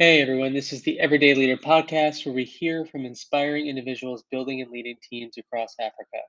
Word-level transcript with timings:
Hey 0.00 0.22
everyone, 0.22 0.54
this 0.54 0.72
is 0.72 0.80
the 0.80 0.98
Everyday 0.98 1.34
Leader 1.34 1.58
podcast 1.58 2.24
where 2.24 2.34
we 2.34 2.44
hear 2.44 2.86
from 2.86 3.04
inspiring 3.04 3.66
individuals 3.66 4.24
building 4.30 4.62
and 4.62 4.70
leading 4.70 4.96
teams 5.02 5.36
across 5.36 5.74
Africa. 5.78 6.22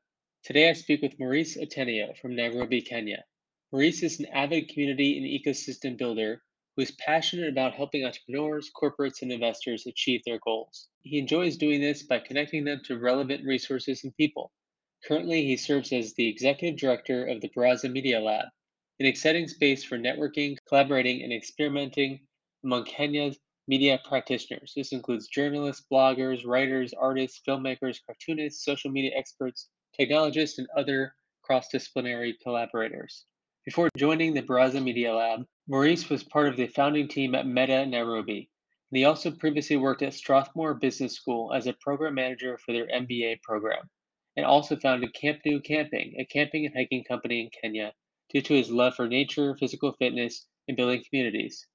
Today 0.43 0.69
I 0.69 0.73
speak 0.73 1.01
with 1.01 1.17
Maurice 1.17 1.55
Otieno 1.55 2.17
from 2.17 2.35
Nairobi, 2.35 2.81
Kenya. 2.81 3.23
Maurice 3.71 4.03
is 4.03 4.19
an 4.19 4.25
avid 4.33 4.67
community 4.67 5.17
and 5.17 5.25
ecosystem 5.25 5.97
builder 5.97 6.41
who 6.75 6.81
is 6.81 6.91
passionate 6.99 7.47
about 7.47 7.73
helping 7.73 8.03
entrepreneurs, 8.03 8.69
corporates, 8.75 9.21
and 9.21 9.31
investors 9.31 9.87
achieve 9.87 10.19
their 10.25 10.39
goals. 10.39 10.89
He 10.99 11.17
enjoys 11.17 11.55
doing 11.55 11.79
this 11.79 12.03
by 12.03 12.19
connecting 12.19 12.65
them 12.65 12.81
to 12.87 12.99
relevant 12.99 13.45
resources 13.45 14.03
and 14.03 14.13
people. 14.17 14.51
Currently, 15.05 15.45
he 15.45 15.55
serves 15.55 15.93
as 15.93 16.13
the 16.15 16.27
executive 16.27 16.77
director 16.77 17.25
of 17.25 17.39
the 17.39 17.47
Baraza 17.47 17.89
Media 17.89 18.19
Lab, 18.19 18.47
an 18.99 19.05
exciting 19.05 19.47
space 19.47 19.81
for 19.81 19.97
networking, 19.97 20.57
collaborating, 20.67 21.23
and 21.23 21.31
experimenting 21.31 22.19
among 22.65 22.83
Kenya's 22.83 23.39
media 23.67 23.99
practitioners. 24.07 24.73
This 24.75 24.91
includes 24.91 25.27
journalists, 25.27 25.85
bloggers, 25.91 26.45
writers, 26.45 26.93
artists, 26.93 27.41
filmmakers, 27.47 27.99
cartoonists, 28.05 28.65
social 28.65 28.91
media 28.91 29.11
experts, 29.15 29.69
technologists, 29.95 30.57
and 30.57 30.67
other 30.77 31.13
cross 31.43 31.67
disciplinary 31.69 32.37
collaborators. 32.41 33.25
Before 33.65 33.89
joining 33.95 34.33
the 34.33 34.41
Baraza 34.41 34.81
Media 34.81 35.13
Lab, 35.13 35.45
Maurice 35.67 36.09
was 36.09 36.23
part 36.23 36.47
of 36.47 36.57
the 36.57 36.67
founding 36.67 37.07
team 37.07 37.35
at 37.35 37.45
Metta 37.45 37.85
Nairobi. 37.85 38.49
And 38.91 38.97
he 38.97 39.05
also 39.05 39.31
previously 39.31 39.77
worked 39.77 40.01
at 40.01 40.13
Strathmore 40.13 40.73
Business 40.73 41.13
School 41.13 41.53
as 41.53 41.67
a 41.67 41.73
program 41.73 42.15
manager 42.15 42.57
for 42.57 42.73
their 42.73 42.87
MBA 42.87 43.41
program, 43.41 43.89
and 44.35 44.45
also 44.45 44.75
founded 44.75 45.13
Kampnoo 45.13 45.61
Camping, 45.61 46.15
a 46.19 46.25
camping 46.25 46.65
and 46.65 46.75
hiking 46.75 47.03
company 47.03 47.41
in 47.41 47.49
Kenya, 47.49 47.93
due 48.33 48.41
to 48.41 48.53
his 48.53 48.69
love 48.69 48.95
for 48.95 49.07
nature, 49.07 49.55
physical 49.57 49.93
fitness, 49.93 50.47
and 50.67 50.75
building 50.75 51.03
communities. 51.09 51.67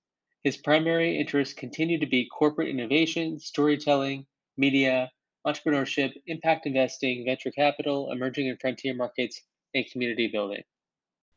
His 0.47 0.57
primary 0.57 1.19
interests 1.19 1.55
continue 1.55 1.99
to 1.99 2.07
be 2.07 2.29
corporate 2.29 2.69
innovation, 2.69 3.41
storytelling, 3.41 4.27
media, 4.57 5.11
entrepreneurship, 5.45 6.13
impact 6.29 6.67
investing, 6.67 7.25
venture 7.25 7.51
capital, 7.51 8.13
emerging 8.13 8.49
and 8.49 8.61
frontier 8.61 8.95
markets, 8.95 9.43
and 9.75 9.85
community 9.91 10.29
building. 10.29 10.63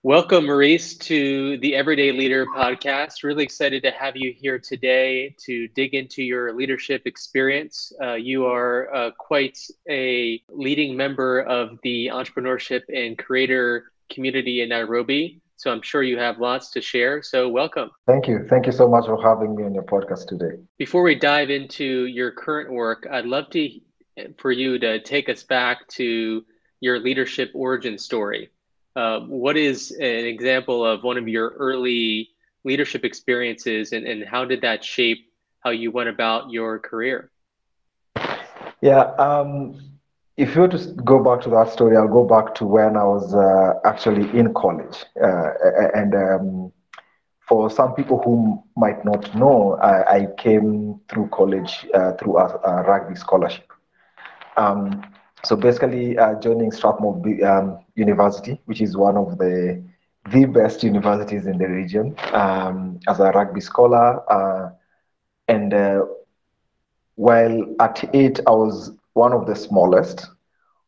Welcome, 0.04 0.46
Maurice, 0.46 0.96
to 0.98 1.58
the 1.58 1.74
Everyday 1.74 2.12
Leader 2.12 2.46
podcast. 2.46 3.24
Really 3.24 3.44
excited 3.44 3.82
to 3.82 3.90
have 3.90 4.16
you 4.16 4.32
here 4.32 4.60
today 4.60 5.36
to 5.44 5.68
dig 5.70 5.96
into 5.96 6.22
your 6.22 6.54
leadership 6.56 7.02
experience. 7.06 7.92
Uh, 8.00 8.14
you 8.14 8.46
are 8.46 8.94
uh, 8.94 9.10
quite 9.18 9.58
a 9.90 10.40
leading 10.50 10.96
member 10.96 11.40
of 11.40 11.80
the 11.82 12.12
entrepreneurship 12.14 12.84
and 12.96 13.18
creator 13.18 13.86
community 14.12 14.62
in 14.62 14.70
Nairobi. 14.70 15.42
So 15.60 15.70
I'm 15.72 15.82
sure 15.82 16.02
you 16.02 16.18
have 16.18 16.40
lots 16.40 16.70
to 16.72 16.82
share. 16.82 17.22
So 17.22 17.50
welcome. 17.50 17.92
Thank 18.08 18.30
you. 18.30 18.46
Thank 18.50 18.66
you 18.66 18.72
so 18.72 18.88
much 18.88 19.06
for 19.08 19.22
having 19.22 19.56
me 19.56 19.64
on 19.66 19.74
your 19.74 19.84
podcast 19.84 20.28
today. 20.28 20.56
Before 20.78 21.04
we 21.04 21.16
dive 21.16 21.50
into 21.50 22.06
your 22.06 22.32
current 22.32 22.72
work, 22.72 23.06
I'd 23.12 23.26
love 23.26 23.50
to 23.52 23.70
for 24.38 24.52
you 24.52 24.80
to 24.80 25.02
take 25.02 25.28
us 25.28 25.44
back 25.44 25.86
to 25.90 26.46
your 26.80 27.00
leadership 27.00 27.52
origin 27.54 27.98
story. 27.98 28.52
Uh, 28.96 29.20
what 29.20 29.58
is 29.58 29.92
an 29.92 30.26
example 30.26 30.86
of 30.86 31.04
one 31.04 31.18
of 31.18 31.28
your 31.28 31.50
early 31.50 32.30
leadership 32.64 33.04
experiences 33.04 33.92
and, 33.92 34.08
and 34.08 34.26
how 34.26 34.46
did 34.46 34.62
that 34.62 34.82
shape 34.82 35.30
how 35.60 35.72
you 35.72 35.92
went 35.92 36.08
about 36.08 36.52
your 36.52 36.80
career? 36.80 37.32
Yeah, 38.82 39.02
um, 39.20 39.78
if 40.40 40.56
you 40.56 40.62
were 40.62 40.70
to 40.70 40.78
go 41.04 41.22
back 41.22 41.42
to 41.42 41.50
that 41.50 41.70
story, 41.70 41.98
I'll 41.98 42.08
go 42.08 42.24
back 42.24 42.56
to 42.56 42.66
when 42.66 42.96
I 42.96 43.04
was 43.04 43.36
uh, 43.36 43.74
actually 43.84 44.26
in 44.38 44.54
college. 44.54 45.04
Uh, 45.22 45.50
and 45.94 46.16
um, 46.16 46.72
for 47.46 47.70
some 47.70 47.94
people 47.94 48.22
who 48.24 48.64
might 48.78 49.04
not 49.04 49.36
know, 49.36 49.74
I, 49.82 50.16
I 50.16 50.28
came 50.38 51.02
through 51.10 51.28
college 51.34 51.86
uh, 51.94 52.14
through 52.14 52.38
a, 52.38 52.46
a, 52.64 52.84
rugby 52.84 53.16
scholarship. 53.16 53.70
Um, 54.56 55.04
so 55.44 55.58
basically, 55.58 56.18
uh, 56.18 56.40
joining 56.40 56.72
Strathmore 56.72 57.22
um, 57.46 57.80
University, 57.96 58.62
which 58.64 58.80
is 58.80 58.96
one 58.96 59.18
of 59.18 59.38
the 59.38 59.84
the 60.32 60.46
best 60.46 60.84
universities 60.84 61.48
in 61.48 61.58
the 61.58 61.68
region, 61.68 62.16
um, 62.32 63.00
as 63.10 63.20
a 63.20 63.32
rugby 63.32 63.60
scholar. 63.60 64.22
Uh, 64.32 64.70
and 65.50 65.74
uh, 65.74 66.06
while 67.16 67.76
at 67.82 68.10
eight, 68.14 68.40
I 68.48 68.52
was 68.52 68.92
one 69.24 69.34
of 69.34 69.46
the 69.46 69.56
smallest, 69.56 70.18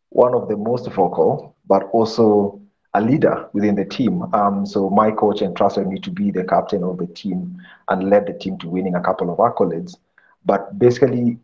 one 0.09 0.33
of 0.35 0.47
the 0.49 0.57
most 0.57 0.87
vocal, 0.99 1.55
but 1.67 1.83
also 1.97 2.59
a 2.93 3.01
leader 3.01 3.35
within 3.53 3.75
the 3.75 3.85
team. 3.85 4.23
Um, 4.33 4.65
so 4.65 4.89
my 4.89 5.11
coach 5.11 5.41
entrusted 5.41 5.87
me 5.87 5.97
to 5.99 6.11
be 6.11 6.31
the 6.31 6.43
captain 6.43 6.83
of 6.83 6.97
the 6.97 7.07
team 7.07 7.37
and 7.89 8.09
led 8.09 8.27
the 8.27 8.33
team 8.33 8.57
to 8.59 8.69
winning 8.69 8.95
a 8.95 9.01
couple 9.01 9.29
of 9.31 9.37
accolades. 9.37 9.95
But 10.45 10.77
basically, 10.79 11.37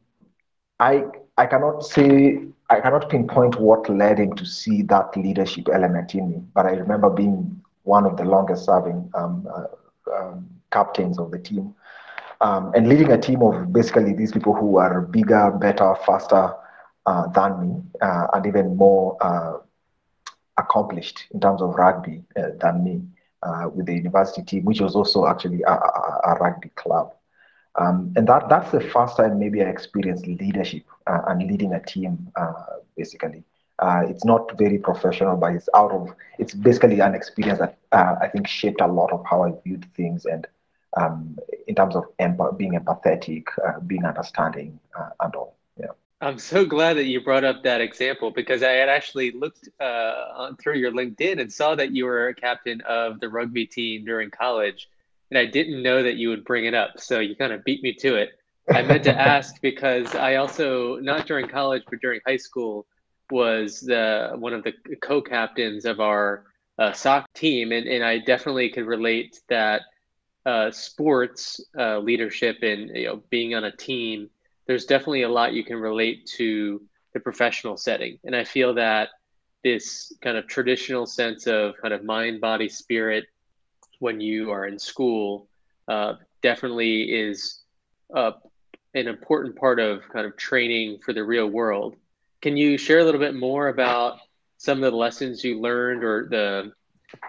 I 0.80 1.04
I 1.38 1.46
cannot 1.46 1.84
say 1.84 2.40
I 2.70 2.80
cannot 2.82 3.10
pinpoint 3.10 3.60
what 3.60 3.90
led 3.90 4.20
him 4.20 4.34
to 4.36 4.46
see 4.46 4.82
that 4.94 5.16
leadership 5.16 5.68
element 5.74 6.14
in 6.16 6.30
me. 6.30 6.40
But 6.56 6.66
I 6.66 6.72
remember 6.84 7.10
being 7.10 7.62
one 7.84 8.06
of 8.06 8.18
the 8.18 8.26
longest 8.26 8.66
serving 8.66 9.10
um, 9.16 9.48
uh, 9.56 9.68
um, 10.18 10.46
captains 10.72 11.18
of 11.20 11.32
the 11.32 11.40
team. 11.40 11.74
Um, 12.42 12.72
and 12.76 12.88
leading 12.88 13.12
a 13.12 13.18
team 13.18 13.42
of 13.42 13.72
basically 13.74 14.14
these 14.14 14.32
people 14.32 14.54
who 14.54 14.78
are 14.78 15.02
bigger, 15.02 15.52
better, 15.52 15.96
faster 16.06 16.54
uh, 17.08 17.26
than 17.28 17.62
me, 17.62 17.82
uh, 18.02 18.28
and 18.34 18.46
even 18.46 18.76
more 18.76 19.18
uh, 19.22 19.60
accomplished 20.58 21.24
in 21.32 21.40
terms 21.40 21.62
of 21.62 21.74
rugby 21.76 22.22
uh, 22.38 22.50
than 22.60 22.84
me 22.84 23.02
uh, 23.44 23.70
with 23.74 23.86
the 23.86 23.94
university 23.94 24.42
team, 24.44 24.66
which 24.66 24.82
was 24.82 24.94
also 24.94 25.26
actually 25.26 25.62
a, 25.64 25.72
a, 25.72 26.22
a 26.26 26.36
rugby 26.42 26.70
club. 26.76 27.14
Um, 27.80 28.12
and 28.18 28.28
that 28.28 28.50
that's 28.50 28.72
the 28.72 28.82
first 28.82 29.16
time 29.16 29.40
maybe 29.40 29.62
I 29.62 29.70
experienced 29.70 30.28
leadership 30.28 30.84
uh, 31.06 31.22
and 31.28 31.48
leading 31.50 31.74
a 31.74 31.80
team, 31.80 32.32
basically. 32.98 33.44
it's 33.82 34.26
not 34.26 34.58
very 34.58 34.78
professional, 34.78 35.38
but 35.38 35.54
it's 35.54 35.70
out 35.76 35.92
of, 35.92 36.10
it's 36.40 36.54
basically 36.56 37.00
an 37.00 37.16
experience 37.16 37.60
that 37.60 37.78
I 37.94 38.28
think 38.28 38.48
shaped 38.48 38.82
a 38.82 38.88
lot 38.88 39.14
of 39.14 39.24
how 39.30 39.44
I 39.44 39.54
viewed 39.64 39.86
things 39.96 40.26
and 40.26 40.46
um, 40.98 41.38
in 41.68 41.76
terms 41.76 41.96
of 41.96 42.06
being 42.58 42.74
empathetic, 42.74 43.46
being 43.88 44.04
understanding, 44.04 44.80
and 45.22 45.36
all. 45.36 45.57
I'm 46.20 46.40
so 46.40 46.66
glad 46.66 46.96
that 46.98 47.06
you 47.06 47.22
brought 47.22 47.44
up 47.44 47.62
that 47.64 47.80
example 47.80 48.32
because 48.32 48.64
I 48.64 48.72
had 48.72 48.90
actually 48.90 49.32
looked 49.32 49.70
uh, 49.80 50.52
through 50.60 50.78
your 50.78 50.92
LinkedIn 50.92 51.40
and 51.40 51.52
saw 51.52 51.76
that 51.76 51.92
you 51.92 52.06
were 52.06 52.30
a 52.30 52.34
captain 52.34 52.82
of 52.82 53.20
the 53.20 53.30
rugby 53.30 53.68
team 53.68 54.04
during 54.04 54.32
college, 54.32 54.90
and 55.30 55.38
I 55.38 55.46
didn't 55.46 55.84
know 55.84 56.02
that 56.02 56.16
you 56.16 56.30
would 56.30 56.44
bring 56.44 56.66
it 56.66 56.74
up. 56.74 57.00
So 57.00 57.20
you 57.20 57.36
kind 57.36 57.54
of 57.54 57.64
beat 57.64 57.84
me 57.84 57.94
to 57.96 58.16
it. 58.16 58.32
I 58.68 58.82
meant 58.82 59.04
to 59.04 59.14
ask 59.20 59.62
because 59.62 60.16
I 60.16 60.36
also, 60.36 60.96
not 60.96 61.28
during 61.28 61.48
college, 61.48 61.84
but 61.88 62.02
during 62.02 62.20
high 62.26 62.38
school, 62.38 62.88
was 63.30 63.82
the 63.82 64.32
one 64.38 64.54
of 64.54 64.64
the 64.64 64.74
co-captains 65.02 65.86
of 65.86 66.00
our 66.00 66.46
uh, 66.80 66.94
soccer 66.94 67.28
team, 67.36 67.72
and, 67.72 67.88
and 67.88 68.04
I 68.04 68.20
definitely 68.20 68.70
could 68.70 68.86
relate 68.88 69.42
that 69.50 69.82
uh, 70.48 70.72
sports 70.72 71.60
uh, 71.78 72.00
leadership 72.00 72.64
and 72.64 72.90
you 72.96 73.06
know 73.06 73.24
being 73.30 73.54
on 73.54 73.66
a 73.66 73.76
team, 73.76 74.30
there's 74.68 74.86
definitely 74.86 75.24
a 75.24 75.30
lot 75.30 75.54
you 75.54 75.64
can 75.64 75.78
relate 75.78 76.26
to 76.38 76.82
the 77.14 77.20
professional 77.20 77.78
setting, 77.78 78.20
and 78.24 78.36
I 78.36 78.44
feel 78.44 78.74
that 78.76 79.10
this 79.64 80.14
kind 80.22 80.38
of 80.38 80.48
traditional 80.48 81.06
sense 81.06 81.48
of 81.48 81.76
kind 81.82 81.94
of 81.94 82.04
mind, 82.04 82.42
body, 82.42 82.70
spirit 82.70 83.26
when 84.00 84.22
you 84.22 84.52
are 84.52 84.68
in 84.68 84.78
school 84.78 85.48
uh, 85.88 86.14
definitely 86.42 87.04
is 87.04 87.62
an 88.14 89.08
important 89.08 89.56
part 89.56 89.80
of 89.80 90.02
kind 90.10 90.26
of 90.26 90.36
training 90.38 91.00
for 91.04 91.14
the 91.14 91.24
real 91.24 91.48
world. 91.48 91.96
Can 92.42 92.58
you 92.58 92.78
share 92.78 93.00
a 93.00 93.04
little 93.04 93.20
bit 93.20 93.36
more 93.36 93.68
about 93.70 94.20
some 94.58 94.84
of 94.84 94.92
the 94.92 94.98
lessons 94.98 95.44
you 95.44 95.60
learned 95.60 96.04
or 96.04 96.28
the 96.30 96.72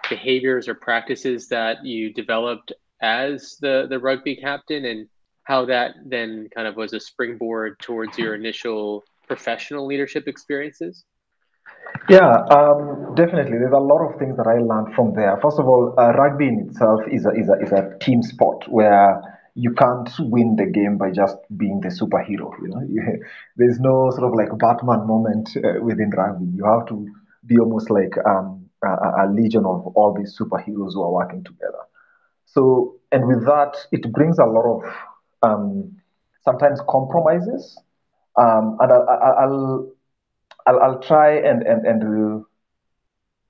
behaviors 0.08 0.69
or 0.69 0.75
practices 0.75 1.49
that 1.49 1.85
you 1.85 2.12
developed 2.12 2.73
as 3.00 3.58
the 3.61 3.87
the 3.88 3.99
rugby 3.99 4.35
captain 4.35 4.85
and 4.85 5.08
how 5.49 5.65
that 5.65 5.95
then 6.05 6.47
kind 6.55 6.69
of 6.69 6.77
was 6.77 6.93
a 6.93 7.00
springboard 7.00 7.79
towards 7.81 8.19
your 8.19 8.35
initial 8.35 9.03
professional 9.27 9.87
leadership 9.87 10.29
experiences? 10.29 11.05
Yeah, 12.11 12.31
um, 12.50 13.15
definitely. 13.15 13.56
There's 13.56 13.73
a 13.73 13.79
lot 13.79 14.06
of 14.06 14.19
things 14.19 14.37
that 14.37 14.47
I 14.47 14.59
learned 14.59 14.95
from 14.95 15.15
there. 15.15 15.39
First 15.41 15.59
of 15.59 15.67
all, 15.67 15.95
uh, 15.97 16.12
rugby 16.12 16.49
in 16.49 16.69
itself 16.69 17.00
is 17.11 17.25
a, 17.25 17.31
is, 17.31 17.49
a, 17.49 17.55
is 17.65 17.73
a 17.73 17.97
team 17.99 18.23
sport 18.23 18.69
where 18.69 19.23
you 19.55 19.73
can't 19.73 20.11
win 20.19 20.56
the 20.56 20.67
game 20.67 20.99
by 20.99 21.11
just 21.11 21.39
being 21.56 21.81
the 21.81 21.89
superhero. 21.89 22.53
You 22.61 22.69
know, 22.69 22.83
you, 22.87 23.25
there's 23.56 23.81
no 23.81 24.11
sort 24.11 24.25
of 24.25 24.35
like 24.35 24.50
Batman 24.59 25.06
moment 25.06 25.56
uh, 25.56 25.83
within 25.83 26.11
rugby. 26.11 26.45
You 26.56 26.67
have 26.67 26.87
to 26.89 27.09
be 27.47 27.59
almost 27.59 27.89
like 27.89 28.12
um, 28.27 28.69
a, 28.85 29.25
a 29.25 29.33
legion 29.33 29.65
of 29.65 29.87
all 29.97 30.12
these 30.12 30.37
superheroes 30.39 30.93
who 30.93 31.03
are 31.03 31.11
working 31.11 31.43
together. 31.43 31.85
So, 32.45 32.97
and 33.12 33.27
with 33.27 33.47
that, 33.47 33.77
it 33.93 34.12
brings 34.12 34.39
a 34.39 34.45
lot 34.45 34.67
of 34.67 34.83
um, 35.43 35.96
sometimes 36.44 36.81
compromises. 36.88 37.79
Um, 38.37 38.76
and 38.81 38.93
I'll, 38.93 39.06
I'll, 39.08 39.93
I'll, 40.67 40.81
I'll, 40.81 41.00
try 41.00 41.37
and, 41.37 41.62
and, 41.62 41.85
and, 41.87 42.44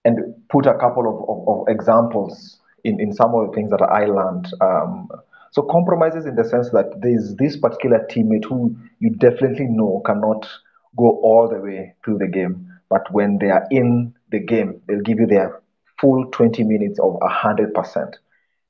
and 0.05 0.49
put 0.49 0.67
a 0.67 0.79
couple 0.79 1.07
of, 1.07 1.29
of, 1.29 1.49
of, 1.49 1.69
examples 1.69 2.59
in, 2.85 2.99
in 2.99 3.13
some 3.13 3.35
of 3.35 3.49
the 3.49 3.53
things 3.55 3.71
that 3.71 3.83
I 3.83 4.07
learned 4.07 4.47
um, 4.63 5.09
So 5.51 5.63
compromises 5.63 6.27
in 6.27 6.37
the 6.37 6.45
sense 6.45 6.71
that 6.71 7.01
there's 7.01 7.35
this 7.37 7.57
particular 7.57 8.07
teammate 8.11 8.45
who 8.45 8.77
you 9.01 9.11
definitely 9.11 9.67
know 9.67 10.03
cannot 10.05 10.49
go 10.97 11.19
all 11.23 11.49
the 11.49 11.61
way 11.61 11.95
through 12.05 12.19
the 12.19 12.27
game, 12.27 12.73
but 12.89 13.11
when 13.13 13.39
they 13.39 13.51
are 13.51 13.67
in 13.71 14.15
the 14.31 14.41
game, 14.41 14.81
they'll 14.87 15.01
give 15.01 15.19
you 15.19 15.27
their 15.27 15.61
full 16.01 16.27
20 16.33 16.65
minutes 16.65 16.99
of 17.01 17.19
100%. 17.21 18.15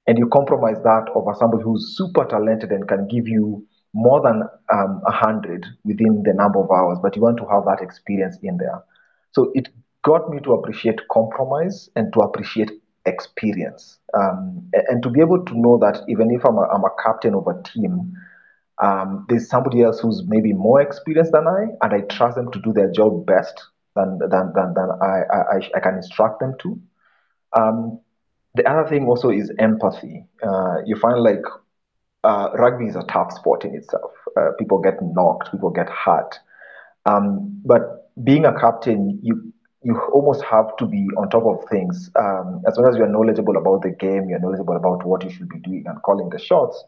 And 0.09 0.17
you 0.17 0.27
compromise 0.29 0.83
that 0.85 1.05
over 1.15 1.35
somebody 1.39 1.63
who's 1.63 1.95
super 1.97 2.25
talented 2.25 2.73
and 2.73 2.89
can 2.89 3.07
give 3.09 3.29
you 3.29 3.67
more 3.93 4.23
than 4.23 4.43
um, 4.73 5.01
100 5.03 5.67
within 5.85 6.23
the 6.25 6.33
number 6.33 6.61
of 6.61 6.71
hours, 6.71 6.99
but 7.03 7.15
you 7.15 7.21
want 7.21 7.37
to 7.37 7.47
have 7.47 7.67
that 7.67 7.83
experience 7.83 8.39
in 8.43 8.57
there. 8.57 8.83
So 9.33 9.53
it 9.55 9.69
got 10.03 10.31
me 10.31 10.41
to 10.41 10.55
appreciate 10.55 11.01
compromise 11.13 11.91
and 11.95 12.11
to 12.15 12.21
appreciate 12.21 12.71
experience. 13.05 13.99
Um, 14.15 14.71
and 14.73 15.03
to 15.03 15.11
be 15.11 15.21
able 15.21 15.45
to 15.45 15.59
know 15.59 15.79
that 15.79 16.03
even 16.09 16.31
if 16.31 16.43
I'm 16.45 16.57
a, 16.57 16.63
I'm 16.63 16.85
a 16.85 17.03
captain 17.03 17.35
of 17.35 17.47
a 17.47 17.63
team, 17.63 18.15
um, 18.83 19.27
there's 19.29 19.49
somebody 19.49 19.83
else 19.83 20.01
who's 20.01 20.23
maybe 20.27 20.55
more 20.55 20.81
experienced 20.81 21.33
than 21.33 21.47
I, 21.47 21.67
and 21.83 21.93
I 21.93 22.01
trust 22.07 22.37
them 22.37 22.51
to 22.53 22.61
do 22.61 22.73
their 22.73 22.91
job 22.91 23.27
best 23.27 23.63
than 23.95 24.19
than 24.21 24.53
than, 24.55 24.73
than 24.75 24.89
I, 25.03 25.23
I, 25.31 25.71
I 25.75 25.81
can 25.81 25.97
instruct 25.97 26.41
them 26.41 26.55
to. 26.61 26.81
Um, 27.59 28.01
the 28.55 28.69
other 28.69 28.89
thing 28.89 29.07
also 29.07 29.31
is 29.31 29.53
empathy. 29.59 30.25
Uh, 30.43 30.77
you 30.85 30.97
find 30.97 31.21
like 31.23 31.43
uh, 32.25 32.51
rugby 32.55 32.87
is 32.87 32.97
a 32.97 33.03
tough 33.05 33.33
sport 33.33 33.65
in 33.65 33.75
itself. 33.75 34.13
Uh, 34.37 34.51
people 34.59 34.79
get 34.79 34.95
knocked, 35.01 35.51
people 35.51 35.71
get 35.71 35.89
hurt. 35.89 36.39
Um, 37.07 37.61
but 37.65 38.11
being 38.25 38.45
a 38.45 38.59
captain, 38.59 39.19
you 39.23 39.53
you 39.83 39.97
almost 40.13 40.43
have 40.43 40.77
to 40.77 40.87
be 40.87 41.07
on 41.17 41.31
top 41.31 41.45
of 41.45 41.69
things. 41.71 42.11
Um, 42.17 42.63
as 42.67 42.77
long 42.77 42.89
as 42.89 42.97
you're 42.97 43.07
knowledgeable 43.07 43.57
about 43.57 43.83
the 43.83 43.91
game, 43.91 44.29
you're 44.29 44.41
knowledgeable 44.41 44.77
about 44.77 45.07
what 45.07 45.23
you 45.23 45.31
should 45.31 45.49
be 45.49 45.61
doing 45.61 45.85
and 45.87 46.03
calling 46.03 46.29
the 46.31 46.39
shots. 46.39 46.85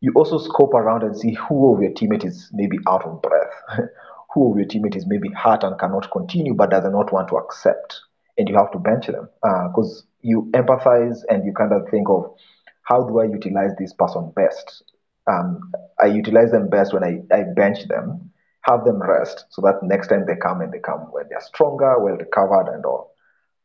You 0.00 0.12
also 0.14 0.38
scope 0.38 0.72
around 0.74 1.02
and 1.02 1.16
see 1.16 1.34
who 1.34 1.74
of 1.74 1.82
your 1.82 1.90
teammate 1.90 2.24
is 2.24 2.48
maybe 2.52 2.78
out 2.88 3.04
of 3.04 3.20
breath, 3.22 3.52
who 4.34 4.52
of 4.52 4.56
your 4.56 4.66
teammate 4.66 4.96
is 4.96 5.06
maybe 5.06 5.30
hurt 5.30 5.64
and 5.64 5.78
cannot 5.78 6.10
continue 6.12 6.54
but 6.54 6.70
does 6.70 6.84
not 6.84 7.12
want 7.12 7.28
to 7.28 7.36
accept, 7.36 8.00
and 8.38 8.48
you 8.48 8.54
have 8.56 8.70
to 8.72 8.78
bench 8.78 9.08
them 9.08 9.28
because 9.68 10.04
uh, 10.04 10.11
you 10.22 10.50
empathize 10.54 11.18
and 11.28 11.44
you 11.44 11.52
kind 11.52 11.72
of 11.72 11.88
think 11.90 12.08
of 12.08 12.34
how 12.82 13.04
do 13.04 13.20
I 13.20 13.24
utilize 13.24 13.70
this 13.78 13.92
person 13.92 14.32
best? 14.34 14.84
Um, 15.30 15.72
I 16.02 16.06
utilize 16.06 16.50
them 16.50 16.68
best 16.68 16.92
when 16.92 17.04
I, 17.04 17.22
I 17.34 17.44
bench 17.54 17.86
them, 17.88 18.30
have 18.62 18.84
them 18.84 19.00
rest, 19.00 19.46
so 19.50 19.62
that 19.62 19.82
next 19.82 20.08
time 20.08 20.24
they 20.26 20.36
come 20.36 20.60
and 20.60 20.72
they 20.72 20.80
come 20.80 21.00
when 21.12 21.26
they're 21.28 21.40
stronger, 21.40 21.98
well 22.00 22.16
recovered, 22.16 22.68
and 22.72 22.84
all. 22.84 23.14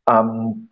Um, 0.06 0.68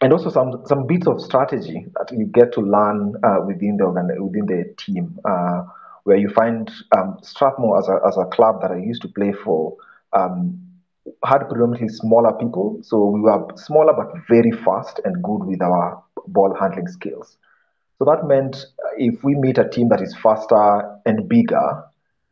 and 0.00 0.12
also 0.12 0.30
some 0.30 0.62
some 0.66 0.86
bits 0.86 1.06
of 1.06 1.20
strategy 1.20 1.86
that 1.98 2.16
you 2.16 2.26
get 2.26 2.52
to 2.54 2.60
learn 2.60 3.14
uh, 3.22 3.40
within 3.46 3.76
the 3.76 3.86
within 4.22 4.46
the 4.46 4.74
team, 4.78 5.18
uh, 5.28 5.64
where 6.04 6.16
you 6.16 6.28
find 6.30 6.70
um, 6.96 7.18
Strathmore 7.22 7.78
as 7.78 7.88
a 7.88 7.98
as 8.06 8.16
a 8.16 8.24
club 8.26 8.62
that 8.62 8.70
I 8.70 8.78
used 8.78 9.02
to 9.02 9.08
play 9.08 9.32
for. 9.32 9.76
Um, 10.12 10.69
had 11.24 11.48
predominantly 11.48 11.88
smaller 11.88 12.32
people, 12.32 12.78
so 12.82 13.06
we 13.06 13.20
were 13.20 13.46
smaller 13.56 13.92
but 13.92 14.12
very 14.28 14.50
fast 14.50 15.00
and 15.04 15.22
good 15.22 15.44
with 15.44 15.62
our 15.62 16.02
ball 16.28 16.54
handling 16.58 16.88
skills. 16.88 17.36
So 17.98 18.04
that 18.06 18.26
meant 18.26 18.56
uh, 18.56 18.88
if 18.96 19.22
we 19.22 19.34
meet 19.34 19.58
a 19.58 19.68
team 19.68 19.88
that 19.90 20.00
is 20.00 20.16
faster 20.16 20.98
and 21.04 21.28
bigger, 21.28 21.84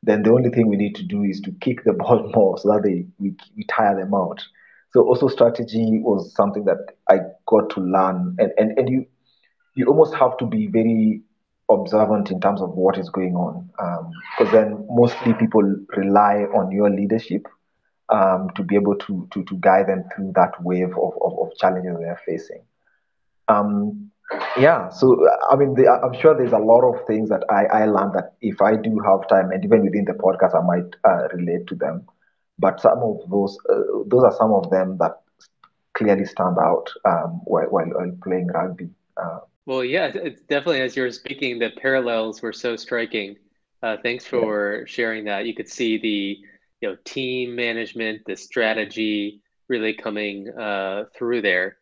then 0.02 0.22
the 0.22 0.30
only 0.30 0.50
thing 0.50 0.68
we 0.68 0.76
need 0.76 0.94
to 0.96 1.02
do 1.02 1.22
is 1.24 1.40
to 1.42 1.52
kick 1.60 1.84
the 1.84 1.92
ball 1.98 2.30
more 2.34 2.58
so 2.58 2.72
that 2.72 2.82
they 2.82 3.06
we, 3.18 3.34
we 3.56 3.64
tire 3.64 3.98
them 3.98 4.14
out. 4.14 4.42
So 4.92 5.02
also 5.02 5.28
strategy 5.28 6.00
was 6.02 6.34
something 6.34 6.64
that 6.64 6.94
I 7.10 7.18
got 7.46 7.70
to 7.70 7.80
learn, 7.80 8.36
and 8.38 8.52
and, 8.56 8.78
and 8.78 8.88
you 8.88 9.06
you 9.74 9.86
almost 9.86 10.14
have 10.14 10.36
to 10.38 10.46
be 10.46 10.66
very 10.66 11.22
observant 11.70 12.30
in 12.30 12.40
terms 12.40 12.62
of 12.62 12.70
what 12.70 12.96
is 12.96 13.10
going 13.10 13.34
on, 13.34 13.68
because 14.38 14.54
um, 14.54 14.60
then 14.60 14.86
mostly 14.88 15.34
people 15.34 15.62
rely 15.94 16.46
on 16.54 16.72
your 16.72 16.88
leadership 16.88 17.46
um, 18.10 18.50
to 18.56 18.62
be 18.62 18.74
able 18.74 18.96
to, 18.96 19.28
to 19.32 19.44
to 19.44 19.56
guide 19.56 19.88
them 19.88 20.04
through 20.14 20.32
that 20.34 20.62
wave 20.62 20.90
of, 20.90 21.14
of, 21.22 21.38
of 21.38 21.56
challenges 21.58 21.96
they're 21.98 22.20
facing. 22.24 22.62
Um, 23.48 24.10
yeah, 24.58 24.90
so 24.90 25.26
I 25.50 25.56
mean, 25.56 25.74
the, 25.74 25.88
I'm 25.88 26.18
sure 26.20 26.36
there's 26.36 26.52
a 26.52 26.58
lot 26.58 26.82
of 26.82 27.06
things 27.06 27.30
that 27.30 27.44
I, 27.48 27.64
I 27.64 27.86
learned 27.86 28.14
that 28.14 28.34
if 28.42 28.60
I 28.60 28.76
do 28.76 28.98
have 29.00 29.26
time, 29.28 29.50
and 29.50 29.64
even 29.64 29.82
within 29.82 30.04
the 30.04 30.12
podcast, 30.12 30.54
I 30.54 30.64
might 30.64 30.96
uh, 31.04 31.28
relate 31.34 31.66
to 31.68 31.74
them. 31.74 32.06
But 32.58 32.80
some 32.80 32.98
of 32.98 33.20
those, 33.30 33.56
uh, 33.70 34.02
those 34.06 34.24
are 34.24 34.34
some 34.36 34.52
of 34.52 34.68
them 34.70 34.98
that 34.98 35.20
clearly 35.94 36.24
stand 36.24 36.58
out 36.58 36.90
um, 37.04 37.40
while, 37.44 37.66
while, 37.70 37.86
while, 37.86 38.12
playing 38.22 38.48
rugby. 38.48 38.90
Uh, 39.16 39.40
well, 39.64 39.84
yeah, 39.84 40.10
it's 40.14 40.42
definitely 40.42 40.80
as 40.80 40.96
you 40.96 41.02
were 41.02 41.10
speaking, 41.10 41.58
the 41.58 41.70
parallels 41.70 42.42
were 42.42 42.52
so 42.52 42.76
striking. 42.76 43.36
Uh, 43.82 43.96
thanks 44.02 44.26
for 44.26 44.80
yeah. 44.80 44.84
sharing 44.86 45.24
that. 45.24 45.46
You 45.46 45.54
could 45.54 45.68
see 45.68 45.98
the 45.98 46.38
you 46.80 46.88
know 46.88 46.96
team 47.04 47.54
management, 47.54 48.22
the 48.26 48.36
strategy 48.36 49.42
really 49.68 49.94
coming 49.94 50.48
uh, 50.50 51.04
through 51.16 51.42
there. 51.42 51.76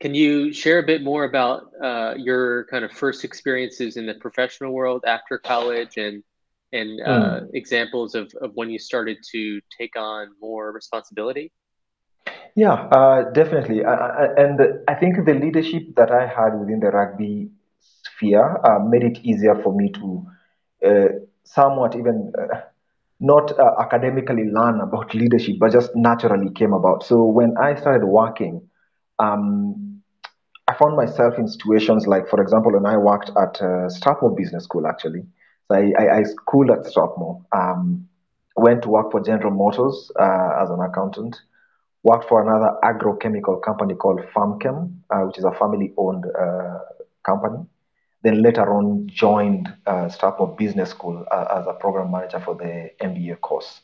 Can 0.00 0.14
you 0.14 0.52
share 0.52 0.80
a 0.80 0.82
bit 0.82 1.02
more 1.02 1.24
about 1.24 1.70
uh, 1.82 2.14
your 2.16 2.66
kind 2.66 2.84
of 2.84 2.92
first 2.92 3.24
experiences 3.24 3.96
in 3.96 4.06
the 4.06 4.14
professional 4.14 4.72
world 4.72 5.04
after 5.06 5.38
college 5.38 5.96
and 5.96 6.22
and 6.72 7.00
uh, 7.02 7.40
mm. 7.40 7.48
examples 7.52 8.14
of, 8.14 8.32
of 8.40 8.52
when 8.54 8.70
you 8.70 8.78
started 8.78 9.18
to 9.30 9.60
take 9.78 9.94
on 9.94 10.28
more 10.40 10.72
responsibility? 10.72 11.52
Yeah, 12.56 12.72
uh, 12.72 13.30
definitely. 13.30 13.82
and 13.82 14.60
I 14.88 14.94
think 14.94 15.24
the 15.24 15.34
leadership 15.34 15.94
that 15.96 16.10
I 16.10 16.26
had 16.26 16.58
within 16.58 16.80
the 16.80 16.88
rugby 16.88 17.50
sphere 17.80 18.58
uh, 18.64 18.78
made 18.78 19.04
it 19.04 19.18
easier 19.22 19.54
for 19.62 19.74
me 19.74 19.90
to 19.92 20.26
uh, 20.86 21.08
somewhat 21.44 21.96
even 21.96 22.32
uh, 23.28 23.34
not 23.34 23.52
academically 23.80 24.44
learn 24.44 24.80
about 24.80 25.14
leadership, 25.14 25.56
but 25.58 25.72
just 25.72 25.94
naturally 25.94 26.50
came 26.50 26.72
about. 26.72 27.04
So 27.04 27.24
when 27.24 27.54
I 27.58 27.74
started 27.74 28.06
working, 28.06 28.68
um, 29.18 30.02
I 30.68 30.74
found 30.74 30.96
myself 30.96 31.38
in 31.38 31.46
situations 31.48 32.06
like, 32.06 32.28
for 32.28 32.42
example, 32.42 32.72
when 32.72 32.86
I 32.86 32.96
worked 32.96 33.30
at 33.36 33.60
uh, 33.60 33.88
Strathmore 33.88 34.34
Business 34.34 34.64
School, 34.64 34.86
actually. 34.86 35.22
So 35.68 35.76
I, 35.76 35.92
I, 35.98 36.18
I 36.18 36.22
schooled 36.24 36.70
at 36.70 36.86
Strathmore, 36.86 37.42
um, 37.52 38.08
went 38.56 38.82
to 38.82 38.88
work 38.88 39.10
for 39.10 39.20
General 39.20 39.52
Motors 39.52 40.10
uh, 40.18 40.62
as 40.62 40.70
an 40.70 40.80
accountant, 40.80 41.36
worked 42.02 42.28
for 42.28 42.42
another 42.42 42.76
agrochemical 42.82 43.62
company 43.62 43.94
called 43.94 44.20
FarmChem, 44.34 44.92
uh, 45.10 45.20
which 45.20 45.38
is 45.38 45.44
a 45.44 45.52
family 45.52 45.92
owned 45.96 46.24
uh, 46.38 46.78
company. 47.24 47.64
Then 48.22 48.42
later 48.42 48.72
on, 48.72 49.08
joined 49.08 49.72
uh, 49.86 50.08
Strathmore 50.08 50.54
Business 50.56 50.90
School 50.90 51.24
uh, 51.30 51.58
as 51.58 51.66
a 51.66 51.72
program 51.72 52.10
manager 52.10 52.40
for 52.40 52.54
the 52.54 52.90
MBA 53.00 53.40
course. 53.40 53.80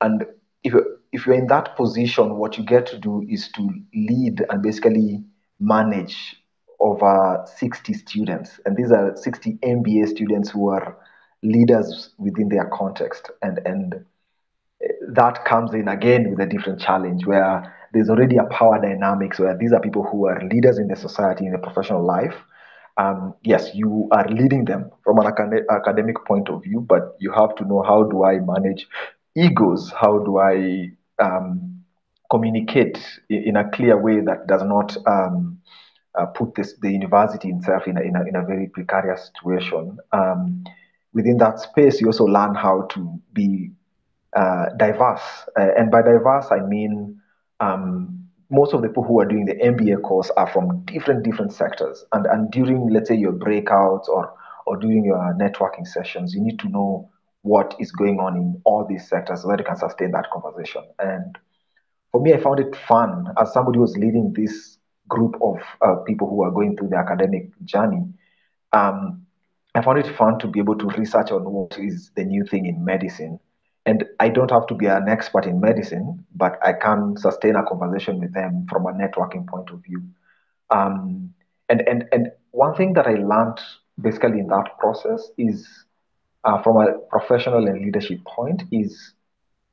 And 0.00 0.26
if, 0.62 0.74
if 1.12 1.26
you're 1.26 1.34
in 1.34 1.46
that 1.46 1.76
position, 1.76 2.36
what 2.36 2.58
you 2.58 2.64
get 2.64 2.86
to 2.86 2.98
do 2.98 3.24
is 3.28 3.48
to 3.52 3.70
lead 3.94 4.44
and 4.50 4.62
basically 4.62 5.24
manage 5.60 6.36
over 6.80 7.44
60 7.56 7.94
students. 7.94 8.60
And 8.66 8.76
these 8.76 8.92
are 8.92 9.16
60 9.16 9.54
MBA 9.62 10.08
students 10.08 10.50
who 10.50 10.68
are 10.68 10.96
leaders 11.42 12.10
within 12.18 12.48
their 12.48 12.66
context. 12.66 13.30
And, 13.42 13.60
and 13.64 14.04
that 15.08 15.44
comes 15.44 15.72
in 15.72 15.88
again 15.88 16.30
with 16.30 16.40
a 16.40 16.46
different 16.46 16.80
challenge 16.80 17.26
where 17.26 17.74
there's 17.92 18.10
already 18.10 18.36
a 18.36 18.44
power 18.44 18.80
dynamics 18.80 19.38
where 19.38 19.56
these 19.56 19.72
are 19.72 19.80
people 19.80 20.02
who 20.02 20.26
are 20.26 20.42
leaders 20.48 20.78
in 20.78 20.88
the 20.88 20.96
society, 20.96 21.46
in 21.46 21.52
the 21.52 21.58
professional 21.58 22.04
life. 22.04 22.34
Um, 22.96 23.34
yes, 23.42 23.74
you 23.74 24.08
are 24.12 24.26
leading 24.28 24.64
them 24.64 24.90
from 25.02 25.18
an 25.18 25.26
acad- 25.26 25.66
academic 25.70 26.24
point 26.26 26.48
of 26.48 26.62
view, 26.62 26.80
but 26.80 27.16
you 27.18 27.32
have 27.32 27.54
to 27.56 27.64
know 27.64 27.82
how 27.82 28.04
do 28.04 28.24
I 28.24 28.38
manage 28.38 28.86
egos? 29.36 29.92
How 29.92 30.18
do 30.18 30.38
I 30.38 30.90
um, 31.18 31.82
communicate 32.30 32.98
in 33.28 33.56
a 33.56 33.68
clear 33.70 34.00
way 34.00 34.20
that 34.20 34.46
does 34.46 34.62
not 34.62 34.96
um, 35.06 35.58
uh, 36.18 36.26
put 36.26 36.54
this, 36.54 36.74
the 36.80 36.90
university 36.90 37.48
itself 37.50 37.86
in 37.86 37.96
a, 37.98 38.00
in 38.00 38.16
a, 38.16 38.22
in 38.26 38.36
a 38.36 38.44
very 38.44 38.68
precarious 38.68 39.30
situation. 39.34 39.98
Um, 40.12 40.64
within 41.12 41.38
that 41.38 41.58
space, 41.60 42.00
you 42.00 42.06
also 42.08 42.24
learn 42.24 42.54
how 42.54 42.86
to 42.92 43.20
be 43.32 43.70
uh, 44.36 44.66
diverse. 44.76 45.22
Uh, 45.58 45.68
and 45.76 45.90
by 45.90 46.02
diverse, 46.02 46.46
I 46.50 46.60
mean 46.60 47.20
um, 47.60 48.23
most 48.54 48.72
of 48.72 48.82
the 48.82 48.88
people 48.88 49.02
who 49.02 49.20
are 49.20 49.26
doing 49.26 49.44
the 49.44 49.54
MBA 49.54 50.02
course 50.02 50.30
are 50.36 50.50
from 50.50 50.84
different 50.84 51.24
different 51.24 51.52
sectors. 51.52 52.04
And, 52.12 52.26
and 52.26 52.50
during, 52.50 52.88
let's 52.88 53.08
say, 53.08 53.16
your 53.16 53.32
breakouts 53.32 54.08
or, 54.08 54.32
or 54.66 54.76
during 54.76 55.04
your 55.04 55.18
networking 55.38 55.86
sessions, 55.86 56.34
you 56.34 56.40
need 56.40 56.58
to 56.60 56.68
know 56.68 57.10
what 57.42 57.74
is 57.78 57.92
going 57.92 58.20
on 58.20 58.36
in 58.36 58.60
all 58.64 58.86
these 58.86 59.06
sectors 59.08 59.42
so 59.42 59.48
that 59.48 59.58
you 59.58 59.64
can 59.64 59.76
sustain 59.76 60.12
that 60.12 60.30
conversation. 60.30 60.82
And 60.98 61.36
for 62.12 62.22
me, 62.22 62.32
I 62.32 62.40
found 62.40 62.60
it 62.60 62.74
fun 62.74 63.26
as 63.38 63.52
somebody 63.52 63.78
was 63.78 63.96
leading 63.96 64.32
this 64.32 64.78
group 65.08 65.36
of 65.42 65.58
uh, 65.82 65.96
people 66.06 66.28
who 66.28 66.42
are 66.42 66.50
going 66.50 66.76
through 66.76 66.88
the 66.88 66.96
academic 66.96 67.50
journey. 67.64 68.04
Um, 68.72 69.26
I 69.74 69.82
found 69.82 69.98
it 69.98 70.16
fun 70.16 70.38
to 70.38 70.46
be 70.46 70.60
able 70.60 70.78
to 70.78 70.86
research 70.86 71.32
on 71.32 71.44
what 71.44 71.76
is 71.78 72.12
the 72.16 72.24
new 72.24 72.44
thing 72.44 72.66
in 72.66 72.84
medicine. 72.84 73.40
And 73.86 74.04
I 74.18 74.30
don't 74.30 74.50
have 74.50 74.66
to 74.68 74.74
be 74.74 74.86
an 74.86 75.08
expert 75.08 75.44
in 75.44 75.60
medicine, 75.60 76.24
but 76.34 76.58
I 76.64 76.72
can 76.72 77.16
sustain 77.18 77.54
a 77.56 77.64
conversation 77.64 78.18
with 78.20 78.32
them 78.32 78.66
from 78.70 78.86
a 78.86 78.92
networking 78.92 79.46
point 79.46 79.70
of 79.70 79.82
view. 79.84 80.02
Um, 80.70 81.34
and, 81.68 81.86
and, 81.86 82.04
and 82.12 82.32
one 82.52 82.74
thing 82.74 82.94
that 82.94 83.06
I 83.06 83.14
learned 83.14 83.60
basically 84.00 84.38
in 84.38 84.48
that 84.48 84.78
process 84.78 85.30
is 85.36 85.68
uh, 86.44 86.62
from 86.62 86.76
a 86.76 86.98
professional 87.10 87.66
and 87.66 87.82
leadership 87.82 88.24
point 88.24 88.62
is 88.72 89.12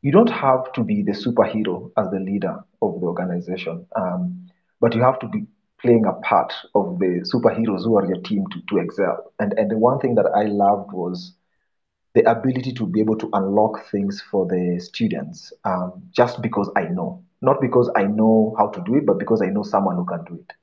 you 0.02 0.12
don't 0.12 0.30
have 0.30 0.72
to 0.74 0.84
be 0.84 1.04
the 1.04 1.12
superhero 1.12 1.92
as 1.98 2.10
the 2.12 2.20
leader 2.20 2.58
of 2.82 3.00
the 3.00 3.06
organization, 3.06 3.86
um, 3.96 4.48
but 4.80 4.96
you 4.96 5.02
have 5.02 5.20
to 5.20 5.28
be 5.28 5.46
playing 5.80 6.06
a 6.06 6.14
part 6.22 6.54
of 6.76 7.00
the 7.00 7.24
superheroes 7.34 7.84
who 7.84 7.98
are 7.98 8.06
your 8.06 8.22
team 8.22 8.46
to, 8.52 8.62
to 8.70 8.78
excel. 8.80 9.32
And 9.40 9.54
and 9.54 9.70
the 9.70 9.78
one 9.78 10.00
thing 10.00 10.16
that 10.16 10.28
I 10.36 10.44
loved 10.44 10.92
was 10.92 11.34
the 12.14 12.30
ability 12.30 12.74
to 12.74 12.86
be 12.86 13.00
able 13.00 13.18
to 13.18 13.30
unlock 13.34 13.90
things 13.90 14.22
for 14.30 14.46
the 14.46 14.80
students 14.80 15.54
um, 15.64 16.04
just 16.12 16.42
because 16.42 16.70
I 16.76 16.84
know, 16.84 17.24
not 17.42 17.62
because 17.62 17.90
I 17.96 18.04
know 18.04 18.56
how 18.58 18.68
to 18.68 18.82
do 18.86 18.96
it, 18.96 19.06
but 19.06 19.18
because 19.18 19.42
I 19.42 19.48
know 19.48 19.64
someone 19.64 19.96
who 19.96 20.06
can 20.06 20.24
do 20.26 20.36
it. 20.36 20.54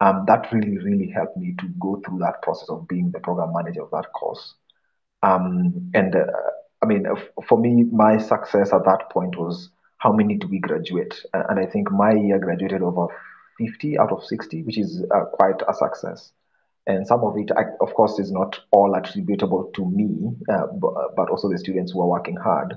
Um, 0.00 0.24
that 0.26 0.52
really, 0.52 0.78
really 0.78 1.08
helped 1.08 1.36
me 1.36 1.54
to 1.58 1.68
go 1.80 2.02
through 2.04 2.18
that 2.18 2.42
process 2.42 2.68
of 2.68 2.88
being 2.88 3.10
the 3.12 3.20
program 3.20 3.52
manager 3.54 3.82
of 3.82 3.90
that 3.92 4.12
course. 4.12 4.54
Um, 5.22 5.90
and 5.94 6.16
uh, 6.16 6.26
I 6.82 6.86
mean, 6.86 7.06
for 7.48 7.58
me, 7.58 7.84
my 7.84 8.18
success 8.18 8.72
at 8.72 8.84
that 8.84 9.10
point 9.10 9.38
was 9.38 9.70
how 9.98 10.12
many 10.12 10.36
do 10.36 10.48
we 10.48 10.58
graduate? 10.58 11.14
And 11.32 11.60
I 11.60 11.66
think 11.66 11.92
my 11.92 12.12
year 12.12 12.40
graduated 12.40 12.82
over 12.82 13.06
50 13.58 13.98
out 13.98 14.10
of 14.10 14.24
60, 14.24 14.64
which 14.64 14.78
is 14.78 15.04
uh, 15.14 15.26
quite 15.26 15.62
a 15.68 15.72
success. 15.72 16.32
And 16.86 17.06
some 17.06 17.20
of 17.20 17.36
it, 17.36 17.50
I, 17.56 17.64
of 17.80 17.94
course, 17.94 18.18
is 18.18 18.32
not 18.32 18.58
all 18.72 18.94
attributable 18.94 19.70
to 19.74 19.84
me, 19.84 20.32
uh, 20.48 20.66
but, 21.16 21.30
also 21.30 21.48
the 21.48 21.58
students 21.58 21.92
who 21.92 22.02
are 22.02 22.08
working 22.08 22.36
hard. 22.36 22.74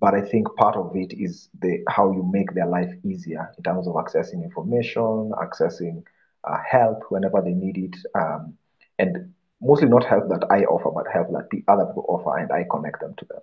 But 0.00 0.14
I 0.14 0.20
think 0.20 0.48
part 0.56 0.76
of 0.76 0.94
it 0.94 1.12
is 1.12 1.48
the 1.60 1.82
how 1.88 2.12
you 2.12 2.28
make 2.30 2.54
their 2.54 2.66
life 2.66 2.92
easier 3.04 3.50
in 3.56 3.62
terms 3.62 3.86
of 3.86 3.94
accessing 3.94 4.42
information, 4.42 5.32
accessing 5.40 6.02
uh, 6.44 6.58
help 6.68 7.04
whenever 7.08 7.40
they 7.40 7.52
need 7.52 7.78
it, 7.78 7.96
um, 8.14 8.54
and 8.98 9.32
mostly 9.62 9.88
not 9.88 10.04
help 10.04 10.28
that 10.28 10.46
I 10.50 10.64
offer, 10.64 10.90
but 10.90 11.06
help 11.12 11.28
that 11.32 11.48
the 11.50 11.64
other 11.68 11.86
people 11.86 12.04
offer, 12.08 12.36
and 12.38 12.52
I 12.52 12.66
connect 12.70 13.00
them 13.00 13.14
to 13.16 13.24
them. 13.24 13.40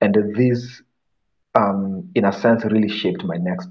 And 0.00 0.36
this, 0.36 0.80
um, 1.54 2.10
in 2.14 2.24
a 2.24 2.32
sense, 2.32 2.64
really 2.64 2.88
shaped 2.88 3.24
my 3.24 3.36
next 3.36 3.68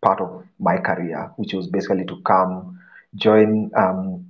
part 0.00 0.20
of 0.20 0.44
my 0.60 0.76
career, 0.78 1.32
which 1.36 1.54
was 1.54 1.66
basically 1.66 2.04
to 2.04 2.20
come 2.22 2.78
join 3.16 3.70
um, 3.76 4.27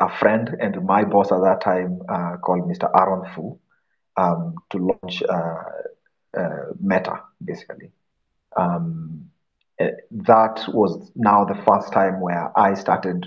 a 0.00 0.08
friend 0.18 0.56
and 0.60 0.84
my 0.84 1.04
boss 1.04 1.32
at 1.32 1.40
that 1.42 1.60
time 1.60 2.00
uh, 2.08 2.36
called 2.38 2.68
Mr. 2.68 2.90
Aaron 2.98 3.28
Fu 3.34 3.58
um, 4.16 4.54
to 4.70 4.78
launch 4.78 5.22
uh, 5.22 6.38
uh, 6.38 6.66
Metta, 6.80 7.22
basically. 7.44 7.90
Um, 8.56 9.30
eh, 9.78 9.90
that 10.10 10.64
was 10.68 11.10
now 11.14 11.44
the 11.44 11.60
first 11.66 11.92
time 11.92 12.20
where 12.20 12.56
I 12.58 12.74
started 12.74 13.26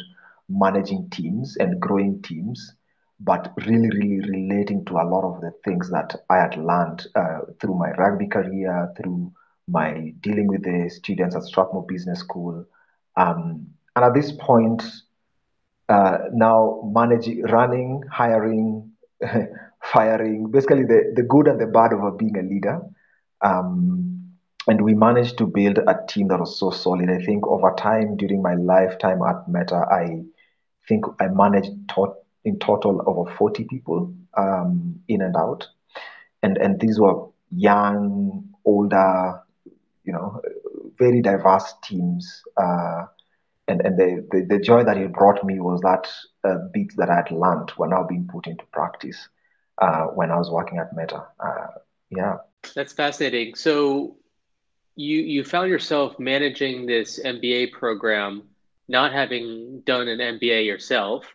managing 0.49 1.09
teams 1.09 1.57
and 1.57 1.79
growing 1.79 2.21
teams 2.21 2.75
but 3.23 3.53
really, 3.65 3.89
really 3.89 4.19
relating 4.29 4.83
to 4.85 4.97
a 4.97 5.07
lot 5.07 5.23
of 5.23 5.41
the 5.41 5.51
things 5.63 5.89
that 5.89 6.13
I 6.29 6.37
had 6.37 6.57
learned 6.57 7.07
uh, 7.15 7.39
through 7.59 7.75
my 7.75 7.91
rugby 7.91 8.27
career, 8.27 8.91
through 8.97 9.31
my 9.67 10.13
dealing 10.19 10.47
with 10.47 10.63
the 10.63 10.89
students 10.89 11.35
at 11.35 11.43
Strathmore 11.43 11.85
Business 11.85 12.19
School. 12.19 12.65
Um, 13.15 13.67
and 13.95 14.05
at 14.05 14.13
this 14.13 14.33
point, 14.33 14.83
uh, 15.89 16.17
now 16.33 16.81
managing, 16.93 17.43
running, 17.43 18.03
hiring, 18.11 18.91
firing, 19.83 20.49
basically 20.49 20.83
the, 20.83 21.13
the 21.15 21.23
good 21.23 21.47
and 21.47 21.59
the 21.59 21.67
bad 21.67 21.93
of 21.93 22.17
being 22.17 22.37
a 22.37 22.43
leader. 22.43 22.81
Um, 23.43 24.13
and 24.67 24.81
we 24.81 24.93
managed 24.93 25.37
to 25.39 25.45
build 25.45 25.77
a 25.77 25.99
team 26.07 26.29
that 26.29 26.39
was 26.39 26.57
so 26.57 26.71
solid. 26.71 27.09
I 27.09 27.23
think 27.23 27.45
over 27.45 27.73
time, 27.77 28.15
during 28.15 28.41
my 28.41 28.55
lifetime 28.55 29.21
at 29.21 29.47
Metta, 29.49 29.85
I 29.91 30.23
think 30.87 31.05
I 31.19 31.27
managed 31.27 31.71
taught 31.89 32.15
in 32.45 32.59
total 32.59 33.01
over 33.05 33.29
40 33.35 33.65
people 33.65 34.13
um, 34.37 35.01
in 35.07 35.21
and 35.21 35.35
out. 35.35 35.67
And, 36.41 36.57
and 36.57 36.79
these 36.79 36.99
were 36.99 37.27
young, 37.51 38.49
older, 38.65 39.41
you 40.03 40.13
know, 40.13 40.41
very 40.97 41.21
diverse 41.21 41.73
teams. 41.83 42.43
Uh, 42.55 43.05
and 43.67 43.81
and 43.81 43.97
the, 43.97 44.27
the, 44.31 44.45
the, 44.45 44.59
joy 44.59 44.83
that 44.83 44.97
it 44.97 45.13
brought 45.13 45.43
me 45.43 45.59
was 45.59 45.81
that 45.81 46.07
uh, 46.43 46.67
bits 46.73 46.95
that 46.97 47.09
I 47.09 47.15
had 47.15 47.31
learned 47.31 47.71
were 47.77 47.87
now 47.87 48.03
being 48.03 48.27
put 48.31 48.47
into 48.47 48.65
practice 48.71 49.29
uh, 49.77 50.05
when 50.07 50.31
I 50.31 50.37
was 50.37 50.51
working 50.51 50.79
at 50.79 50.95
Metta. 50.95 51.25
Uh, 51.39 51.67
yeah. 52.09 52.37
That's 52.75 52.93
fascinating. 52.93 53.55
So 53.55 54.17
you 54.95 55.19
you 55.19 55.43
found 55.43 55.69
yourself 55.69 56.19
managing 56.19 56.85
this 56.85 57.19
MBA 57.23 57.71
program, 57.71 58.43
not 58.87 59.13
having 59.13 59.81
done 59.85 60.07
an 60.07 60.19
MBA 60.19 60.65
yourself, 60.65 61.25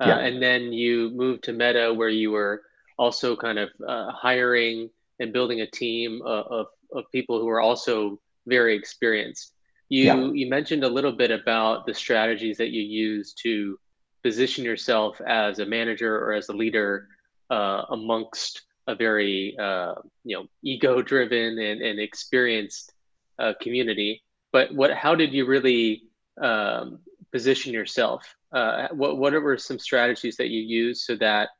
uh, 0.00 0.06
yeah. 0.08 0.18
And 0.18 0.42
then 0.42 0.72
you 0.72 1.10
moved 1.10 1.44
to 1.44 1.52
Metta, 1.52 1.92
where 1.92 2.08
you 2.08 2.30
were 2.30 2.62
also 2.98 3.36
kind 3.36 3.58
of 3.58 3.68
uh, 3.86 4.10
hiring 4.12 4.90
and 5.20 5.32
building 5.32 5.60
a 5.60 5.66
team 5.66 6.22
of, 6.24 6.46
of, 6.46 6.66
of, 6.92 7.04
people 7.12 7.38
who 7.38 7.48
are 7.48 7.60
also 7.60 8.18
very 8.46 8.74
experienced. 8.74 9.52
You 9.90 10.04
yeah. 10.04 10.30
you 10.32 10.48
mentioned 10.48 10.84
a 10.84 10.88
little 10.88 11.12
bit 11.12 11.30
about 11.30 11.84
the 11.84 11.92
strategies 11.92 12.56
that 12.56 12.70
you 12.70 12.82
use 12.82 13.34
to 13.42 13.78
position 14.22 14.64
yourself 14.64 15.20
as 15.26 15.58
a 15.58 15.66
manager 15.66 16.16
or 16.16 16.32
as 16.32 16.48
a 16.48 16.52
leader 16.52 17.08
uh, 17.50 17.82
amongst 17.90 18.62
a 18.86 18.94
very 18.94 19.54
uh, 19.58 19.96
you 20.24 20.36
know 20.36 20.46
ego 20.62 21.02
driven 21.02 21.58
and, 21.58 21.82
and 21.82 22.00
experienced 22.00 22.94
uh, 23.38 23.52
community. 23.60 24.22
But 24.52 24.74
what 24.74 24.92
how 24.94 25.14
did 25.14 25.34
you 25.34 25.44
really 25.46 26.04
um, 26.40 27.00
position 27.32 27.74
yourself 27.74 28.34
uh, 28.52 28.88
what 28.92 29.18
what 29.18 29.32
were 29.32 29.56
some 29.56 29.78
strategies 29.78 30.36
that 30.36 30.48
you 30.48 30.60
used 30.60 31.02
so 31.02 31.16
that, 31.16 31.50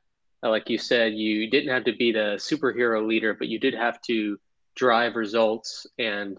uh, 0.43 0.49
like 0.49 0.69
you 0.69 0.77
said, 0.77 1.13
you 1.13 1.49
didn't 1.49 1.69
have 1.69 1.85
to 1.85 1.95
be 1.95 2.11
the 2.11 2.35
superhero 2.37 3.05
leader, 3.07 3.33
but 3.33 3.47
you 3.47 3.59
did 3.59 3.73
have 3.73 4.01
to 4.01 4.37
drive 4.75 5.15
results 5.15 5.87
and 5.97 6.37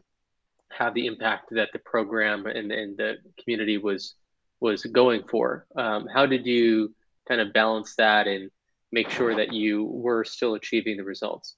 have 0.76 0.94
the 0.94 1.06
impact 1.06 1.50
that 1.52 1.68
the 1.72 1.78
program 1.78 2.46
and, 2.46 2.72
and 2.72 2.96
the 2.96 3.16
community 3.42 3.78
was 3.78 4.14
was 4.60 4.84
going 4.84 5.22
for. 5.28 5.66
Um, 5.76 6.06
how 6.06 6.24
did 6.26 6.46
you 6.46 6.94
kind 7.28 7.40
of 7.40 7.52
balance 7.52 7.96
that 7.96 8.26
and 8.28 8.50
make 8.92 9.10
sure 9.10 9.34
that 9.34 9.52
you 9.52 9.84
were 9.84 10.24
still 10.24 10.54
achieving 10.54 10.96
the 10.96 11.04
results? 11.04 11.56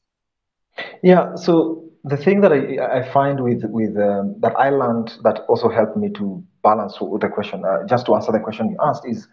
Yeah, 1.02 1.34
so 1.34 1.90
the 2.04 2.16
thing 2.16 2.40
that 2.40 2.52
I, 2.52 2.98
I 2.98 3.12
find 3.12 3.42
with 3.42 3.64
with 3.64 3.96
um, 3.96 4.36
that 4.40 4.54
I 4.58 4.70
learned 4.70 5.18
that 5.22 5.40
also 5.48 5.68
helped 5.68 5.96
me 5.96 6.08
to 6.10 6.42
balance 6.62 7.00
with 7.00 7.20
the 7.20 7.28
question, 7.28 7.64
uh, 7.64 7.86
just 7.86 8.06
to 8.06 8.14
answer 8.14 8.32
the 8.32 8.40
question 8.40 8.70
you 8.70 8.76
asked, 8.82 9.04
is 9.06 9.28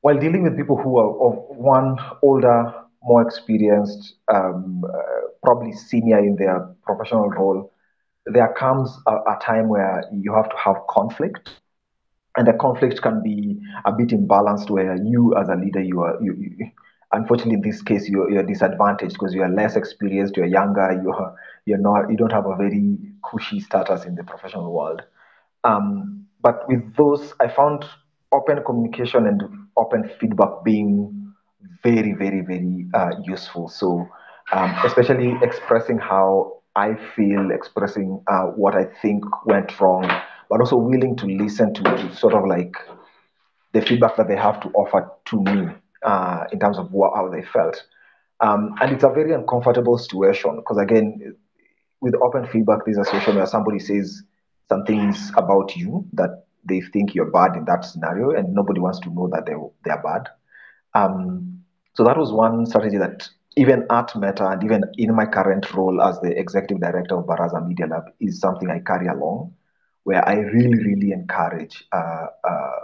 while 0.00 0.18
dealing 0.18 0.42
with 0.42 0.56
people 0.56 0.76
who 0.76 0.98
are 0.98 1.10
of 1.26 1.56
one 1.56 1.96
older, 2.22 2.74
more 3.02 3.22
experienced, 3.22 4.14
um, 4.32 4.82
uh, 4.84 5.28
probably 5.42 5.72
senior 5.72 6.18
in 6.18 6.36
their 6.36 6.68
professional 6.82 7.28
role, 7.28 7.72
there 8.26 8.52
comes 8.58 8.90
a, 9.06 9.12
a, 9.12 9.38
time 9.40 9.68
where 9.68 10.04
you 10.12 10.34
have 10.34 10.48
to 10.50 10.56
have 10.56 10.76
conflict, 10.88 11.50
and 12.36 12.46
the 12.46 12.52
conflict 12.54 13.00
can 13.02 13.22
be 13.22 13.60
a 13.84 13.92
bit 13.92 14.08
imbalanced, 14.08 14.70
where 14.70 14.96
you 14.96 15.34
as 15.36 15.48
a 15.48 15.54
leader, 15.54 15.82
you 15.82 16.00
are 16.00 16.20
you, 16.22 16.34
you 16.34 16.70
unfortunately 17.12 17.54
in 17.54 17.60
this 17.60 17.82
case 17.82 18.08
you're, 18.08 18.30
you're 18.30 18.42
disadvantaged 18.42 19.14
because 19.14 19.32
you 19.32 19.42
are 19.42 19.48
less 19.48 19.76
experienced 19.76 20.36
you're 20.36 20.46
younger 20.46 21.00
you're 21.04 21.36
you're 21.64 21.78
not 21.78 22.10
you 22.10 22.16
don't 22.16 22.32
have 22.32 22.46
a 22.46 22.56
very 22.56 22.98
cushy 23.28 23.60
status 23.60 24.04
in 24.04 24.14
the 24.14 24.24
professional 24.24 24.72
world. 24.72 25.02
Um, 25.64 26.26
but 26.42 26.68
with 26.68 26.94
those 26.96 27.32
i 27.40 27.48
found 27.48 27.84
open 28.32 28.62
communication 28.64 29.26
and 29.26 29.42
open 29.76 30.10
feedback 30.20 30.64
being 30.64 31.32
very 31.82 32.12
very 32.12 32.40
very 32.40 32.86
uh, 32.94 33.10
useful. 33.22 33.68
So 33.68 34.08
um, 34.52 34.74
especially 34.84 35.34
expressing 35.42 35.98
how 35.98 36.55
i 36.76 36.94
feel 37.16 37.50
expressing 37.50 38.22
uh, 38.28 38.46
what 38.62 38.74
i 38.74 38.84
think 39.02 39.24
went 39.46 39.80
wrong 39.80 40.04
but 40.48 40.60
also 40.60 40.76
willing 40.76 41.16
to 41.16 41.26
listen 41.26 41.74
to, 41.74 41.82
to 41.82 42.14
sort 42.14 42.34
of 42.34 42.44
like 42.46 42.76
the 43.72 43.82
feedback 43.82 44.16
that 44.16 44.28
they 44.28 44.36
have 44.36 44.60
to 44.60 44.68
offer 44.70 45.10
to 45.26 45.42
me 45.42 45.68
uh, 46.02 46.44
in 46.52 46.58
terms 46.58 46.78
of 46.78 46.92
what, 46.92 47.14
how 47.14 47.28
they 47.28 47.42
felt. 47.42 47.82
Um, 48.40 48.74
and 48.80 48.92
it's 48.92 49.04
a 49.04 49.08
very 49.08 49.32
uncomfortable 49.32 49.98
situation 49.98 50.56
because, 50.56 50.78
again, 50.78 51.36
with 52.00 52.14
open 52.22 52.46
feedback, 52.46 52.80
there's 52.84 52.98
a 52.98 53.04
situation 53.04 53.36
where 53.36 53.46
somebody 53.46 53.78
says 53.78 54.22
some 54.68 54.84
things 54.84 55.30
about 55.36 55.74
you 55.76 56.06
that 56.12 56.44
they 56.64 56.80
think 56.80 57.14
you're 57.14 57.30
bad 57.30 57.56
in 57.56 57.64
that 57.66 57.84
scenario, 57.84 58.30
and 58.30 58.52
nobody 58.52 58.80
wants 58.80 58.98
to 59.00 59.10
know 59.10 59.28
that 59.32 59.46
they, 59.46 59.54
they're 59.84 60.02
bad. 60.02 60.28
Um, 60.94 61.60
so 61.94 62.04
that 62.04 62.18
was 62.18 62.32
one 62.32 62.66
strategy 62.66 62.98
that 62.98 63.28
even 63.56 63.86
at 63.90 64.14
Metta 64.16 64.46
and 64.48 64.62
even 64.62 64.84
in 64.98 65.14
my 65.14 65.24
current 65.24 65.72
role 65.72 66.02
as 66.02 66.20
the 66.20 66.38
executive 66.38 66.80
director 66.80 67.16
of 67.16 67.24
Baraza 67.24 67.66
Media 67.66 67.86
Lab 67.86 68.12
is 68.20 68.38
something 68.38 68.70
I 68.70 68.80
carry 68.80 69.06
along, 69.06 69.54
where 70.04 70.26
I 70.28 70.34
really, 70.34 70.84
really 70.84 71.12
encourage 71.12 71.84
uh, 71.92 72.26
uh, 72.44 72.80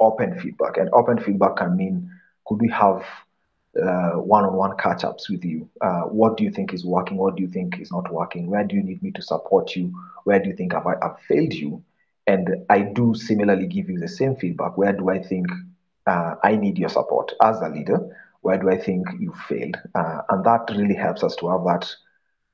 open 0.00 0.40
feedback. 0.40 0.78
And 0.78 0.88
open 0.94 1.18
feedback 1.18 1.56
can 1.56 1.76
mean 1.76 2.10
could 2.46 2.60
we 2.60 2.68
have 2.70 3.04
uh, 3.80 4.12
one-on-one 4.12 4.76
catch-ups 4.78 5.28
with 5.28 5.44
you? 5.44 5.68
Uh, 5.80 6.02
what 6.02 6.38
do 6.38 6.44
you 6.44 6.50
think 6.50 6.72
is 6.72 6.86
working? 6.86 7.18
What 7.18 7.36
do 7.36 7.42
you 7.42 7.48
think 7.48 7.78
is 7.78 7.92
not 7.92 8.10
working? 8.10 8.48
Where 8.48 8.64
do 8.64 8.76
you 8.76 8.82
need 8.82 9.02
me 9.02 9.10
to 9.12 9.22
support 9.22 9.76
you? 9.76 9.92
Where 10.24 10.38
do 10.38 10.48
you 10.48 10.56
think 10.56 10.74
I've, 10.74 10.86
I've 10.86 11.20
failed 11.28 11.52
you? 11.52 11.82
And 12.26 12.64
I 12.70 12.80
do 12.80 13.14
similarly 13.14 13.66
give 13.66 13.90
you 13.90 13.98
the 13.98 14.08
same 14.08 14.36
feedback. 14.36 14.78
Where 14.78 14.92
do 14.92 15.10
I 15.10 15.22
think 15.22 15.48
uh, 16.06 16.34
I 16.42 16.56
need 16.56 16.78
your 16.78 16.88
support 16.88 17.32
as 17.42 17.60
a 17.60 17.68
leader. 17.68 18.23
Where 18.44 18.58
do 18.58 18.70
I 18.70 18.78
think 18.78 19.08
you 19.20 19.34
failed? 19.48 19.76
Uh, 19.96 20.22
and 20.30 20.44
that 20.44 20.70
really 20.76 20.96
helps 20.96 21.24
us 21.24 21.36
to 21.38 21.48
have 21.50 21.64
that 21.66 21.90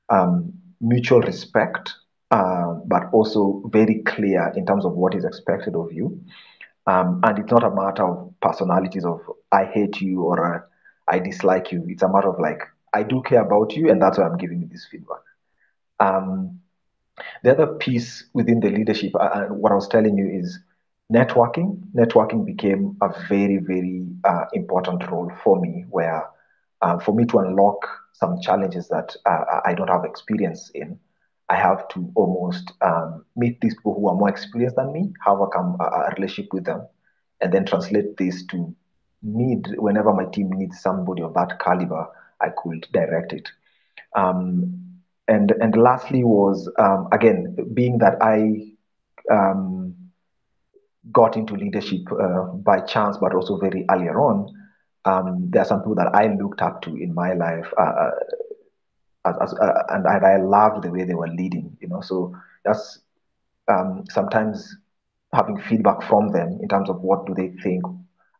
um, 0.09 0.53
mutual 0.81 1.21
respect, 1.21 1.93
uh, 2.31 2.75
but 2.87 3.03
also 3.13 3.63
very 3.67 4.03
clear 4.05 4.51
in 4.55 4.65
terms 4.65 4.85
of 4.85 4.93
what 4.93 5.15
is 5.15 5.25
expected 5.25 5.75
of 5.75 5.93
you. 5.93 6.21
Um, 6.87 7.21
and 7.23 7.39
it's 7.39 7.51
not 7.51 7.63
a 7.63 7.71
matter 7.75 8.05
of 8.05 8.33
personalities 8.41 9.05
of 9.05 9.21
I 9.51 9.65
hate 9.65 10.01
you 10.01 10.23
or 10.23 10.55
uh, 10.55 10.59
I 11.07 11.19
dislike 11.19 11.71
you. 11.71 11.85
It's 11.89 12.03
a 12.03 12.09
matter 12.11 12.29
of 12.29 12.39
like 12.39 12.61
I 12.93 13.03
do 13.03 13.21
care 13.23 13.41
about 13.41 13.75
you, 13.75 13.89
and 13.91 14.01
that's 14.01 14.17
why 14.17 14.25
I'm 14.25 14.37
giving 14.37 14.61
you 14.61 14.67
this 14.69 14.87
feedback. 14.91 15.21
Um, 15.99 16.59
the 17.43 17.51
other 17.51 17.67
piece 17.75 18.25
within 18.33 18.59
the 18.59 18.69
leadership, 18.69 19.11
and 19.19 19.51
uh 19.51 19.53
what 19.53 19.71
I 19.71 19.75
was 19.75 19.87
telling 19.87 20.17
you 20.17 20.27
is 20.29 20.59
networking. 21.11 21.79
Networking 21.95 22.45
became 22.45 22.95
a 23.01 23.09
very, 23.27 23.57
very 23.57 24.07
uh, 24.23 24.45
important 24.53 25.09
role 25.09 25.31
for 25.43 25.59
me, 25.59 25.85
where 25.89 26.25
uh, 26.81 26.97
for 26.99 27.13
me 27.13 27.25
to 27.25 27.39
unlock 27.39 27.85
some 28.13 28.39
challenges 28.41 28.87
that 28.89 29.15
uh, 29.25 29.61
I 29.65 29.73
don't 29.73 29.89
have 29.89 30.05
experience 30.05 30.71
in, 30.73 30.99
I 31.49 31.55
have 31.55 31.87
to 31.89 32.11
almost 32.15 32.71
um, 32.81 33.25
meet 33.35 33.59
these 33.61 33.75
people 33.75 33.95
who 33.95 34.07
are 34.07 34.15
more 34.15 34.29
experienced 34.29 34.77
than 34.77 34.93
me, 34.93 35.11
have 35.25 35.39
a, 35.39 35.45
a 35.45 36.13
relationship 36.17 36.53
with 36.53 36.65
them, 36.65 36.87
and 37.41 37.51
then 37.51 37.65
translate 37.65 38.17
this 38.17 38.45
to 38.47 38.73
need 39.21 39.67
whenever 39.77 40.13
my 40.13 40.25
team 40.25 40.51
needs 40.51 40.79
somebody 40.81 41.21
of 41.21 41.33
that 41.33 41.59
caliber, 41.59 42.07
I 42.39 42.49
could 42.49 42.87
direct 42.93 43.33
it. 43.33 43.49
Um, 44.15 44.77
and 45.27 45.51
and 45.61 45.75
lastly 45.77 46.23
was 46.23 46.69
um, 46.79 47.07
again 47.11 47.55
being 47.73 47.99
that 47.99 48.17
I 48.21 48.71
um, 49.31 49.95
got 51.11 51.35
into 51.35 51.55
leadership 51.55 52.01
uh, 52.11 52.45
by 52.53 52.79
chance, 52.81 53.17
but 53.17 53.33
also 53.33 53.57
very 53.57 53.85
earlier 53.89 54.19
on. 54.19 54.53
Um, 55.05 55.49
there 55.49 55.63
are 55.63 55.65
some 55.65 55.79
people 55.79 55.95
that 55.95 56.13
I 56.13 56.33
looked 56.35 56.61
up 56.61 56.81
to 56.83 56.95
in 56.95 57.13
my 57.15 57.33
life, 57.33 57.65
uh, 57.77 57.81
uh 57.81 58.11
as, 59.25 59.35
as, 59.41 59.53
uh, 59.53 59.83
and 59.89 60.07
I, 60.07 60.33
I, 60.33 60.37
loved 60.37 60.83
the 60.83 60.91
way 60.91 61.03
they 61.03 61.15
were 61.15 61.27
leading. 61.27 61.75
You 61.79 61.87
know, 61.87 62.01
so 62.01 62.35
that's 62.63 62.99
um, 63.67 64.05
sometimes 64.09 64.75
having 65.33 65.59
feedback 65.59 66.03
from 66.03 66.31
them 66.31 66.59
in 66.61 66.67
terms 66.67 66.89
of 66.89 67.01
what 67.01 67.25
do 67.25 67.33
they 67.33 67.49
think 67.63 67.83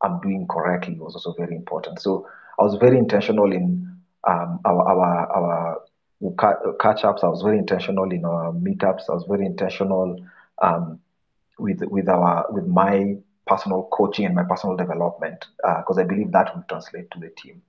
I'm 0.04 0.20
doing 0.22 0.48
correctly 0.48 0.96
was 1.00 1.16
also 1.16 1.34
very 1.38 1.56
important. 1.56 2.00
So 2.00 2.28
I 2.60 2.64
was 2.64 2.76
very 2.76 2.98
intentional 2.98 3.52
in 3.52 3.96
um, 4.28 4.60
our 4.66 4.88
our 4.88 5.32
our 5.32 6.76
catch 6.80 7.04
ups. 7.04 7.24
I 7.24 7.28
was 7.28 7.42
very 7.42 7.58
intentional 7.58 8.12
in 8.12 8.26
our 8.26 8.52
meetups. 8.52 9.10
I 9.10 9.14
was 9.14 9.26
very 9.28 9.46
intentional 9.46 10.18
um, 10.62 11.00
with 11.62 11.82
with 11.84 12.10
our 12.10 12.46
with 12.50 12.66
my 12.68 13.16
personal 13.48 13.88
coaching 13.92 14.26
and 14.26 14.36
my 14.36 14.44
personal 14.44 14.76
development 14.76 15.46
because 15.58 15.98
uh, 15.98 16.02
I 16.02 16.04
believe 16.04 16.32
that 16.32 16.56
will 16.56 16.64
translate 16.70 17.10
to 17.12 17.20
the 17.20 17.30
team. 17.30 17.62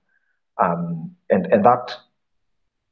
Um, 0.57 1.15
and 1.29 1.45
and 1.47 1.65
that 1.65 1.95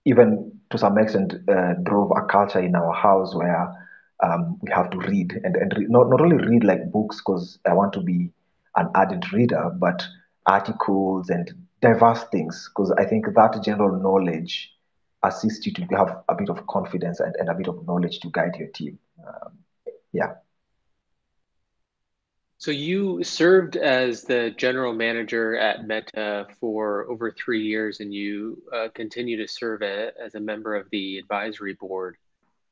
even 0.05 0.59
to 0.71 0.77
some 0.77 0.97
extent 0.97 1.33
uh, 1.49 1.73
drove 1.83 2.11
a 2.15 2.25
culture 2.25 2.59
in 2.59 2.75
our 2.75 2.93
house 2.93 3.35
where 3.35 3.71
um, 4.23 4.57
we 4.61 4.71
have 4.71 4.89
to 4.91 4.97
read 4.97 5.33
and, 5.43 5.55
and 5.55 5.73
re- 5.77 5.87
not, 5.89 6.09
not 6.09 6.21
only 6.21 6.37
read 6.37 6.63
like 6.63 6.91
books 6.91 7.17
because 7.17 7.59
I 7.67 7.73
want 7.73 7.93
to 7.93 8.01
be 8.01 8.31
an 8.75 8.89
ardent 8.95 9.31
reader, 9.31 9.71
but 9.77 10.03
articles 10.45 11.29
and 11.29 11.51
diverse 11.81 12.23
things 12.31 12.69
because 12.69 12.91
I 12.91 13.05
think 13.05 13.25
that 13.35 13.63
general 13.63 13.99
knowledge 13.99 14.71
assists 15.23 15.65
you 15.65 15.73
to 15.73 15.83
have 15.95 16.23
a 16.29 16.35
bit 16.35 16.49
of 16.49 16.65
confidence 16.67 17.19
and, 17.19 17.35
and 17.37 17.49
a 17.49 17.53
bit 17.53 17.67
of 17.67 17.85
knowledge 17.85 18.19
to 18.21 18.29
guide 18.29 18.55
your 18.57 18.69
team. 18.69 18.97
Um, 19.27 19.57
yeah. 20.13 20.33
So 22.61 22.69
you 22.69 23.23
served 23.23 23.75
as 23.75 24.21
the 24.21 24.51
general 24.55 24.93
manager 24.93 25.57
at 25.57 25.87
Metta 25.87 26.45
for 26.59 27.09
over 27.09 27.31
three 27.31 27.63
years, 27.63 28.01
and 28.01 28.13
you 28.13 28.61
uh, 28.71 28.89
continue 28.93 29.35
to 29.37 29.51
serve 29.51 29.81
a, 29.81 30.11
as 30.23 30.35
a 30.35 30.39
member 30.39 30.75
of 30.75 30.87
the 30.91 31.17
advisory 31.17 31.73
board. 31.73 32.17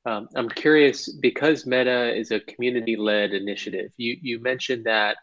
Um, 0.06 0.30
I'm 0.36 0.48
curious 0.48 1.12
because 1.12 1.66
Metta 1.66 2.16
is 2.16 2.30
a 2.30 2.40
community-led 2.40 3.34
initiative. 3.34 3.92
You 3.98 4.16
you 4.22 4.40
mentioned 4.40 4.86
that 4.86 5.18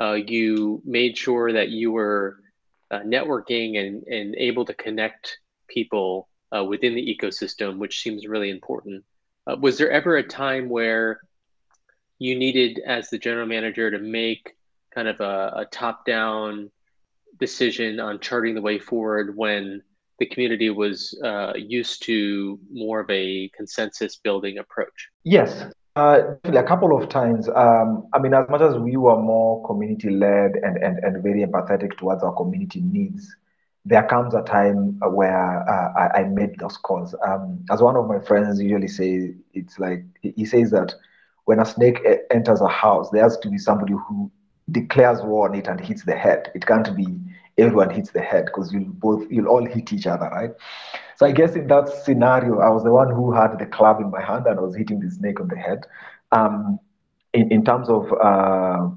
uh, 0.00 0.14
you 0.14 0.80
made 0.86 1.18
sure 1.18 1.52
that 1.52 1.68
you 1.68 1.92
were 1.92 2.38
uh, 2.90 3.00
networking 3.00 3.78
and 3.78 4.04
and 4.04 4.34
able 4.36 4.64
to 4.64 4.72
connect 4.72 5.38
people 5.68 6.30
uh, 6.50 6.64
within 6.64 6.94
the 6.94 7.14
ecosystem, 7.14 7.76
which 7.76 8.00
seems 8.00 8.26
really 8.26 8.48
important. 8.48 9.04
Uh, 9.46 9.56
was 9.60 9.76
there 9.76 9.90
ever 9.90 10.16
a 10.16 10.26
time 10.26 10.70
where 10.70 11.20
you 12.18 12.36
needed 12.38 12.80
as 12.86 13.10
the 13.10 13.18
general 13.18 13.46
manager 13.46 13.90
to 13.90 13.98
make 13.98 14.56
kind 14.94 15.08
of 15.08 15.20
a, 15.20 15.52
a 15.56 15.66
top 15.70 16.04
down 16.04 16.70
decision 17.38 18.00
on 18.00 18.18
charting 18.18 18.54
the 18.54 18.62
way 18.62 18.78
forward 18.78 19.36
when 19.36 19.82
the 20.18 20.26
community 20.26 20.70
was 20.70 21.18
uh, 21.24 21.52
used 21.56 22.02
to 22.04 22.58
more 22.72 23.00
of 23.00 23.10
a 23.10 23.48
consensus 23.56 24.16
building 24.16 24.58
approach? 24.58 25.08
Yes, 25.22 25.64
uh, 25.94 26.34
a 26.44 26.62
couple 26.62 26.96
of 26.96 27.08
times. 27.08 27.48
Um, 27.48 28.08
I 28.12 28.18
mean, 28.18 28.34
as 28.34 28.48
much 28.48 28.60
as 28.60 28.76
we 28.76 28.96
were 28.96 29.20
more 29.20 29.66
community 29.66 30.10
led 30.10 30.56
and, 30.56 30.76
and, 30.76 30.98
and 30.98 31.22
very 31.22 31.44
empathetic 31.44 31.96
towards 31.96 32.22
our 32.22 32.32
community 32.34 32.80
needs, 32.80 33.34
there 33.84 34.02
comes 34.04 34.34
a 34.34 34.42
time 34.42 34.98
where 35.00 35.68
uh, 35.68 35.92
I, 35.96 36.20
I, 36.20 36.24
made 36.24 36.58
those 36.58 36.76
calls. 36.76 37.14
Um, 37.26 37.64
as 37.70 37.80
one 37.80 37.96
of 37.96 38.06
my 38.06 38.18
friends 38.18 38.60
usually 38.60 38.88
say, 38.88 39.34
it's 39.54 39.78
like 39.78 40.04
he 40.20 40.44
says 40.44 40.70
that 40.72 40.94
when 41.48 41.60
a 41.60 41.64
snake 41.64 42.06
enters 42.30 42.60
a 42.60 42.68
house, 42.68 43.08
there 43.08 43.22
has 43.22 43.38
to 43.38 43.48
be 43.48 43.56
somebody 43.56 43.94
who 43.94 44.30
declares 44.70 45.22
war 45.22 45.48
on 45.48 45.54
it 45.54 45.66
and 45.66 45.80
hits 45.80 46.04
the 46.04 46.14
head. 46.14 46.50
It 46.54 46.66
can't 46.66 46.94
be 46.94 47.06
everyone 47.56 47.88
hits 47.88 48.10
the 48.10 48.20
head 48.20 48.44
because 48.44 48.70
you'll 48.70 48.92
both 48.92 49.24
you'll 49.30 49.46
all 49.46 49.64
hit 49.64 49.90
each 49.94 50.06
other, 50.06 50.28
right? 50.28 50.50
So 51.16 51.24
I 51.24 51.32
guess 51.32 51.56
in 51.56 51.66
that 51.68 51.88
scenario, 51.88 52.58
I 52.58 52.68
was 52.68 52.84
the 52.84 52.92
one 52.92 53.08
who 53.08 53.32
had 53.32 53.58
the 53.58 53.64
club 53.64 53.98
in 53.98 54.10
my 54.10 54.22
hand 54.22 54.46
and 54.46 54.58
I 54.58 54.62
was 54.62 54.76
hitting 54.76 55.00
the 55.00 55.10
snake 55.10 55.40
on 55.40 55.48
the 55.48 55.56
head. 55.56 55.86
Um, 56.32 56.78
in, 57.32 57.50
in 57.50 57.64
terms 57.64 57.88
of 57.88 58.12
uh, 58.12 58.90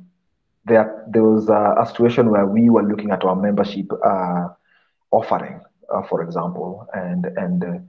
there, 0.65 1.05
there 1.09 1.23
was 1.23 1.47
a, 1.47 1.75
a, 1.79 1.87
situation 1.87 2.31
where 2.31 2.45
we 2.45 2.69
were 2.69 2.83
looking 2.83 3.11
at 3.11 3.23
our 3.23 3.37
membership 3.37 3.89
uh, 4.05 4.49
offering, 5.11 5.61
uh, 5.89 6.01
for 6.03 6.21
example, 6.21 6.85
and 6.93 7.27
and 7.37 7.63
uh, 7.63 7.79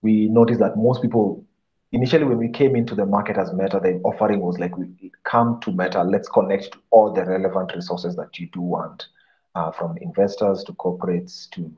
we 0.00 0.28
noticed 0.28 0.60
that 0.60 0.78
most 0.78 1.02
people 1.02 1.44
initially 1.92 2.24
when 2.24 2.38
we 2.38 2.48
came 2.48 2.76
into 2.76 2.94
the 2.94 3.06
market 3.06 3.36
as 3.36 3.52
Metta, 3.52 3.80
the 3.80 4.00
offering 4.04 4.40
was 4.40 4.58
like, 4.58 4.76
we 4.76 5.12
come 5.24 5.60
to 5.60 5.72
Metta, 5.72 6.02
let's 6.02 6.28
connect 6.28 6.72
to 6.72 6.78
all 6.90 7.12
the 7.12 7.24
relevant 7.24 7.72
resources 7.74 8.16
that 8.16 8.38
you 8.38 8.48
do 8.52 8.60
want, 8.60 9.06
uh, 9.54 9.70
from 9.70 9.96
investors 9.98 10.62
to 10.64 10.72
corporates 10.74 11.50
to 11.50 11.72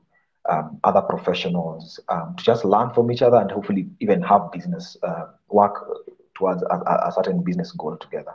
um, 0.49 0.81
other 0.85 1.03
professionals, 1.03 2.01
um, 2.09 2.35
to 2.37 2.45
just 2.45 2.65
learn 2.65 2.91
from 2.91 3.11
each 3.13 3.23
other 3.23 3.37
and 3.37 3.51
hopefully 3.51 3.89
even 4.01 4.23
have 4.23 4.51
business 4.53 4.97
uh, 5.03 5.27
work 5.49 5.75
towards 6.35 6.63
a, 6.63 6.75
a, 7.07 7.13
certain 7.15 7.43
business 7.43 7.73
goal 7.73 7.97
together. 7.99 8.33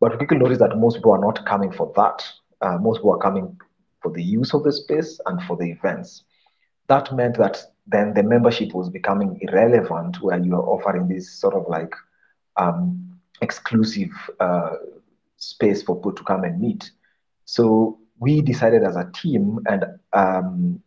But 0.00 0.12
we 0.12 0.18
quickly 0.18 0.38
notice 0.38 0.58
that 0.58 0.78
most 0.78 0.96
people 0.96 1.12
are 1.12 1.20
not 1.20 1.44
coming 1.44 1.72
for 1.72 1.92
that. 1.96 2.24
Uh, 2.60 2.78
most 2.78 2.98
people 2.98 3.12
are 3.12 3.18
coming 3.18 3.58
for 4.00 4.12
the 4.12 4.22
use 4.22 4.54
of 4.54 4.62
the 4.62 4.72
space 4.72 5.20
and 5.26 5.42
for 5.42 5.56
the 5.56 5.70
events. 5.70 6.22
That 6.86 7.14
meant 7.14 7.36
that 7.38 7.60
then 7.88 8.14
the 8.14 8.22
membership 8.22 8.74
was 8.74 8.90
becoming 8.90 9.38
irrelevant 9.40 10.20
where 10.20 10.38
you 10.38 10.54
are 10.54 10.62
offering 10.62 11.08
this 11.08 11.30
sort 11.30 11.54
of 11.54 11.66
like 11.68 11.94
um, 12.56 13.18
exclusive 13.40 14.10
uh, 14.40 14.74
space 15.38 15.82
for 15.82 15.96
people 15.96 16.12
to 16.12 16.24
come 16.24 16.44
and 16.44 16.60
meet. 16.60 16.90
So 17.46 17.98
we 18.18 18.42
decided 18.42 18.82
as 18.84 18.96
a 18.96 19.10
team, 19.14 19.60
and 19.66 19.86
um, 20.12 20.82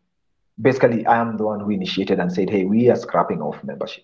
basically, 0.62 1.06
I 1.06 1.20
am 1.20 1.38
the 1.38 1.46
one 1.46 1.60
who 1.60 1.72
initiated 1.72 2.20
and 2.20 2.32
said, 2.32 2.50
hey, 2.50 2.66
we 2.66 2.90
are 2.90 2.96
scrapping 2.96 3.42
off 3.42 3.64
membership. 3.64 4.04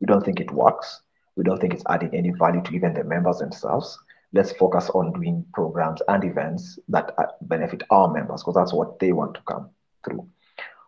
We 0.00 0.06
don't 0.06 0.24
think 0.24 0.40
it 0.40 0.50
works. 0.50 1.00
We 1.36 1.44
don't 1.44 1.60
think 1.60 1.74
it's 1.74 1.84
adding 1.88 2.14
any 2.14 2.30
value 2.30 2.62
to 2.62 2.74
even 2.74 2.94
the 2.94 3.04
members 3.04 3.38
themselves. 3.38 3.96
Let's 4.32 4.52
focus 4.52 4.90
on 4.90 5.12
doing 5.12 5.44
programs 5.54 6.00
and 6.08 6.24
events 6.24 6.78
that 6.88 7.14
uh, 7.18 7.26
benefit 7.42 7.82
our 7.90 8.12
members 8.12 8.42
because 8.42 8.54
that's 8.54 8.72
what 8.72 8.98
they 8.98 9.12
want 9.12 9.34
to 9.34 9.42
come 9.42 9.70
through. 10.04 10.26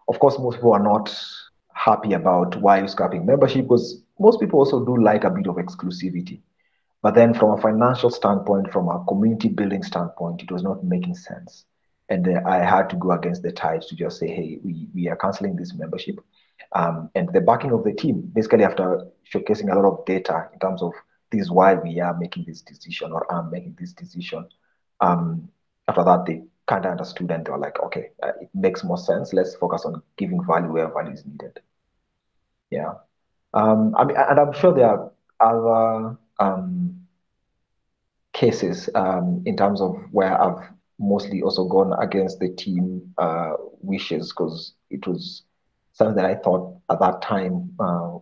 Of 0.08 0.18
course, 0.18 0.38
most 0.38 0.56
people 0.56 0.74
are 0.74 0.82
not 0.82 1.14
happy 1.72 2.12
about 2.12 2.56
why 2.56 2.78
you're 2.78 2.88
scrapping 2.88 3.26
membership 3.26 3.62
because 3.62 4.02
most 4.18 4.40
people 4.40 4.58
also 4.58 4.84
do 4.84 4.96
like 5.02 5.24
a 5.24 5.30
bit 5.30 5.46
of 5.46 5.56
exclusivity. 5.56 6.40
But 7.02 7.14
then, 7.14 7.34
from 7.34 7.50
a 7.50 7.60
financial 7.60 8.10
standpoint, 8.10 8.72
from 8.72 8.88
a 8.88 9.04
community 9.06 9.48
building 9.48 9.82
standpoint, 9.82 10.42
it 10.42 10.50
was 10.50 10.62
not 10.62 10.84
making 10.84 11.16
sense. 11.16 11.66
And 12.08 12.26
uh, 12.26 12.40
I 12.46 12.58
had 12.58 12.88
to 12.90 12.96
go 12.96 13.10
against 13.12 13.42
the 13.42 13.52
tide 13.52 13.82
to 13.82 13.96
just 13.96 14.18
say, 14.18 14.28
hey, 14.28 14.58
we, 14.64 14.88
we 14.94 15.08
are 15.08 15.16
canceling 15.16 15.56
this 15.56 15.74
membership. 15.74 16.16
Um, 16.72 17.10
and 17.14 17.30
the 17.32 17.40
backing 17.40 17.72
of 17.72 17.84
the 17.84 17.92
team, 17.92 18.30
basically, 18.32 18.64
after 18.64 19.06
showcasing 19.30 19.70
a 19.70 19.78
lot 19.78 19.84
of 19.86 20.04
data 20.06 20.48
in 20.52 20.58
terms 20.58 20.82
of 20.82 20.92
this 21.30 21.42
is 21.42 21.50
why 21.50 21.74
we 21.74 22.00
are 22.00 22.16
making 22.16 22.44
this 22.46 22.62
decision 22.62 23.12
or 23.12 23.30
I'm 23.32 23.50
making 23.50 23.76
this 23.78 23.92
decision. 23.92 24.48
Um, 25.00 25.48
after 25.88 26.04
that, 26.04 26.24
they 26.26 26.42
kind 26.66 26.84
of 26.84 26.92
understood 26.92 27.30
and 27.30 27.44
they 27.44 27.50
were 27.50 27.58
like, 27.58 27.80
okay, 27.82 28.10
uh, 28.22 28.32
it 28.40 28.48
makes 28.54 28.84
more 28.84 28.98
sense. 28.98 29.32
Let's 29.32 29.54
focus 29.56 29.84
on 29.84 30.02
giving 30.16 30.44
value 30.44 30.72
where 30.72 30.92
value 30.92 31.12
is 31.12 31.24
needed. 31.24 31.60
Yeah. 32.70 32.94
Um, 33.52 33.94
I 33.96 34.04
mean, 34.04 34.16
and 34.16 34.38
I'm 34.40 34.52
sure 34.52 34.72
there 34.74 34.88
are 34.88 35.10
other 35.40 36.16
um, 36.38 37.06
cases 38.32 38.88
um, 38.94 39.42
in 39.46 39.56
terms 39.56 39.80
of 39.80 39.96
where 40.10 40.40
I've 40.40 40.68
mostly 40.98 41.42
also 41.42 41.64
gone 41.66 41.92
against 42.00 42.40
the 42.40 42.48
team 42.50 43.12
uh, 43.18 43.52
wishes 43.80 44.32
because 44.32 44.74
it 44.90 45.06
was 45.06 45.42
something 45.92 46.16
that 46.16 46.26
I 46.26 46.34
thought 46.34 46.76
at 46.90 47.00
that 47.00 47.22
time 47.22 47.70
uh, 47.78 48.18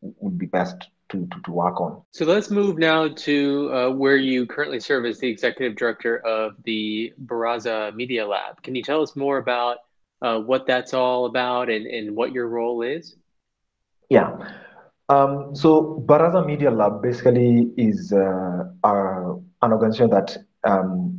would 0.00 0.38
be 0.38 0.46
best 0.46 0.88
to, 1.10 1.26
to, 1.26 1.40
to, 1.44 1.52
work 1.52 1.80
on. 1.80 2.02
So 2.10 2.24
let's 2.24 2.50
move 2.50 2.78
now 2.78 3.08
to 3.08 3.72
uh, 3.72 3.90
where 3.90 4.16
you 4.16 4.46
currently 4.46 4.80
serve 4.80 5.06
as 5.06 5.18
the 5.18 5.28
executive 5.28 5.76
director 5.76 6.18
of 6.18 6.52
the 6.64 7.12
Baraza 7.24 7.94
Media 7.94 8.26
Lab. 8.26 8.62
Can 8.62 8.74
you 8.74 8.82
tell 8.82 9.02
us 9.02 9.16
more 9.16 9.38
about 9.38 9.78
uh, 10.20 10.38
what 10.38 10.66
that's 10.66 10.92
all 10.94 11.26
about 11.26 11.70
and, 11.70 11.86
and 11.86 12.14
what 12.14 12.32
your 12.32 12.48
role 12.48 12.82
is? 12.82 13.16
Yeah. 14.10 14.36
Um, 15.08 15.54
so 15.54 16.04
Baraza 16.06 16.44
Media 16.44 16.70
Lab 16.70 17.02
basically 17.02 17.72
is 17.76 18.12
uh, 18.12 18.64
an 18.84 19.42
organization 19.62 20.10
that 20.10 20.36
um, 20.64 21.17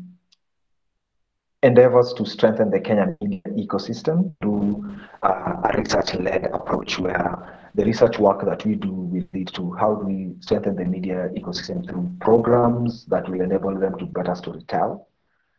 endeavors 1.62 2.13
to 2.13 2.26
strengthen 2.26 2.69
the 2.69 2.80
Kenyan 2.80 3.17
media 3.22 3.41
ecosystem 3.58 4.34
through 4.41 4.98
uh, 5.24 5.62
a 5.63 5.78
research-led 5.78 6.45
approach 6.54 7.00
where 7.00 7.72
the 7.76 7.84
research 7.86 8.17
work 8.17 8.45
that 8.45 8.65
we 8.65 8.76
do 8.76 8.91
will 8.91 9.26
lead 9.34 9.48
to 9.54 9.72
how 9.74 9.95
do 9.95 10.06
we 10.06 10.36
strengthen 10.39 10.76
the 10.76 10.86
media 10.86 11.30
ecosystem 11.36 11.88
through 11.88 12.10
programs 12.22 13.06
that 13.06 13.28
will 13.30 13.41
enable 13.41 13.78
them 13.78 13.98
to 14.00 14.06
better 14.06 14.32
storytell, 14.32 15.06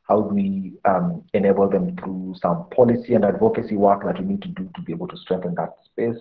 how 0.09 0.23
do 0.23 0.35
we 0.35 0.73
um, 0.87 1.23
enable 1.35 1.69
them 1.69 1.97
through 1.97 2.35
some 2.41 2.69
policy 2.71 3.15
and 3.15 3.25
advocacy 3.25 3.77
work 3.77 4.03
that 4.05 4.19
we 4.19 4.25
need 4.25 4.43
to 4.43 4.49
do 4.49 4.69
to 4.75 4.83
be 4.83 4.93
able 4.93 5.07
to 5.07 5.17
strengthen 5.17 5.55
that 5.55 5.75
space, 5.85 6.21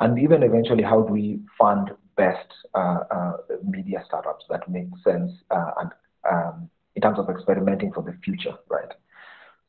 and 0.00 0.18
even 0.18 0.42
eventually 0.42 0.82
how 0.82 1.02
do 1.02 1.12
we 1.12 1.38
fund 1.58 1.90
best 2.16 2.48
uh, 2.74 3.00
uh, 3.10 3.32
media 3.62 4.02
startups 4.06 4.46
that 4.48 4.68
make 4.68 4.88
sense 5.02 5.32
uh, 5.50 5.70
and 5.80 5.90
um, 6.30 6.70
in 6.96 7.02
terms 7.02 7.18
of 7.18 7.28
experimenting 7.28 7.92
for 7.92 8.02
the 8.02 8.16
future, 8.24 8.54
right? 8.68 8.92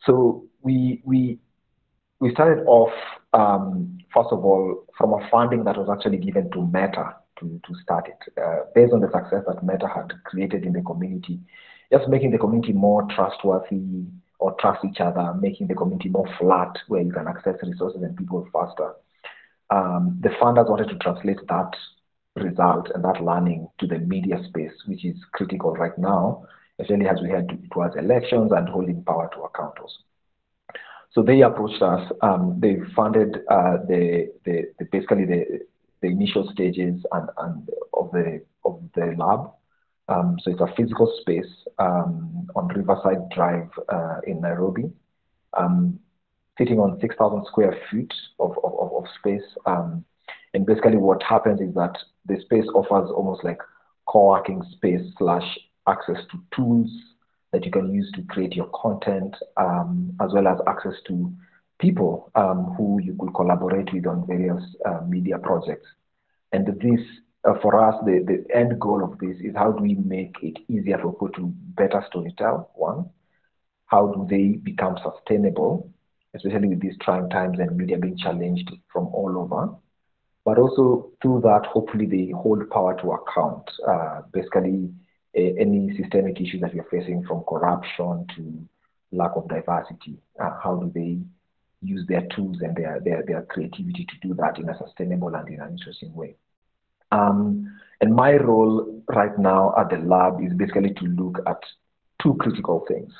So 0.06 0.46
we 0.62 1.02
we 1.04 1.40
we 2.20 2.32
started 2.32 2.64
off 2.66 2.94
um, 3.34 3.98
first 4.14 4.30
of 4.32 4.44
all 4.44 4.86
from 4.98 5.14
a 5.14 5.30
funding 5.30 5.64
that 5.66 5.78
was 5.78 5.90
actually 5.92 6.18
given 6.18 6.50
to 6.52 6.66
Metta 6.68 7.16
to, 7.40 7.62
to 7.68 7.76
start 7.84 8.08
it, 8.08 8.42
uh, 8.42 8.66
based 8.74 8.94
on 8.94 9.02
the 9.02 9.12
success 9.12 9.44
that 9.48 9.64
Metta 9.64 9.88
had 9.88 10.14
created 10.24 10.64
in 10.64 10.72
the 10.72 10.82
community, 10.82 11.40
just 11.92 12.08
making 12.08 12.32
the 12.32 12.38
community 12.38 12.72
more 12.72 13.04
trustworthy 13.14 14.06
or 14.40 14.56
trust 14.60 14.86
each 14.86 15.02
other, 15.02 15.34
making 15.40 15.68
the 15.68 15.76
community 15.76 16.10
more 16.10 16.28
flat 16.40 16.78
where 16.88 17.02
you 17.02 17.12
can 17.12 17.28
access 17.28 17.56
resources 17.64 18.04
and 18.04 18.16
people 18.16 18.48
faster. 18.54 18.94
Um, 19.70 20.18
the 20.22 20.30
funders 20.30 20.70
wanted 20.70 20.90
to 20.90 20.96
translate 20.96 21.40
that 21.48 21.72
result 22.36 22.90
and 22.94 23.04
that 23.04 23.22
learning 23.22 23.68
to 23.80 23.88
the 23.88 24.00
media 24.00 24.42
space, 24.48 24.74
which 24.86 25.04
is 25.04 25.18
critical 25.34 25.74
right 25.74 25.98
now 25.98 26.46
especially 26.80 27.08
as 27.08 27.22
we 27.22 27.30
head 27.30 27.48
towards 27.72 27.96
elections 27.96 28.52
and 28.52 28.68
holding 28.68 29.04
power 29.04 29.30
to 29.34 29.42
account 29.42 29.78
also. 29.80 29.96
So 31.12 31.22
they 31.24 31.42
approached 31.42 31.82
us. 31.82 32.12
Um, 32.22 32.58
they 32.60 32.78
funded 32.96 33.38
uh, 33.50 33.78
the, 33.88 34.34
the, 34.44 34.66
the, 34.78 34.86
basically 34.92 35.26
the, 35.26 35.62
the 36.02 36.08
initial 36.08 36.50
stages 36.52 37.02
and, 37.12 37.30
and 37.38 37.70
of 37.94 38.12
the 38.12 38.42
of 38.66 38.82
the 38.96 39.16
lab. 39.18 39.52
Um, 40.08 40.38
so 40.42 40.52
it's 40.52 40.62
a 40.62 40.74
physical 40.76 41.12
space 41.22 41.50
um, 41.80 42.48
on 42.56 42.68
Riverside 42.68 43.30
Drive 43.34 43.70
uh, 43.90 44.20
in 44.28 44.42
Nairobi, 44.42 44.92
um, 45.58 46.00
sitting 46.58 46.80
on 46.80 47.00
6,000 47.00 47.46
square 47.48 47.76
feet 47.90 48.14
of, 48.40 48.52
of, 48.64 48.94
of 48.94 49.06
space. 49.20 49.42
Um, 49.66 50.06
and 50.54 50.66
basically, 50.66 50.98
what 50.98 51.24
happens 51.24 51.60
is 51.60 51.74
that 51.76 51.98
the 52.26 52.40
space 52.42 52.66
offers 52.76 53.10
almost 53.10 53.44
like 53.44 53.60
co-working 54.08 54.62
space 54.74 55.02
slash 55.18 55.58
access 55.88 56.18
to 56.32 56.40
tools 56.56 56.90
that 57.52 57.66
you 57.66 57.72
can 57.72 57.94
use 57.94 58.12
to 58.14 58.22
create 58.24 58.54
your 58.54 58.70
content, 58.74 59.36
um, 59.58 60.16
as 60.22 60.32
well 60.34 60.48
as 60.48 60.58
access 60.68 60.96
to 61.08 61.32
people 61.80 62.32
um, 62.36 62.74
who 62.78 63.00
you 63.02 63.16
could 63.20 63.34
collaborate 63.34 63.92
with 63.94 64.06
on 64.06 64.26
various 64.28 64.64
uh, 64.86 65.02
media 65.08 65.38
projects. 65.38 65.88
And 66.52 66.68
this, 66.68 67.06
uh, 67.44 67.54
for 67.62 67.82
us, 67.82 67.96
the, 68.06 68.24
the 68.26 68.56
end 68.56 68.80
goal 68.80 69.04
of 69.04 69.18
this 69.20 69.38
is 69.40 69.56
how 69.56 69.72
do 69.72 69.84
we 69.84 69.96
make 69.96 70.36
it 70.42 70.58
easier 70.68 70.98
for 70.98 71.14
people 71.14 71.30
to 71.30 71.54
better 71.76 72.04
storytell, 72.14 72.68
one? 72.76 73.10
How 73.88 74.08
do 74.08 74.26
they 74.30 74.58
become 74.58 74.98
sustainable, 75.04 75.92
especially 76.34 76.70
with 76.70 76.82
these 76.82 76.98
trying 77.02 77.30
times 77.30 77.60
and 77.60 77.78
media 77.78 77.98
being 77.98 78.18
challenged 78.18 78.72
from 78.92 79.08
all 79.08 79.38
over? 79.38 79.76
But 80.44 80.58
also 80.58 81.12
through 81.22 81.42
that, 81.42 81.66
hopefully 81.66 82.06
they 82.06 82.32
hold 82.32 82.70
power 82.70 83.00
to 83.02 83.12
account, 83.12 83.70
uh, 83.88 84.22
basically 84.32 84.92
any 85.36 85.96
systemic 85.98 86.40
issues 86.40 86.62
that 86.62 86.74
we're 86.74 86.90
facing 86.90 87.24
from 87.26 87.44
corruption 87.48 88.26
to 88.36 88.68
lack 89.12 89.32
of 89.36 89.48
diversity. 89.48 90.18
Uh, 90.40 90.52
how 90.64 90.76
do 90.76 90.92
they 90.94 91.20
use 91.86 92.06
their 92.08 92.26
tools 92.36 92.58
and 92.62 92.76
their, 92.76 93.00
their, 93.04 93.24
their 93.28 93.42
creativity 93.44 94.06
to 94.06 94.28
do 94.28 94.34
that 94.36 94.58
in 94.58 94.70
a 94.70 94.78
sustainable 94.78 95.34
and 95.36 95.48
in 95.50 95.60
an 95.60 95.72
interesting 95.72 96.14
way? 96.14 96.36
Um, 97.12 97.80
and 98.02 98.16
my 98.16 98.36
role 98.36 99.02
right 99.10 99.38
now 99.38 99.74
at 99.78 99.90
the 99.90 99.98
lab 99.98 100.42
is 100.44 100.54
basically 100.54 100.94
to 100.94 101.06
look 101.06 101.40
at 101.48 101.60
two 102.22 102.36
critical 102.40 102.86
things. 102.88 103.12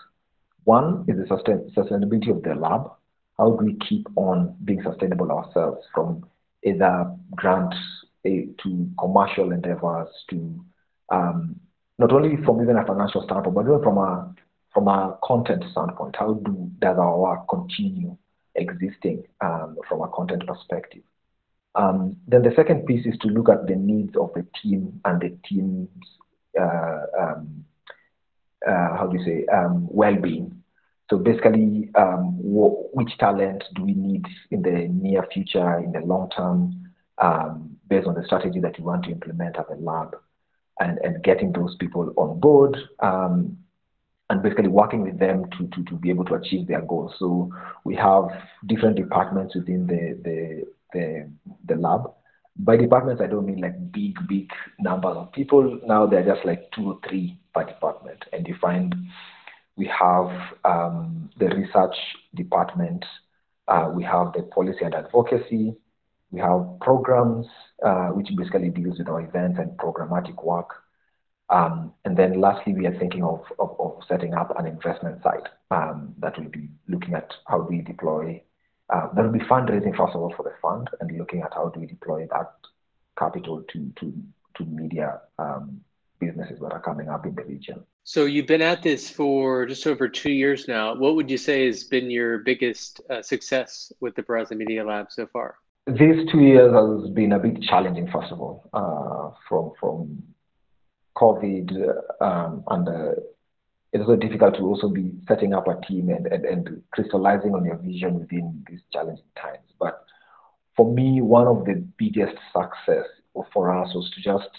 One 0.64 1.06
is 1.08 1.18
the 1.18 1.28
sustain, 1.28 1.72
sustainability 1.76 2.32
of 2.32 2.44
the 2.44 2.56
lab. 2.56 2.92
How 3.38 3.52
do 3.52 3.66
we 3.66 3.78
keep 3.88 4.08
on 4.16 4.56
being 4.64 4.82
sustainable 4.84 5.32
ourselves 5.32 5.86
from 5.94 6.26
either 6.64 7.12
grants 7.36 7.78
eh, 8.26 8.46
to 8.64 8.90
commercial 8.98 9.52
endeavors 9.52 10.10
to 10.32 10.66
um, 11.10 11.60
not 11.98 12.12
only 12.12 12.38
from 12.44 12.62
even 12.62 12.78
a 12.78 12.86
financial 12.86 13.24
standpoint, 13.24 13.56
but 13.56 13.66
even 13.66 13.82
from 13.82 13.98
a 13.98 14.34
from 14.74 14.88
a 14.90 15.18
content 15.24 15.64
standpoint. 15.72 16.16
How 16.18 16.34
do 16.34 16.70
does 16.80 16.98
our 16.98 17.18
work 17.18 17.48
continue 17.50 18.18
existing 18.56 19.24
um, 19.42 19.78
from 19.88 20.02
a 20.02 20.10
content 20.10 20.46
perspective? 20.46 21.04
Um, 21.76 22.18
then 22.28 22.42
the 22.42 22.54
second 22.56 22.86
piece 22.86 23.06
is 23.06 23.18
to 23.20 23.28
look 23.28 23.50
at 23.50 23.68
the 23.68 23.76
needs 23.76 24.16
of 24.16 24.32
the 24.34 24.46
team 24.62 25.02
and 25.06 25.22
the 25.22 25.38
team's 25.48 25.90
uh, 26.60 27.02
um, 27.20 27.66
uh, 28.66 28.98
how 28.98 29.08
do 29.08 29.18
you 29.18 29.26
say 29.26 29.46
um, 29.54 29.88
well-being. 29.90 30.64
So 31.10 31.18
basically, 31.18 31.90
um, 31.96 32.38
which 32.42 33.18
talent 33.20 33.64
do 33.76 33.84
we 33.84 33.94
need 33.94 34.26
in 34.50 34.62
the 34.64 34.88
near 34.90 35.26
future, 35.32 35.78
in 35.80 35.92
the 35.92 36.00
long 36.00 36.30
term, 36.36 36.92
um, 37.20 37.78
based 37.88 38.08
on 38.08 38.16
the 38.16 38.26
strategy 38.26 38.60
that 38.62 38.78
we 38.80 38.86
want 38.86 39.04
to 39.06 39.12
implement 39.12 39.58
at 39.58 39.70
the 39.70 39.76
lab? 39.76 40.16
And, 40.80 40.98
and 41.00 41.24
getting 41.24 41.52
those 41.52 41.76
people 41.80 42.14
on 42.18 42.40
board 42.40 42.78
um, 43.00 43.58
and 44.30 44.42
basically 44.42 44.68
working 44.68 45.02
with 45.02 45.20
them 45.20 45.46
to, 45.52 45.68
to, 45.68 45.84
to 45.86 45.96
be 45.96 46.10
able 46.10 46.26
to 46.26 46.36
achieve 46.36 46.68
their 46.68 46.82
goals. 46.82 47.14
So 47.20 47.52
we 47.84 47.96
have 47.96 48.26
different 48.66 48.96
departments 48.96 49.56
within 49.56 49.88
the, 49.88 50.20
the, 50.24 50.66
the, 50.94 51.30
the 51.66 51.76
lab. 51.76 52.12
By 52.58 52.78
departments, 52.78 53.22
I 53.22 53.28
don't 53.28 53.46
mean 53.46 53.62
like 53.62 53.92
big, 53.92 54.16
big 54.28 54.50
numbers 54.80 55.18
of 55.18 55.32
people. 55.34 55.80
Now 55.86 56.08
they're 56.08 56.26
just 56.26 56.46
like 56.46 56.72
two 56.72 56.92
or 56.92 57.00
three 57.08 57.38
per 57.54 57.66
department. 57.66 58.24
And 58.32 58.48
you 58.48 58.56
find 58.62 58.96
we 59.76 59.88
have 59.88 60.32
um, 60.64 61.30
the 61.38 61.48
research 61.48 61.96
department, 62.34 63.04
uh, 63.68 63.92
we 63.94 64.04
have 64.04 64.32
the 64.34 64.44
policy 64.44 64.80
and 64.84 64.96
advocacy, 64.96 65.76
we 66.32 66.40
have 66.40 66.80
programs, 66.82 67.48
uh, 67.84 68.08
which 68.08 68.30
basically 68.36 68.70
deals 68.70 68.98
with 68.98 69.08
our 69.08 69.22
events 69.22 69.60
and 69.60 69.72
programmatic 69.78 70.44
work. 70.44 70.70
Um, 71.50 71.94
and 72.04 72.18
then 72.18 72.42
lastly, 72.42 72.74
we 72.74 72.88
are 72.88 72.98
thinking 72.98 73.24
of, 73.24 73.44
of, 73.60 73.76
of 73.80 74.00
setting 74.08 74.34
up 74.34 74.58
an 74.58 74.66
investment 74.66 75.22
side 75.22 75.50
um, 75.72 76.16
that 76.20 76.38
will 76.38 76.50
be 76.50 76.70
looking 76.88 77.14
at 77.14 77.32
how 77.48 77.60
do 77.60 77.66
we 77.66 77.82
deploy, 77.82 78.42
uh, 78.90 79.08
there 79.14 79.24
will 79.24 79.32
be 79.32 79.46
fundraising 79.46 79.96
first 79.96 80.16
of 80.16 80.22
all 80.22 80.34
for 80.36 80.44
the 80.44 80.54
fund 80.62 80.90
and 81.00 81.18
looking 81.18 81.42
at 81.42 81.54
how 81.54 81.70
do 81.70 81.80
we 81.80 81.86
deploy 81.86 82.28
that 82.32 82.54
capital 83.18 83.64
to, 83.72 83.92
to, 84.00 84.14
to 84.58 84.66
media 84.66 85.22
um, 85.38 85.80
businesses 86.20 86.60
that 86.60 86.72
are 86.72 86.82
coming 86.82 87.10
up 87.10 87.26
in 87.26 87.36
the 87.36 87.44
region. 87.44 87.84
So 88.04 88.26
you've 88.26 88.48
been 88.48 88.62
at 88.62 88.84
this 88.84 89.10
for 89.10 89.66
just 89.66 89.88
over 89.88 90.08
two 90.08 90.32
years 90.32 90.68
now. 90.68 90.96
What 90.96 91.16
would 91.16 91.30
you 91.30 91.38
say 91.38 91.66
has 91.66 91.84
been 91.84 92.10
your 92.10 92.40
biggest 92.40 93.02
uh, 93.10 93.22
success 93.22 93.92
with 94.00 94.16
the 94.16 94.24
Baraza 94.24 94.56
Media 94.56 94.86
Lab 94.86 95.12
so 95.12 95.28
far? 95.28 95.58
These 95.88 96.30
two 96.32 96.40
years 96.40 96.74
has 96.74 97.10
been 97.12 97.34
a 97.34 97.40
bit 97.40 97.62
challenging, 97.62 98.10
first 98.12 98.32
of 98.32 98.40
all, 98.42 98.70
uh, 98.74 99.38
from 99.48 99.72
from 99.80 100.24
COVID, 101.16 101.72
um, 102.22 102.64
and 102.68 102.90
uh, 102.90 103.12
it's 103.94 104.02
also 104.02 104.16
difficult 104.16 104.56
to 104.56 104.62
also 104.64 104.90
be 104.90 105.12
setting 105.28 105.54
up 105.54 105.68
a 105.68 105.80
team 105.86 106.10
and, 106.10 106.28
and, 106.28 106.44
and 106.46 106.84
crystallizing 106.92 107.54
on 107.54 107.64
your 107.64 107.78
vision 107.78 108.20
within 108.20 108.66
these 108.70 108.82
challenging 108.92 109.24
times. 109.42 109.68
But 109.80 110.04
for 110.76 110.92
me, 110.92 111.22
one 111.22 111.48
of 111.48 111.66
the 111.66 111.86
biggest 111.98 112.36
success 112.52 113.06
for 113.54 113.72
us 113.72 113.94
was 113.94 114.12
to 114.16 114.22
just 114.22 114.50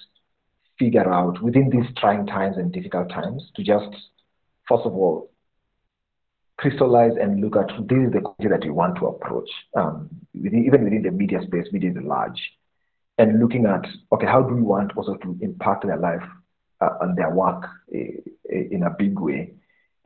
figure 0.78 1.12
out 1.12 1.42
within 1.42 1.70
these 1.70 1.86
trying 1.98 2.26
times 2.26 2.56
and 2.56 2.72
difficult 2.72 3.08
times 3.10 3.42
to 3.56 3.62
just, 3.62 3.88
first 4.68 4.86
of 4.86 4.94
all, 4.94 5.30
crystallize 6.58 7.12
and 7.20 7.40
look 7.40 7.56
at 7.56 7.68
this 7.86 7.98
is 7.98 8.12
the 8.12 8.20
quality 8.20 8.48
that 8.48 8.64
we 8.64 8.70
want 8.70 8.96
to 8.96 9.06
approach. 9.06 9.48
Um, 9.76 10.08
within, 10.34 10.64
even 10.64 10.84
within 10.84 11.02
the 11.02 11.10
media 11.10 11.40
space, 11.46 11.66
media 11.72 11.90
is 11.90 11.96
large. 12.02 12.40
And 13.18 13.40
looking 13.40 13.66
at, 13.66 13.86
okay, 14.12 14.26
how 14.26 14.42
do 14.42 14.54
we 14.54 14.62
want 14.62 14.96
also 14.96 15.14
to 15.16 15.38
impact 15.40 15.86
their 15.86 15.98
life 15.98 16.22
uh, 16.80 16.98
and 17.00 17.16
their 17.16 17.30
work 17.30 17.64
uh, 17.94 17.98
in 18.50 18.82
a 18.82 18.90
big 18.90 19.18
way? 19.18 19.54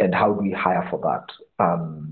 and 0.00 0.14
how 0.14 0.32
do 0.32 0.40
we 0.42 0.50
hire 0.50 0.86
for 0.90 0.98
that? 1.00 1.62
Um, 1.62 2.08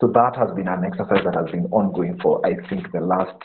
so 0.00 0.06
that 0.08 0.36
has 0.36 0.50
been 0.54 0.68
an 0.68 0.84
exercise 0.84 1.24
that 1.24 1.34
has 1.34 1.50
been 1.50 1.66
ongoing 1.66 2.18
for, 2.22 2.44
I 2.46 2.54
think, 2.68 2.90
the 2.92 3.00
last 3.00 3.36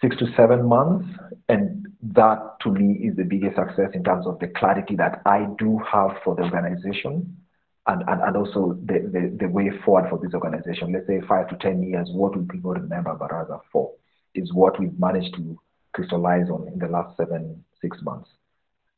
six 0.00 0.16
to 0.18 0.26
seven 0.36 0.66
months. 0.66 1.08
And 1.48 1.86
that 2.02 2.56
to 2.62 2.70
me 2.70 3.06
is 3.06 3.16
the 3.16 3.24
biggest 3.24 3.56
success 3.56 3.90
in 3.94 4.04
terms 4.04 4.26
of 4.26 4.38
the 4.40 4.48
clarity 4.48 4.96
that 4.96 5.22
I 5.24 5.46
do 5.58 5.78
have 5.90 6.16
for 6.24 6.34
the 6.34 6.42
organization 6.42 7.36
and, 7.86 8.02
and, 8.08 8.22
and 8.22 8.36
also 8.36 8.78
the, 8.84 9.00
the, 9.12 9.36
the 9.40 9.48
way 9.48 9.70
forward 9.84 10.08
for 10.08 10.18
this 10.18 10.34
organization. 10.34 10.92
Let's 10.92 11.06
say 11.06 11.20
five 11.28 11.48
to 11.48 11.56
10 11.56 11.82
years, 11.82 12.08
what 12.12 12.36
will 12.36 12.46
people 12.46 12.72
remember 12.72 13.14
Baraza 13.14 13.60
for 13.70 13.92
is 14.34 14.52
what 14.52 14.78
we've 14.80 14.98
managed 14.98 15.34
to 15.36 15.58
crystallize 15.92 16.48
on 16.50 16.66
in 16.68 16.78
the 16.78 16.88
last 16.88 17.16
seven, 17.16 17.62
six 17.80 17.98
months. 18.02 18.28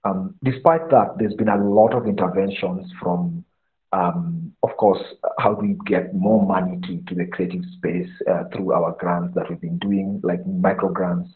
Um, 0.05 0.35
despite 0.45 0.89
that, 0.91 1.19
there's 1.19 1.35
been 1.35 1.49
a 1.49 1.63
lot 1.63 1.95
of 1.95 2.07
interventions 2.07 2.91
from, 3.01 3.45
um, 3.93 4.53
of 4.63 4.77
course, 4.77 5.03
how 5.39 5.55
do 5.55 5.67
we 5.67 5.77
get 5.85 6.15
more 6.15 6.45
money 6.47 6.79
to, 6.87 7.03
to 7.09 7.15
the 7.15 7.27
creative 7.27 7.65
space 7.77 8.09
uh, 8.31 8.45
through 8.53 8.73
our 8.73 8.93
grants 9.01 9.35
that 9.35 9.51
we've 9.51 9.61
been 9.61 9.79
doing, 9.79 10.21
like 10.23 10.47
micro 10.47 10.91
grants? 10.91 11.31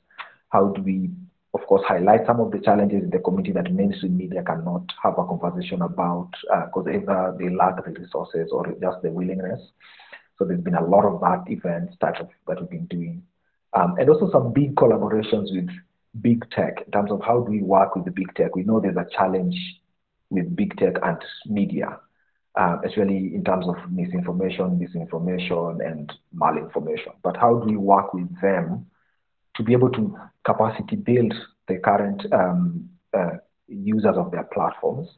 How 0.50 0.68
do 0.68 0.82
we, 0.82 1.10
of 1.52 1.66
course, 1.66 1.82
highlight 1.86 2.26
some 2.26 2.40
of 2.40 2.52
the 2.52 2.60
challenges 2.60 3.02
in 3.02 3.10
the 3.10 3.18
community 3.18 3.52
that 3.52 3.72
mainstream 3.72 4.16
media 4.16 4.42
cannot 4.42 4.84
have 5.02 5.18
a 5.18 5.26
conversation 5.26 5.82
about 5.82 6.30
because 6.66 6.86
uh, 6.86 6.90
either 6.90 7.34
they 7.38 7.48
lack 7.48 7.76
the 7.84 7.90
resources 7.90 8.50
or 8.52 8.66
just 8.80 9.02
the 9.02 9.10
willingness. 9.10 9.60
So 10.38 10.44
there's 10.44 10.60
been 10.60 10.76
a 10.76 10.84
lot 10.84 11.04
of 11.04 11.20
that 11.20 11.50
events 11.52 11.96
type 12.00 12.20
of 12.20 12.28
that 12.46 12.60
we've 12.60 12.70
been 12.70 12.86
doing. 12.86 13.22
Um, 13.72 13.96
and 13.98 14.08
also 14.08 14.30
some 14.30 14.52
big 14.52 14.74
collaborations 14.74 15.52
with 15.54 15.68
big 16.20 16.48
tech 16.50 16.82
in 16.84 16.90
terms 16.92 17.10
of 17.10 17.20
how 17.22 17.40
do 17.40 17.50
we 17.50 17.62
work 17.62 17.94
with 17.94 18.04
the 18.04 18.10
big 18.10 18.34
tech. 18.34 18.54
We 18.54 18.62
know 18.62 18.80
there's 18.80 18.96
a 18.96 19.06
challenge 19.14 19.56
with 20.30 20.54
big 20.54 20.76
tech 20.76 20.94
and 21.02 21.18
media, 21.46 21.98
uh, 22.54 22.78
especially 22.84 23.34
in 23.34 23.44
terms 23.44 23.66
of 23.68 23.76
misinformation, 23.90 24.78
disinformation, 24.78 25.84
and 25.84 26.12
malinformation. 26.34 27.12
But 27.22 27.36
how 27.36 27.58
do 27.58 27.66
we 27.66 27.76
work 27.76 28.14
with 28.14 28.28
them 28.40 28.86
to 29.60 29.64
be 29.64 29.72
able 29.72 29.90
to 29.90 30.16
capacity 30.44 30.96
build 30.96 31.34
the 31.68 31.78
current 31.78 32.22
um, 32.32 32.88
uh, 33.16 33.36
users 33.68 34.16
of 34.16 34.30
their 34.30 34.44
platforms, 34.44 35.08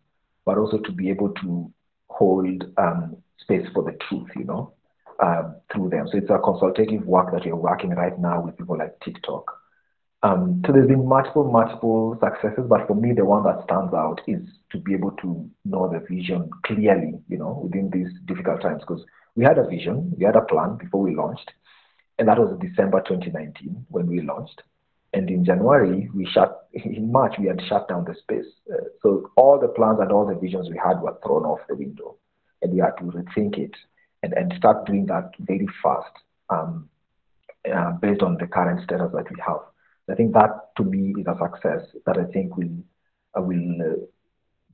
but 0.44 0.58
also 0.58 0.78
to 0.78 0.92
be 0.92 1.08
able 1.08 1.30
to 1.30 1.72
hold 2.08 2.64
um, 2.76 3.16
space 3.38 3.66
for 3.72 3.82
the 3.82 3.96
truth, 4.08 4.28
you 4.36 4.44
know, 4.44 4.72
uh, 5.20 5.44
through 5.72 5.88
them. 5.90 6.06
So 6.10 6.18
it's 6.18 6.30
a 6.30 6.38
consultative 6.38 7.06
work 7.06 7.32
that 7.32 7.46
we're 7.46 7.56
working 7.56 7.90
right 7.90 8.18
now 8.18 8.42
with 8.42 8.58
people 8.58 8.76
like 8.78 8.98
TikTok 9.00 9.44
um, 10.24 10.62
so 10.64 10.72
there's 10.72 10.86
been 10.86 11.06
multiple, 11.06 11.50
multiple 11.50 12.16
successes, 12.22 12.64
but 12.68 12.86
for 12.86 12.94
me, 12.94 13.12
the 13.12 13.24
one 13.24 13.42
that 13.42 13.64
stands 13.64 13.92
out 13.92 14.20
is 14.28 14.40
to 14.70 14.78
be 14.78 14.94
able 14.94 15.10
to 15.22 15.50
know 15.64 15.90
the 15.92 15.98
vision 16.08 16.48
clearly, 16.64 17.14
you 17.28 17.38
know, 17.38 17.60
within 17.64 17.90
these 17.90 18.08
difficult 18.26 18.62
times. 18.62 18.82
Because 18.86 19.04
we 19.34 19.44
had 19.44 19.58
a 19.58 19.66
vision, 19.66 20.12
we 20.16 20.24
had 20.24 20.36
a 20.36 20.42
plan 20.42 20.76
before 20.76 21.02
we 21.02 21.16
launched, 21.16 21.50
and 22.18 22.28
that 22.28 22.38
was 22.38 22.58
December 22.60 23.00
2019 23.00 23.86
when 23.88 24.06
we 24.06 24.20
launched. 24.20 24.62
And 25.14 25.28
in 25.28 25.44
January, 25.44 26.08
we 26.14 26.26
shut, 26.26 26.68
in 26.72 27.12
March, 27.12 27.34
we 27.38 27.46
had 27.46 27.60
shut 27.68 27.88
down 27.88 28.04
the 28.04 28.14
space. 28.14 28.46
Uh, 28.72 28.84
so 29.02 29.30
all 29.36 29.58
the 29.58 29.68
plans 29.68 29.98
and 30.00 30.10
all 30.10 30.26
the 30.26 30.34
visions 30.34 30.70
we 30.70 30.80
had 30.82 31.00
were 31.00 31.18
thrown 31.24 31.44
off 31.44 31.60
the 31.68 31.74
window, 31.74 32.16
and 32.62 32.72
we 32.72 32.78
had 32.78 32.96
to 32.98 33.04
rethink 33.04 33.58
it 33.58 33.76
and, 34.22 34.32
and 34.32 34.54
start 34.56 34.86
doing 34.86 35.06
that 35.06 35.30
very 35.40 35.68
fast 35.82 36.12
um, 36.48 36.88
uh, 37.70 37.92
based 37.92 38.22
on 38.22 38.36
the 38.38 38.46
current 38.46 38.82
status 38.84 39.10
that 39.12 39.30
we 39.30 39.36
have. 39.46 39.60
I 40.10 40.14
think 40.14 40.34
that 40.34 40.74
to 40.76 40.84
me 40.84 41.14
is 41.18 41.26
a 41.26 41.38
success 41.38 41.86
that 42.06 42.18
I 42.18 42.24
think 42.32 42.56
will 42.56 42.76
uh, 43.36 43.40
will 43.40 43.80
uh, 43.80 44.04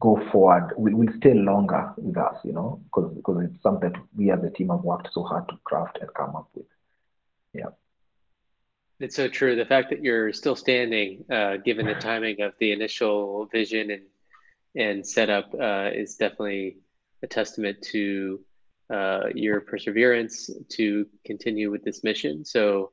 go 0.00 0.20
forward, 0.32 0.72
will, 0.76 0.96
will 0.96 1.12
stay 1.18 1.34
longer 1.34 1.92
with 1.96 2.16
us, 2.16 2.36
you 2.44 2.52
know, 2.52 2.80
because 2.84 3.12
because 3.14 3.44
it's 3.44 3.62
something 3.62 3.92
that 3.92 4.00
we 4.16 4.30
as 4.30 4.42
a 4.42 4.50
team 4.50 4.70
have 4.70 4.80
worked 4.80 5.08
so 5.12 5.22
hard 5.22 5.48
to 5.48 5.56
craft 5.64 5.98
and 6.00 6.12
come 6.14 6.34
up 6.34 6.48
with. 6.54 6.66
Yeah. 7.52 7.70
It's 9.00 9.14
so 9.14 9.28
true. 9.28 9.54
The 9.54 9.64
fact 9.64 9.90
that 9.90 10.02
you're 10.02 10.32
still 10.32 10.56
standing, 10.56 11.24
uh, 11.30 11.58
given 11.58 11.86
the 11.86 11.94
timing 11.94 12.40
of 12.42 12.54
the 12.58 12.72
initial 12.72 13.46
vision 13.46 13.90
and 13.90 14.02
and 14.76 15.06
setup, 15.06 15.54
uh, 15.54 15.90
is 15.92 16.16
definitely 16.16 16.78
a 17.22 17.26
testament 17.26 17.80
to 17.82 18.40
uh, 18.92 19.28
your 19.34 19.60
perseverance 19.60 20.50
to 20.70 21.06
continue 21.24 21.70
with 21.70 21.84
this 21.84 22.04
mission. 22.04 22.44
So 22.44 22.92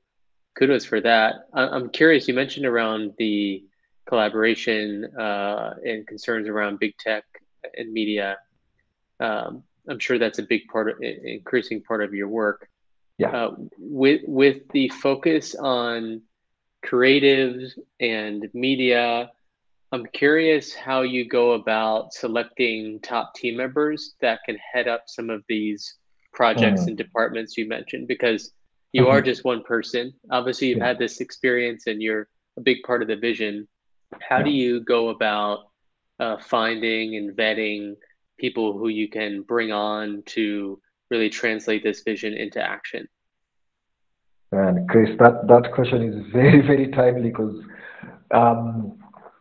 kudos 0.57 0.85
for 0.85 1.01
that. 1.01 1.47
I'm 1.53 1.89
curious. 1.89 2.27
You 2.27 2.33
mentioned 2.33 2.65
around 2.65 3.13
the 3.17 3.65
collaboration 4.05 5.05
uh, 5.17 5.75
and 5.83 6.07
concerns 6.07 6.47
around 6.47 6.79
big 6.79 6.97
tech 6.97 7.23
and 7.77 7.91
media. 7.91 8.37
Um, 9.19 9.63
I'm 9.87 9.99
sure 9.99 10.17
that's 10.17 10.39
a 10.39 10.43
big 10.43 10.67
part 10.67 10.89
of 10.89 11.01
increasing 11.01 11.81
part 11.81 12.03
of 12.03 12.13
your 12.13 12.27
work. 12.27 12.69
Yeah. 13.17 13.30
Uh, 13.30 13.56
with 13.78 14.21
with 14.25 14.67
the 14.73 14.89
focus 14.89 15.56
on 15.56 16.21
creatives 16.86 17.71
and 17.99 18.49
media, 18.54 19.32
I'm 19.91 20.06
curious 20.08 20.73
how 20.73 21.01
you 21.01 21.28
go 21.28 21.54
about 21.54 22.13
selecting 22.13 22.99
top 23.01 23.34
team 23.36 23.58
members 23.58 24.15
that 24.21 24.39
can 24.45 24.58
head 24.73 24.88
up 24.88 25.04
some 25.08 25.30
of 25.30 25.43
these 25.47 25.95
projects 26.34 26.82
mm. 26.82 26.88
and 26.88 26.97
departments 26.97 27.58
you 27.58 27.67
mentioned 27.67 28.08
because 28.08 28.51
you 28.91 29.04
mm-hmm. 29.04 29.12
are 29.12 29.21
just 29.21 29.45
one 29.45 29.63
person. 29.63 30.13
Obviously, 30.30 30.67
you've 30.67 30.80
yeah. 30.80 30.88
had 30.88 30.99
this 30.99 31.21
experience 31.21 31.88
and 31.88 32.01
you're 32.01 32.28
a 32.58 32.62
big 32.62 32.84
part 32.84 33.01
of 33.01 33.08
the 33.08 33.15
vision. 33.15 33.67
How 34.21 34.38
yeah. 34.38 34.43
do 34.43 34.49
you 34.49 34.82
go 34.82 35.10
about 35.10 35.67
uh, 36.19 36.38
finding 36.38 37.15
and 37.15 37.36
vetting 37.36 37.95
people 38.38 38.78
who 38.78 38.89
you 38.89 39.10
can 39.10 39.41
bring 39.41 39.71
on 39.71 40.23
to 40.28 40.80
really 41.09 41.29
translate 41.29 41.83
this 41.83 42.01
vision 42.01 42.33
into 42.33 42.61
action? 42.61 43.07
And 44.51 44.87
Chris, 44.89 45.09
that, 45.19 45.47
that 45.47 45.71
question 45.73 46.01
is 46.01 46.31
very, 46.31 46.61
very 46.61 46.87
timely 46.91 47.29
because 47.29 47.61
um, 48.31 48.97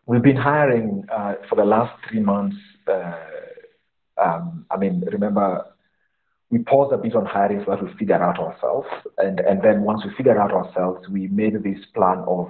we've 0.06 0.22
been 0.22 0.36
hiring 0.36 1.04
uh, 1.12 1.34
for 1.48 1.56
the 1.56 1.64
last 1.64 1.94
three 2.08 2.20
months. 2.20 2.56
Uh, 2.86 3.14
um, 4.22 4.66
I 4.70 4.76
mean, 4.76 5.04
remember 5.10 5.64
we 6.50 6.58
paused 6.58 6.92
a 6.92 6.96
bit 6.96 7.16
on 7.16 7.26
hiring 7.26 7.62
so 7.64 7.72
that 7.72 7.82
we 7.82 7.92
figure 7.94 8.22
out 8.22 8.38
ourselves. 8.38 8.86
And, 9.18 9.40
and 9.40 9.62
then 9.62 9.82
once 9.82 10.04
we 10.04 10.14
figured 10.14 10.36
out 10.36 10.52
ourselves, 10.52 11.08
we 11.08 11.26
made 11.28 11.54
this 11.62 11.84
plan 11.94 12.18
of 12.28 12.48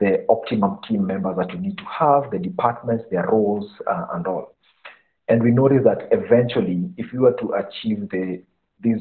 the 0.00 0.24
optimum 0.28 0.78
team 0.86 1.06
members 1.06 1.36
that 1.38 1.52
we 1.54 1.60
need 1.60 1.78
to 1.78 1.84
have, 1.84 2.30
the 2.30 2.38
departments, 2.38 3.04
their 3.10 3.26
roles, 3.26 3.70
uh, 3.90 4.06
and 4.12 4.26
all. 4.26 4.51
And 5.28 5.42
we 5.42 5.50
noticed 5.50 5.84
that 5.84 6.08
eventually, 6.10 6.90
if 6.96 7.12
we 7.12 7.18
were 7.18 7.34
to 7.34 7.52
achieve 7.54 8.08
the 8.10 8.42
this 8.80 9.00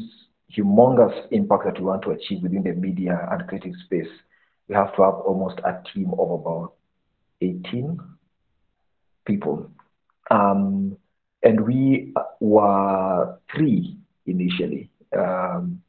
humongous 0.55 1.27
impact 1.31 1.65
that 1.65 1.79
we 1.79 1.85
want 1.85 2.03
to 2.03 2.11
achieve 2.11 2.43
within 2.43 2.63
the 2.63 2.73
media 2.73 3.27
and 3.31 3.47
creative 3.47 3.73
space, 3.85 4.07
we 4.67 4.75
have 4.75 4.95
to 4.95 5.01
have 5.01 5.15
almost 5.15 5.59
a 5.59 5.81
team 5.93 6.11
of 6.17 6.31
about 6.31 6.73
18 7.41 7.99
people. 9.25 9.69
Um, 10.29 10.97
and 11.43 11.61
we 11.61 12.13
were 12.39 13.39
three 13.53 13.97
initially. 14.25 14.89
Um, 15.17 15.81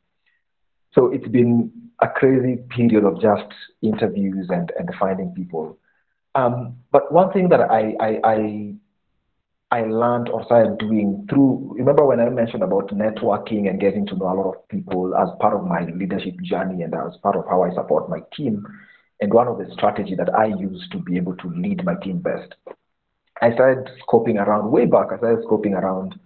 so 0.94 1.12
it's 1.12 1.28
been 1.28 1.70
a 2.00 2.08
crazy 2.08 2.56
period 2.70 3.04
of 3.04 3.20
just 3.20 3.52
interviews 3.82 4.48
and, 4.50 4.72
and 4.78 4.90
finding 4.98 5.32
people. 5.34 5.78
Um, 6.34 6.76
but 6.90 7.12
one 7.12 7.32
thing 7.32 7.48
that 7.50 7.60
I, 7.60 7.94
I, 8.00 8.20
I, 8.24 8.74
I 9.72 9.84
learned 9.86 10.28
or 10.28 10.44
started 10.44 10.76
doing 10.76 11.26
through, 11.30 11.76
remember 11.78 12.04
when 12.04 12.20
I 12.20 12.28
mentioned 12.28 12.62
about 12.62 12.88
networking 12.88 13.70
and 13.70 13.80
getting 13.80 14.06
to 14.08 14.14
know 14.14 14.26
a 14.26 14.36
lot 14.36 14.54
of 14.54 14.68
people 14.68 15.16
as 15.16 15.30
part 15.40 15.54
of 15.54 15.64
my 15.64 15.86
leadership 15.86 16.34
journey 16.42 16.82
and 16.82 16.94
as 16.94 17.16
part 17.22 17.36
of 17.36 17.46
how 17.48 17.62
I 17.62 17.72
support 17.72 18.10
my 18.10 18.18
team. 18.36 18.66
And 19.22 19.32
one 19.32 19.48
of 19.48 19.56
the 19.56 19.72
strategy 19.72 20.14
that 20.14 20.34
I 20.34 20.48
use 20.48 20.86
to 20.92 20.98
be 20.98 21.16
able 21.16 21.36
to 21.36 21.48
lead 21.48 21.86
my 21.86 21.94
team 21.94 22.18
best, 22.18 22.54
I 23.40 23.54
started 23.54 23.88
scoping 24.06 24.36
around 24.36 24.70
way 24.70 24.84
back. 24.84 25.06
I 25.10 25.16
started 25.16 25.46
scoping 25.46 25.72
around 25.72 26.20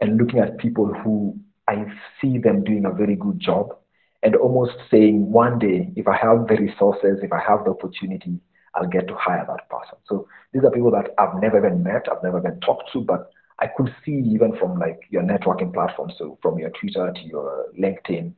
and 0.00 0.16
looking 0.16 0.38
at 0.38 0.56
people 0.56 0.86
who 0.86 1.38
I 1.68 1.84
see 2.18 2.38
them 2.38 2.64
doing 2.64 2.86
a 2.86 2.92
very 2.92 3.16
good 3.16 3.38
job 3.38 3.76
and 4.22 4.34
almost 4.36 4.72
saying 4.90 5.30
one 5.30 5.58
day, 5.58 5.92
if 5.96 6.08
I 6.08 6.16
have 6.16 6.46
the 6.46 6.56
resources, 6.56 7.18
if 7.22 7.30
I 7.30 7.42
have 7.46 7.64
the 7.64 7.72
opportunity, 7.72 8.40
I'll 8.76 8.86
get 8.86 9.08
to 9.08 9.14
hire 9.14 9.44
that 9.46 9.68
person. 9.68 9.98
So 10.06 10.28
these 10.52 10.64
are 10.64 10.70
people 10.70 10.90
that 10.92 11.10
I've 11.18 11.40
never 11.40 11.58
even 11.58 11.82
met, 11.82 12.06
I've 12.10 12.22
never 12.22 12.40
been 12.40 12.60
talked 12.60 12.92
to, 12.92 13.00
but 13.00 13.30
I 13.58 13.68
could 13.68 13.94
see 14.04 14.12
even 14.12 14.56
from 14.56 14.78
like 14.78 15.00
your 15.10 15.22
networking 15.22 15.72
platform, 15.72 16.12
so 16.18 16.38
from 16.42 16.58
your 16.58 16.70
Twitter 16.70 17.12
to 17.12 17.20
your 17.22 17.66
LinkedIn, 17.78 18.32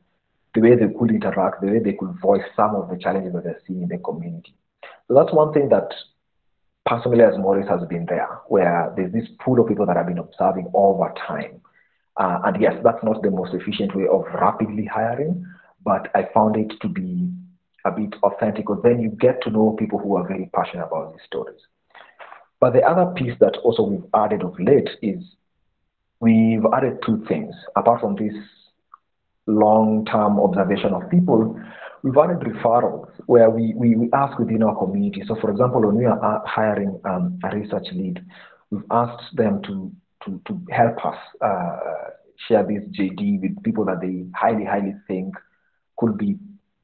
the 0.55 0.61
way 0.61 0.75
they 0.75 0.91
could 0.97 1.11
interact, 1.11 1.61
the 1.61 1.67
way 1.67 1.79
they 1.79 1.93
could 1.93 2.19
voice 2.21 2.43
some 2.55 2.75
of 2.75 2.89
the 2.89 2.97
challenges 2.97 3.33
that 3.33 3.43
they're 3.43 3.61
seeing 3.67 3.83
in 3.83 3.89
the 3.89 3.97
community. 3.97 4.55
So 5.07 5.13
that's 5.13 5.33
one 5.33 5.53
thing 5.53 5.69
that 5.69 5.89
personally 6.85 7.23
as 7.23 7.37
Maurice 7.37 7.67
has 7.67 7.87
been 7.87 8.05
there, 8.05 8.39
where 8.47 8.93
there's 8.95 9.11
this 9.11 9.27
pool 9.41 9.59
of 9.59 9.67
people 9.67 9.85
that 9.85 9.97
I've 9.97 10.07
been 10.07 10.17
observing 10.17 10.71
over 10.73 11.13
time 11.27 11.61
uh, 12.19 12.41
and 12.43 12.61
yes, 12.61 12.73
that's 12.83 13.03
not 13.03 13.21
the 13.23 13.31
most 13.31 13.53
efficient 13.53 13.95
way 13.95 14.05
of 14.05 14.25
rapidly 14.33 14.85
hiring, 14.85 15.45
but 15.85 16.09
I 16.13 16.27
found 16.33 16.57
it 16.57 16.73
to 16.81 16.89
be 16.89 17.31
a 17.85 17.91
bit 17.91 18.15
authentic 18.23 18.65
because 18.65 18.81
then 18.83 18.99
you 18.99 19.09
get 19.09 19.41
to 19.43 19.49
know 19.49 19.75
people 19.79 19.99
who 19.99 20.15
are 20.15 20.27
very 20.27 20.49
passionate 20.53 20.85
about 20.85 21.13
these 21.13 21.21
stories. 21.25 21.59
But 22.59 22.73
the 22.73 22.81
other 22.83 23.11
piece 23.13 23.33
that 23.39 23.57
also 23.63 23.83
we've 23.83 24.05
added 24.13 24.43
of 24.43 24.59
late 24.59 24.89
is 25.01 25.23
we've 26.19 26.65
added 26.73 26.99
two 27.05 27.23
things 27.27 27.55
apart 27.75 28.01
from 28.01 28.15
this 28.15 28.33
long-term 29.47 30.39
observation 30.39 30.93
of 30.93 31.09
people. 31.09 31.59
We've 32.03 32.17
added 32.17 32.39
referrals 32.39 33.09
where 33.25 33.49
we, 33.49 33.73
we, 33.75 33.95
we 33.95 34.09
ask 34.13 34.37
within 34.37 34.63
our 34.63 34.75
community. 34.75 35.23
So, 35.27 35.35
for 35.35 35.51
example, 35.51 35.81
when 35.81 35.95
we 35.95 36.05
are 36.05 36.43
hiring 36.45 36.99
um, 37.05 37.39
a 37.43 37.55
research 37.55 37.87
lead, 37.93 38.23
we've 38.71 38.83
asked 38.91 39.35
them 39.35 39.61
to 39.63 39.91
to, 40.25 40.41
to 40.47 40.61
help 40.71 41.05
us 41.05 41.17
uh, 41.41 41.77
share 42.47 42.63
this 42.63 42.83
JD 42.97 43.41
with 43.41 43.63
people 43.63 43.85
that 43.85 44.01
they 44.01 44.25
highly, 44.35 44.65
highly 44.65 44.95
think 45.07 45.33
could 45.97 46.17
be 46.17 46.37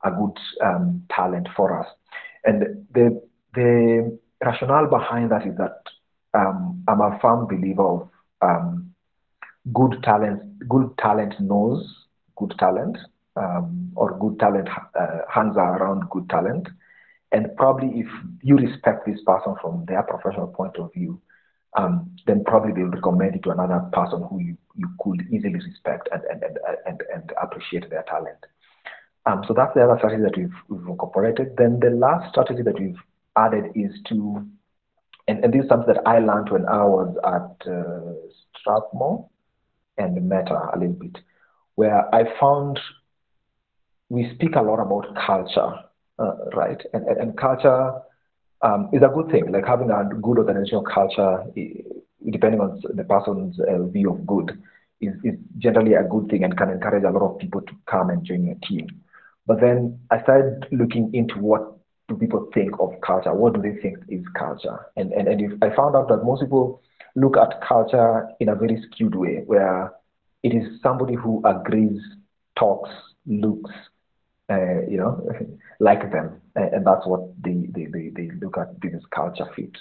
a 0.06 0.12
good 0.12 0.38
um, 0.64 1.04
talent 1.10 1.48
for 1.56 1.80
us. 1.82 1.88
And 2.44 2.86
the, 2.94 3.22
the 3.54 4.18
rationale 4.44 4.88
behind 4.88 5.32
that 5.32 5.46
is 5.48 5.58
that 5.58 5.82
um, 6.34 6.84
I'm 6.88 7.02
a 7.02 7.18
firm 7.22 7.48
believer 7.48 7.84
of 7.84 8.10
um, 8.42 8.94
good 9.74 9.98
talent. 10.04 10.42
Good 10.70 10.98
talent 11.00 11.40
knows 11.40 12.06
good 12.36 12.54
talent, 12.60 12.98
um, 13.36 13.92
or 13.96 14.18
good 14.20 14.40
talent 14.40 14.68
uh, 14.70 15.20
hands 15.30 15.58
are 15.58 15.82
around 15.82 16.10
good 16.10 16.30
talent. 16.30 16.68
And 17.32 17.56
probably 17.58 18.00
if 18.00 18.08
you 18.44 18.56
respect 18.58 19.06
this 19.06 19.20
person 19.26 19.56
from 19.62 19.86
their 19.88 20.04
professional 20.04 20.48
point 20.48 20.78
of 20.78 20.94
view, 20.94 21.22
um, 21.78 22.12
then 22.28 22.44
probably 22.46 22.72
they'll 22.72 22.92
recommend 22.92 23.36
it 23.36 23.44
to 23.44 23.52
another 23.52 23.90
person 23.92 24.24
who 24.30 24.40
you, 24.40 24.58
you 24.76 24.90
could 25.02 25.26
easily 25.30 25.56
respect 25.56 26.08
and, 26.14 26.24
and, 26.24 26.44
and, 26.44 26.58
and, 26.86 27.04
and 27.14 27.34
appreciate 27.42 27.90
their 27.90 28.04
talent. 28.04 28.38
Um, 29.26 29.44
so 29.48 29.54
that's 29.54 29.74
the 29.74 29.84
other 29.84 29.98
strategy 29.98 30.24
that 30.24 30.38
we've, 30.38 30.54
we've 30.70 30.88
incorporated. 30.88 31.56
Then 31.58 31.80
the 31.80 31.90
last 31.90 32.30
strategy 32.30 32.62
that 32.62 32.80
we've 32.80 33.00
added 33.36 33.72
is 33.76 33.92
to, 34.10 34.46
and, 35.28 35.44
and 35.44 35.54
this 35.54 35.64
is 35.64 35.70
something 35.70 35.94
that 35.94 36.08
I 36.08 36.20
learned 36.20 36.52
when 36.52 36.66
I 36.66 36.84
was 36.84 37.16
at 37.26 37.72
uh, 37.72 38.14
Strathmore 38.60 39.28
and 39.98 40.30
Metta 40.30 40.70
a 40.74 40.78
little 40.78 40.94
bit, 40.94 41.18
where 41.76 42.14
I 42.14 42.26
found 42.40 42.80
we 44.10 44.32
speak 44.36 44.56
a 44.56 44.62
lot 44.62 44.80
about 44.80 45.16
culture, 45.26 45.80
uh, 46.20 46.36
right? 46.56 46.82
And, 46.94 47.08
and, 47.08 47.18
and 47.18 47.38
culture 47.38 47.94
um, 48.62 48.90
is 48.94 49.02
a 49.02 49.08
good 49.08 49.32
thing. 49.32 49.52
Like 49.52 49.66
having 49.66 49.90
a 49.90 50.04
good 50.22 50.38
organizational 50.38 50.84
culture, 50.84 51.44
depending 52.30 52.62
on 52.62 52.82
the 52.94 53.04
person's 53.04 53.60
uh, 53.60 53.84
view 53.88 54.12
of 54.12 54.28
good, 54.28 54.62
is, 55.02 55.14
is 55.24 55.36
generally 55.58 55.94
a 55.94 56.04
good 56.04 56.30
thing 56.30 56.44
and 56.44 56.56
can 56.56 56.70
encourage 56.70 57.04
a 57.04 57.10
lot 57.10 57.24
of 57.24 57.40
people 57.40 57.62
to 57.62 57.74
come 57.90 58.12
and 58.12 58.24
join 58.24 58.46
your 58.46 58.56
team. 58.68 58.88
But 59.46 59.62
then 59.62 60.00
I 60.12 60.22
started 60.24 60.66
looking 60.72 61.12
into 61.14 61.38
what 61.40 61.78
do 62.08 62.16
people 62.16 62.50
think 62.54 62.72
of 62.80 62.92
culture? 63.06 63.34
What 63.34 63.54
do 63.54 63.62
they 63.62 63.80
think 63.82 63.98
is 64.10 64.24
culture? 64.38 64.86
And 64.96 65.12
and, 65.14 65.28
and 65.28 65.42
if 65.42 65.52
I 65.62 65.76
found 65.76 65.96
out 65.96 66.08
that 66.10 66.24
most 66.24 66.42
people 66.42 66.82
look 67.16 67.38
at 67.38 67.62
culture 67.68 68.28
in 68.40 68.50
a 68.50 68.56
very 68.56 68.82
skewed 68.92 69.16
way, 69.16 69.44
where 69.46 69.94
it 70.44 70.54
is 70.54 70.82
somebody 70.82 71.16
who 71.16 71.42
agrees, 71.46 72.00
talks, 72.58 72.90
looks, 73.26 73.72
uh, 74.50 74.82
you 74.88 74.98
know, 74.98 75.28
like 75.80 76.12
them. 76.12 76.42
And 76.56 76.86
that's 76.86 77.06
what 77.06 77.22
they, 77.42 77.68
they, 77.74 77.86
they, 77.86 78.12
they 78.16 78.30
look 78.42 78.58
at 78.58 78.80
this 78.82 79.02
culture 79.14 79.48
fit. 79.56 79.76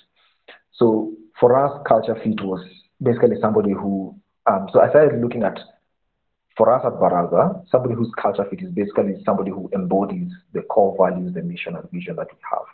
So 0.73 1.13
for 1.39 1.57
us, 1.57 1.83
culture 1.87 2.17
fit 2.17 2.41
was 2.43 2.65
basically 3.03 3.37
somebody 3.41 3.73
who, 3.73 4.17
um, 4.47 4.69
so 4.73 4.81
I 4.81 4.91
started 4.91 5.21
looking 5.21 5.43
at, 5.43 5.59
for 6.57 6.73
us 6.73 6.83
at 6.85 6.93
Baraza, 6.95 7.69
somebody 7.71 7.95
whose 7.95 8.11
culture 8.21 8.45
fit 8.49 8.63
is 8.63 8.71
basically 8.71 9.23
somebody 9.25 9.51
who 9.51 9.69
embodies 9.75 10.31
the 10.53 10.63
core 10.63 10.97
values, 10.97 11.35
the 11.35 11.43
mission 11.43 11.77
and 11.77 11.91
vision 11.91 12.17
that 12.17 12.29
we 12.31 12.39
have. 12.51 12.67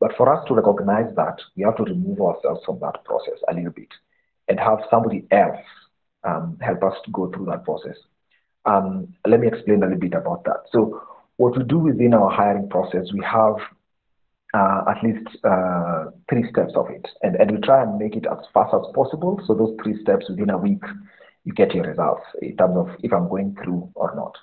But 0.00 0.16
for 0.16 0.32
us 0.32 0.46
to 0.48 0.54
recognize 0.54 1.14
that, 1.16 1.36
we 1.56 1.62
have 1.62 1.76
to 1.76 1.84
remove 1.84 2.20
ourselves 2.20 2.62
from 2.64 2.80
that 2.80 3.04
process 3.04 3.38
a 3.48 3.54
little 3.54 3.70
bit 3.70 3.88
and 4.48 4.58
have 4.58 4.78
somebody 4.90 5.26
else 5.30 5.64
um, 6.24 6.58
help 6.60 6.82
us 6.82 6.94
to 7.04 7.10
go 7.12 7.30
through 7.30 7.46
that 7.46 7.64
process. 7.64 7.96
Um, 8.64 9.14
let 9.26 9.40
me 9.40 9.48
explain 9.48 9.82
a 9.82 9.86
little 9.86 10.00
bit 10.00 10.14
about 10.14 10.44
that. 10.44 10.64
So 10.72 11.02
what 11.36 11.56
we 11.56 11.64
do 11.64 11.78
within 11.78 12.14
our 12.14 12.30
hiring 12.30 12.68
process, 12.68 13.12
we 13.12 13.22
have 13.24 13.56
uh, 14.52 14.84
at 14.88 15.02
least 15.02 15.28
uh, 15.44 16.06
three 16.28 16.50
steps 16.50 16.72
of 16.74 16.90
it, 16.90 17.06
and, 17.22 17.36
and 17.36 17.52
we 17.52 17.58
try 17.58 17.82
and 17.82 17.98
make 17.98 18.16
it 18.16 18.26
as 18.26 18.38
fast 18.52 18.74
as 18.74 18.82
possible. 18.94 19.40
So 19.46 19.54
those 19.54 19.76
three 19.82 20.00
steps 20.02 20.28
within 20.28 20.50
a 20.50 20.58
week, 20.58 20.82
you 21.44 21.52
get 21.52 21.74
your 21.74 21.84
results 21.84 22.22
in 22.42 22.56
terms 22.56 22.76
of 22.76 22.88
if 23.02 23.12
I'm 23.12 23.28
going 23.28 23.56
through 23.62 23.90
or 23.94 24.14
not. 24.14 24.36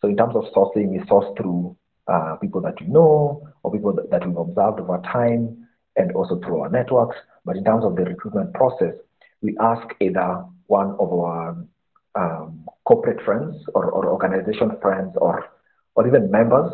So 0.00 0.08
in 0.08 0.16
terms 0.16 0.34
of 0.36 0.44
sourcing, 0.54 0.88
we 0.88 1.06
source 1.06 1.26
through 1.36 1.76
uh, 2.06 2.36
people 2.36 2.60
that 2.62 2.80
we 2.80 2.86
know 2.86 3.46
or 3.62 3.72
people 3.72 3.92
that, 4.10 4.26
we've 4.26 4.36
observed 4.36 4.80
over 4.80 5.00
time, 5.12 5.66
and 5.96 6.12
also 6.12 6.40
through 6.40 6.60
our 6.60 6.70
networks. 6.70 7.16
But 7.44 7.56
in 7.56 7.64
terms 7.64 7.84
of 7.84 7.96
the 7.96 8.04
recruitment 8.04 8.54
process, 8.54 8.94
we 9.42 9.56
ask 9.60 9.86
either 10.00 10.44
one 10.66 10.92
of 10.98 11.12
our 11.12 11.56
um, 12.14 12.66
corporate 12.84 13.22
friends 13.24 13.56
or, 13.74 13.90
or 13.90 14.08
organization 14.08 14.72
friends 14.80 15.12
or 15.16 15.44
or 15.94 16.06
even 16.06 16.30
members 16.30 16.72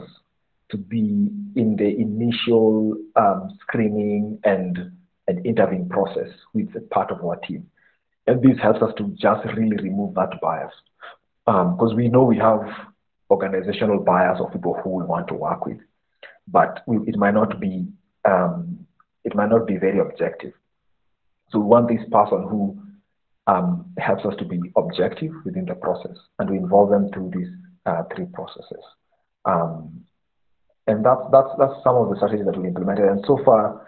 to 0.70 0.76
be 0.76 1.30
in 1.56 1.76
the 1.76 1.96
initial 1.98 2.96
um, 3.16 3.56
screening 3.60 4.38
and, 4.44 4.92
and 5.28 5.44
interviewing 5.46 5.88
process 5.88 6.28
with 6.54 6.68
a 6.76 6.80
part 6.80 7.10
of 7.10 7.24
our 7.24 7.36
team. 7.36 7.66
And 8.26 8.42
this 8.42 8.58
helps 8.60 8.82
us 8.82 8.92
to 8.98 9.04
just 9.16 9.46
really 9.56 9.76
remove 9.76 10.14
that 10.14 10.40
bias. 10.40 10.72
Because 11.44 11.90
um, 11.92 11.96
we 11.96 12.08
know 12.08 12.24
we 12.24 12.38
have 12.38 12.60
organizational 13.30 14.00
bias 14.00 14.40
of 14.40 14.52
people 14.52 14.78
who 14.82 14.90
we 14.90 15.04
want 15.04 15.28
to 15.28 15.34
work 15.34 15.64
with, 15.64 15.78
but 16.48 16.82
we, 16.86 16.98
it 17.06 17.16
might 17.16 17.34
not 17.34 17.60
be 17.60 17.86
um, 18.24 18.86
it 19.24 19.34
might 19.34 19.50
not 19.50 19.66
be 19.66 19.76
very 19.76 20.00
objective. 20.00 20.52
So 21.50 21.60
we 21.60 21.66
want 21.66 21.88
this 21.88 22.02
person 22.10 22.42
who 22.48 22.76
um, 23.46 23.92
helps 23.98 24.24
us 24.24 24.34
to 24.38 24.44
be 24.44 24.60
objective 24.76 25.32
within 25.44 25.64
the 25.64 25.74
process, 25.74 26.16
and 26.38 26.50
we 26.50 26.56
involve 26.56 26.90
them 26.90 27.10
through 27.12 27.30
these 27.34 27.48
uh, 27.86 28.02
three 28.14 28.26
processes. 28.26 28.82
Um, 29.44 30.04
and 30.88 31.04
that's, 31.04 31.22
that's, 31.32 31.48
that's 31.58 31.74
some 31.82 31.96
of 31.96 32.10
the 32.10 32.16
strategies 32.16 32.46
that 32.46 32.58
we 32.58 32.68
implemented. 32.68 33.06
And 33.06 33.24
so 33.26 33.38
far, 33.44 33.85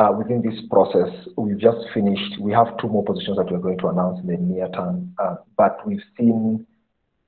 uh, 0.00 0.12
within 0.12 0.40
this 0.40 0.58
process, 0.70 1.10
we've 1.36 1.58
just 1.58 1.80
finished. 1.92 2.40
We 2.40 2.52
have 2.52 2.78
two 2.78 2.88
more 2.88 3.04
positions 3.04 3.36
that 3.36 3.50
we're 3.50 3.58
going 3.58 3.78
to 3.80 3.88
announce 3.88 4.18
in 4.20 4.28
the 4.28 4.36
near 4.38 4.68
term, 4.70 5.14
uh, 5.18 5.36
but 5.58 5.86
we've 5.86 6.02
seen 6.18 6.66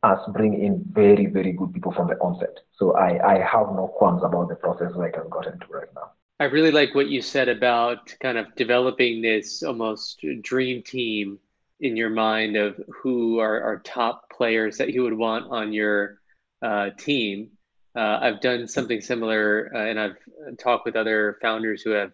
us 0.02 0.20
bring 0.32 0.54
in 0.54 0.82
very, 0.90 1.26
very 1.26 1.52
good 1.52 1.74
people 1.74 1.92
from 1.92 2.08
the 2.08 2.14
onset. 2.14 2.60
So 2.78 2.96
I, 2.96 3.34
I 3.34 3.38
have 3.40 3.66
no 3.80 3.92
qualms 3.98 4.22
about 4.24 4.48
the 4.48 4.54
process 4.54 4.92
like 4.96 5.18
I've 5.18 5.28
gotten 5.28 5.58
to 5.60 5.66
right 5.68 5.88
now. 5.94 6.12
I 6.40 6.44
really 6.44 6.70
like 6.70 6.94
what 6.94 7.08
you 7.08 7.20
said 7.20 7.48
about 7.50 8.14
kind 8.20 8.38
of 8.38 8.46
developing 8.56 9.20
this 9.20 9.62
almost 9.62 10.24
dream 10.40 10.82
team 10.82 11.38
in 11.80 11.94
your 11.94 12.10
mind 12.10 12.56
of 12.56 12.80
who 12.88 13.38
are, 13.38 13.62
are 13.62 13.82
top 13.84 14.30
players 14.30 14.78
that 14.78 14.94
you 14.94 15.02
would 15.02 15.12
want 15.16 15.44
on 15.50 15.74
your 15.74 16.20
uh, 16.62 16.88
team. 16.96 17.50
Uh, 17.94 18.18
I've 18.22 18.40
done 18.40 18.66
something 18.66 19.02
similar, 19.02 19.70
uh, 19.74 19.84
and 19.84 20.00
I've 20.00 20.16
talked 20.58 20.86
with 20.86 20.96
other 20.96 21.36
founders 21.42 21.82
who 21.82 21.90
have 21.90 22.12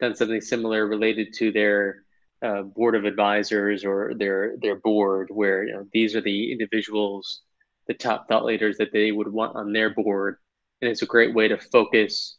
done 0.00 0.14
something 0.14 0.40
similar 0.40 0.86
related 0.86 1.32
to 1.34 1.52
their 1.52 2.02
uh, 2.42 2.62
board 2.62 2.94
of 2.94 3.04
advisors 3.04 3.84
or 3.84 4.12
their 4.14 4.56
their 4.60 4.76
board, 4.76 5.28
where 5.30 5.64
you 5.64 5.72
know 5.72 5.86
these 5.92 6.14
are 6.14 6.20
the 6.20 6.52
individuals, 6.52 7.42
the 7.86 7.94
top 7.94 8.28
thought 8.28 8.44
leaders 8.44 8.76
that 8.78 8.92
they 8.92 9.10
would 9.12 9.28
want 9.28 9.56
on 9.56 9.72
their 9.72 9.90
board, 9.90 10.36
and 10.80 10.90
it's 10.90 11.02
a 11.02 11.06
great 11.06 11.34
way 11.34 11.48
to 11.48 11.56
focus 11.56 12.36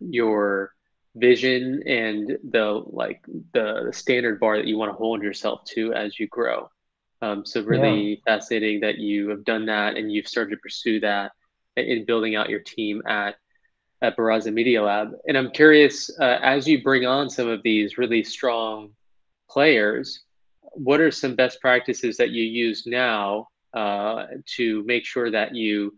your 0.00 0.72
vision 1.14 1.82
and 1.86 2.38
the 2.50 2.82
like 2.86 3.20
the, 3.52 3.84
the 3.86 3.92
standard 3.92 4.40
bar 4.40 4.56
that 4.56 4.66
you 4.66 4.78
want 4.78 4.90
to 4.90 4.96
hold 4.96 5.22
yourself 5.22 5.64
to 5.64 5.92
as 5.92 6.18
you 6.18 6.26
grow. 6.28 6.68
Um, 7.20 7.44
so 7.44 7.62
really 7.62 8.10
yeah. 8.10 8.34
fascinating 8.34 8.80
that 8.80 8.98
you 8.98 9.28
have 9.30 9.44
done 9.44 9.66
that 9.66 9.96
and 9.96 10.12
you've 10.12 10.28
started 10.28 10.52
to 10.52 10.56
pursue 10.58 11.00
that 11.00 11.32
in 11.76 12.04
building 12.04 12.36
out 12.36 12.48
your 12.48 12.60
team 12.60 13.02
at 13.06 13.34
at 14.02 14.16
Baraza 14.16 14.52
Media 14.52 14.82
Lab. 14.82 15.12
And 15.26 15.36
I'm 15.36 15.50
curious, 15.50 16.10
uh, 16.20 16.38
as 16.42 16.68
you 16.68 16.82
bring 16.82 17.06
on 17.06 17.28
some 17.28 17.48
of 17.48 17.62
these 17.62 17.98
really 17.98 18.22
strong 18.22 18.90
players, 19.50 20.22
what 20.72 21.00
are 21.00 21.10
some 21.10 21.34
best 21.34 21.60
practices 21.60 22.16
that 22.18 22.30
you 22.30 22.44
use 22.44 22.86
now 22.86 23.48
uh, 23.74 24.26
to 24.56 24.84
make 24.84 25.04
sure 25.04 25.30
that 25.30 25.54
you 25.54 25.94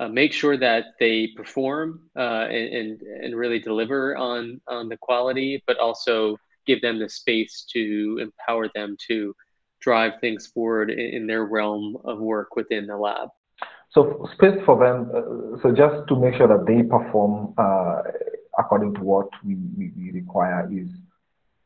uh, 0.00 0.08
make 0.08 0.32
sure 0.32 0.56
that 0.56 0.86
they 0.98 1.28
perform 1.36 2.00
uh, 2.16 2.46
and, 2.50 3.00
and, 3.00 3.36
really 3.36 3.60
deliver 3.60 4.16
on 4.16 4.60
on 4.66 4.88
the 4.88 4.96
quality, 4.96 5.62
but 5.68 5.78
also 5.78 6.36
give 6.66 6.80
them 6.82 6.98
the 6.98 7.08
space 7.08 7.64
to 7.72 8.18
empower 8.20 8.68
them 8.74 8.96
to 9.06 9.32
drive 9.80 10.14
things 10.20 10.48
forward 10.48 10.90
in 10.90 11.28
their 11.28 11.44
realm 11.44 11.96
of 12.04 12.18
work 12.18 12.56
within 12.56 12.86
the 12.86 12.96
lab? 12.96 13.28
So 13.94 14.28
space 14.34 14.58
for 14.66 14.76
them, 14.76 15.10
uh, 15.14 15.62
so 15.62 15.70
just 15.70 16.08
to 16.08 16.16
make 16.16 16.34
sure 16.34 16.48
that 16.48 16.66
they 16.66 16.82
perform 16.82 17.54
uh, 17.56 18.02
according 18.58 18.94
to 18.94 19.00
what 19.00 19.28
we, 19.44 19.54
we, 19.78 19.92
we 19.96 20.10
require 20.10 20.68
is, 20.72 20.88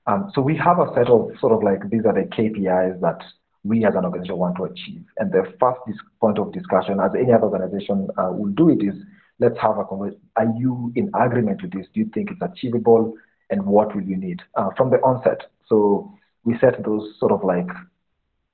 um, 0.07 0.31
so 0.35 0.43
we 0.43 0.57
have 0.57 0.79
a 0.79 0.93
set 0.95 1.09
of 1.09 1.31
sort 1.41 1.53
of 1.53 1.63
like, 1.63 1.89
these 1.91 2.05
are 2.05 2.13
the 2.13 2.29
KPIs 2.29 3.01
that 3.01 3.19
we 3.65 3.85
as 3.85 3.95
an 3.95 4.05
organization 4.05 4.37
want 4.37 4.57
to 4.57 4.65
achieve. 4.65 5.05
And 5.17 5.33
the 5.33 5.43
first 5.59 5.81
point 6.21 6.39
of 6.39 6.53
discussion, 6.53 7.01
as 7.01 7.11
any 7.19 7.33
other 7.33 7.45
organization 7.45 8.09
uh, 8.17 8.31
will 8.31 8.53
do 8.53 8.69
it, 8.71 8.83
is 8.83 8.95
let's 9.39 9.59
have 9.61 9.79
a 9.79 9.85
conversation. 9.85 10.21
Are 10.37 10.53
you 10.57 10.93
in 10.97 11.11
agreement 11.15 11.63
with 11.63 11.73
this? 11.73 11.87
Do 11.95 12.01
you 12.01 12.11
think 12.13 12.31
it's 12.31 12.43
achievable? 12.43 13.15
And 13.51 13.65
what 13.65 13.95
will 13.95 14.03
you 14.03 14.17
need 14.17 14.43
uh, 14.55 14.69
from 14.77 14.91
the 14.91 14.97
onset? 14.99 15.51
So 15.67 16.13
we 16.45 16.59
set 16.59 16.83
those 16.85 17.15
sort 17.19 17.33
of 17.33 17.43
like 17.43 17.69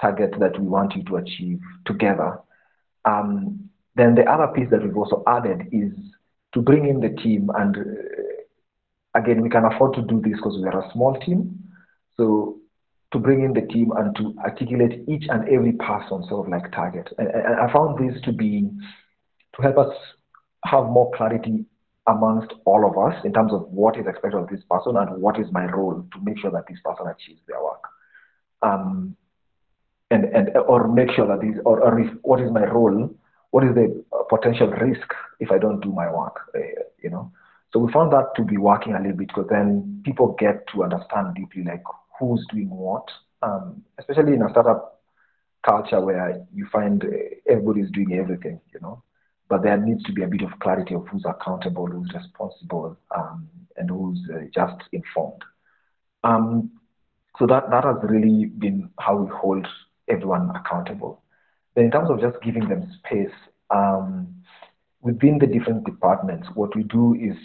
targets 0.01 0.35
that 0.39 0.59
we 0.61 0.67
want 0.67 0.95
you 0.95 1.05
to 1.05 1.17
achieve 1.17 1.61
together. 1.87 2.39
Um, 3.05 3.71
then 3.97 4.15
the 4.15 4.25
other 4.25 4.53
piece 4.53 4.71
that 4.71 4.83
we've 4.83 4.97
also 4.97 5.23
added 5.27 5.69
is 5.73 5.93
to 6.55 6.63
bring 6.63 6.87
in 6.87 7.01
the 7.01 7.11
team. 7.23 7.51
And 7.55 7.77
uh, 7.77 9.19
again, 9.19 9.43
we 9.43 9.49
can 9.49 9.65
afford 9.65 9.95
to 9.95 10.03
do 10.03 10.21
this 10.21 10.37
because 10.37 10.59
we 10.61 10.69
are 10.69 10.85
a 10.85 10.93
small 10.93 11.19
team. 11.21 11.61
So 12.17 12.59
to 13.13 13.19
bring 13.19 13.45
in 13.45 13.53
the 13.53 13.63
team 13.73 13.93
and 13.97 14.15
to 14.17 14.35
articulate 14.41 15.05
each 15.09 15.25
and 15.29 15.49
every 15.49 15.73
person 15.73 16.25
sort 16.29 16.47
of 16.47 16.49
like 16.49 16.73
target. 16.73 17.09
And, 17.19 17.29
and 17.29 17.61
I 17.61 17.73
found 17.73 17.99
this 17.99 18.21
to 18.23 18.33
be 18.33 18.69
to 19.55 19.63
help 19.63 19.79
us 19.79 19.95
have 20.65 20.85
more 20.87 21.13
clarity 21.15 21.65
amongst 22.07 22.53
all 22.65 22.85
of 22.85 22.99
us 22.99 23.25
in 23.25 23.33
terms 23.33 23.53
of 23.53 23.63
what 23.69 23.97
is 23.97 24.07
expected 24.07 24.39
of 24.39 24.49
this 24.49 24.61
person 24.69 24.97
and 24.97 25.23
what 25.23 25.39
is 25.39 25.47
my 25.53 25.65
role 25.67 26.05
to 26.13 26.25
make 26.25 26.39
sure 26.39 26.51
that 26.51 26.65
this 26.69 26.79
person 26.85 27.07
achieves 27.07 27.41
their 27.47 27.63
work. 27.63 27.85
Um, 28.63 29.17
and, 30.11 30.25
and 30.25 30.57
or 30.57 30.89
make 30.89 31.11
sure 31.11 31.27
that 31.27 31.41
this 31.41 31.59
or, 31.65 31.81
or 31.81 32.01
what 32.23 32.41
is 32.41 32.51
my 32.51 32.65
role 32.65 33.11
what 33.55 33.63
is 33.63 33.75
the 33.77 34.05
potential 34.29 34.67
risk 34.67 35.15
if 35.39 35.53
I 35.53 35.59
don't 35.59 35.79
do 35.79 35.93
my 35.93 36.11
work? 36.11 36.41
Uh, 36.57 36.83
you 37.01 37.09
know, 37.09 37.31
so 37.73 37.79
we 37.79 37.93
found 37.93 38.13
that 38.13 38.35
to 38.35 38.43
be 38.43 38.57
working 38.57 38.95
a 38.95 38.99
little 38.99 39.17
bit 39.17 39.29
because 39.29 39.47
then 39.49 40.03
people 40.05 40.35
get 40.41 40.67
to 40.73 40.83
understand 40.83 41.37
deeply 41.37 41.63
like 41.63 41.85
who's 42.19 42.45
doing 42.51 42.69
what, 42.69 43.09
um, 43.43 43.85
especially 43.97 44.33
in 44.33 44.43
a 44.43 44.51
startup 44.51 45.01
culture 45.65 46.01
where 46.01 46.45
you 46.53 46.67
find 46.73 47.05
uh, 47.05 47.09
everybody's 47.49 47.93
doing 47.93 48.15
everything, 48.15 48.61
you 48.73 48.81
know. 48.81 49.05
But 49.49 49.63
there 49.63 49.77
needs 49.77 50.03
to 50.03 50.13
be 50.13 50.25
a 50.25 50.29
bit 50.29 50.43
of 50.43 50.59
clarity 50.59 50.97
of 50.97 51.07
who's 51.07 51.25
accountable, 51.25 51.87
who's 51.87 52.11
responsible, 52.13 52.99
um, 53.15 53.49
and 53.77 53.89
who's 53.89 54.19
uh, 54.35 54.47
just 54.53 54.83
informed. 54.91 55.45
Um, 56.25 56.73
so 57.39 57.47
that 57.47 57.71
that 57.71 57.85
has 57.85 57.99
really 58.03 58.47
been 58.47 58.91
how 58.99 59.15
we 59.15 59.31
hold 59.31 59.69
everyone 60.09 60.51
accountable. 60.55 61.23
Then 61.75 61.87
in 61.87 61.91
terms 61.91 62.11
of 62.11 62.21
just 62.21 62.43
giving 62.43 62.69
them 62.69 62.91
space, 62.99 63.35
um, 63.71 64.43
within 65.03 65.39
the 65.39 65.47
different 65.47 65.85
departments, 65.85 66.49
what 66.55 66.75
we 66.77 66.83
do 66.85 67.15
is 67.15 67.37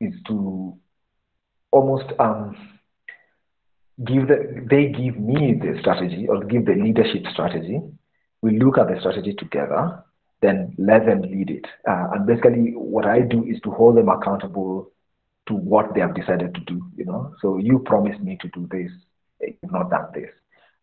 is 0.00 0.14
to 0.26 0.76
almost 1.70 2.12
um, 2.18 2.56
give 4.04 4.28
the, 4.28 4.66
they 4.68 4.86
give 4.86 5.18
me 5.18 5.54
the 5.54 5.78
strategy 5.80 6.26
or 6.28 6.42
give 6.44 6.66
the 6.66 6.74
leadership 6.74 7.24
strategy. 7.32 7.80
We 8.42 8.58
look 8.58 8.78
at 8.78 8.88
the 8.88 8.98
strategy 8.98 9.34
together, 9.34 10.04
then 10.40 10.74
let 10.76 11.06
them 11.06 11.22
lead 11.22 11.50
it. 11.50 11.66
Uh, 11.88 12.08
and 12.12 12.26
basically, 12.26 12.72
what 12.74 13.06
I 13.06 13.20
do 13.20 13.44
is 13.44 13.60
to 13.62 13.70
hold 13.70 13.96
them 13.96 14.08
accountable 14.08 14.90
to 15.46 15.54
what 15.54 15.94
they 15.94 16.00
have 16.00 16.14
decided 16.14 16.54
to 16.54 16.60
do. 16.62 16.82
You 16.96 17.04
know, 17.04 17.34
so 17.40 17.58
you 17.58 17.78
promised 17.80 18.20
me 18.20 18.38
to 18.40 18.48
do 18.48 18.68
this, 18.70 18.90
you've 19.40 19.72
not 19.72 19.90
done 19.90 20.08
this. 20.14 20.30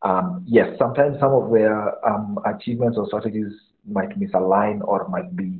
Um, 0.01 0.43
yes, 0.47 0.77
sometimes 0.77 1.19
some 1.19 1.33
of 1.33 1.51
their 1.51 2.05
um, 2.07 2.39
achievements 2.45 2.97
or 2.97 3.07
strategies 3.07 3.51
might 3.85 4.17
misalign 4.19 4.81
or 4.81 5.07
might 5.09 5.35
be 5.35 5.59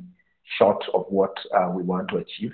short 0.58 0.82
of 0.94 1.04
what 1.08 1.36
uh, 1.54 1.70
we 1.70 1.82
want 1.82 2.08
to 2.08 2.16
achieve. 2.16 2.52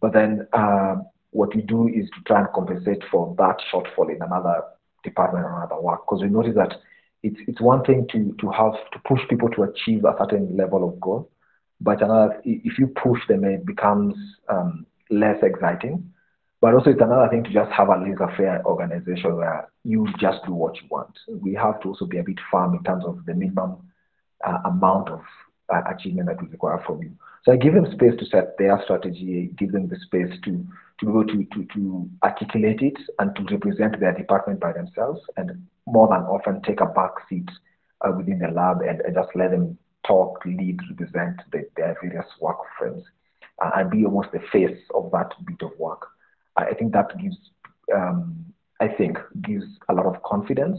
But 0.00 0.12
then 0.12 0.46
uh, 0.52 0.96
what 1.30 1.54
we 1.54 1.62
do 1.62 1.88
is 1.88 2.08
to 2.10 2.22
try 2.26 2.40
and 2.40 2.48
compensate 2.52 3.02
for 3.10 3.34
that 3.38 3.56
shortfall 3.72 4.14
in 4.14 4.22
another 4.22 4.62
department 5.02 5.44
or 5.44 5.56
another 5.56 5.80
work. 5.80 6.04
Because 6.06 6.22
we 6.22 6.28
notice 6.28 6.54
that 6.56 6.74
it's, 7.22 7.38
it's 7.46 7.60
one 7.60 7.84
thing 7.84 8.06
to, 8.12 8.34
to 8.40 8.50
have 8.50 8.74
to 8.92 8.98
push 9.06 9.20
people 9.30 9.48
to 9.50 9.62
achieve 9.62 10.04
a 10.04 10.14
certain 10.18 10.56
level 10.56 10.86
of 10.88 11.00
goal, 11.00 11.30
but 11.80 12.02
another, 12.02 12.40
if 12.44 12.78
you 12.78 12.88
push 12.88 13.20
them, 13.28 13.44
it 13.44 13.64
becomes 13.64 14.14
um, 14.48 14.86
less 15.10 15.36
exciting. 15.42 16.12
But 16.60 16.74
also, 16.74 16.90
it's 16.90 17.00
another 17.00 17.28
thing 17.28 17.44
to 17.44 17.50
just 17.50 17.70
have 17.72 17.88
a 17.88 17.96
laissez-faire 17.96 18.64
organization 18.64 19.36
where 19.36 19.68
you 19.84 20.08
just 20.18 20.44
do 20.46 20.52
what 20.52 20.76
you 20.76 20.88
want. 20.90 21.18
We 21.28 21.54
have 21.54 21.80
to 21.82 21.88
also 21.88 22.06
be 22.06 22.18
a 22.18 22.22
bit 22.22 22.38
firm 22.50 22.74
in 22.74 22.82
terms 22.82 23.04
of 23.04 23.24
the 23.26 23.34
minimum 23.34 23.76
uh, 24.44 24.58
amount 24.64 25.10
of 25.10 25.20
uh, 25.72 25.82
achievement 25.94 26.28
that 26.28 26.42
we 26.42 26.48
require 26.48 26.82
from 26.86 27.02
you. 27.02 27.12
So 27.44 27.52
I 27.52 27.56
give 27.56 27.74
them 27.74 27.86
space 27.92 28.18
to 28.18 28.26
set 28.26 28.56
their 28.58 28.80
strategy, 28.84 29.50
give 29.58 29.72
them 29.72 29.88
the 29.88 29.96
space 30.06 30.32
to 30.44 30.66
to 31.00 31.06
be 31.06 31.10
able 31.10 31.26
to, 31.26 31.44
to, 31.44 31.66
to 31.74 32.10
articulate 32.22 32.80
it 32.80 32.96
and 33.18 33.34
to 33.36 33.42
represent 33.50 33.98
their 33.98 34.12
department 34.12 34.60
by 34.60 34.72
themselves, 34.72 35.20
and 35.36 35.50
more 35.86 36.08
than 36.08 36.22
often 36.22 36.62
take 36.62 36.80
a 36.80 36.86
back 36.86 37.12
seat 37.28 37.48
uh, 38.02 38.12
within 38.16 38.38
the 38.38 38.48
lab 38.48 38.80
and, 38.80 39.00
and, 39.00 39.14
just 39.14 39.28
let 39.34 39.50
them 39.50 39.76
talk, 40.06 40.40
lead, 40.44 40.78
represent 40.90 41.40
the, 41.52 41.66
their 41.76 41.96
various 42.00 42.26
work 42.40 42.58
frames, 42.78 43.02
uh, 43.62 43.70
and 43.76 43.90
be 43.90 44.04
almost 44.04 44.30
the 44.32 44.40
face 44.52 44.78
of 44.94 45.10
that 45.10 45.32
bit 45.46 45.62
of 45.62 45.70
work. 45.78 46.06
I 46.56 46.74
think 46.74 46.92
that 46.92 47.18
gives, 47.20 47.36
um, 47.92 48.53
I 48.84 48.94
think, 48.96 49.18
gives 49.42 49.66
a 49.88 49.94
lot 49.94 50.06
of 50.06 50.22
confidence 50.22 50.78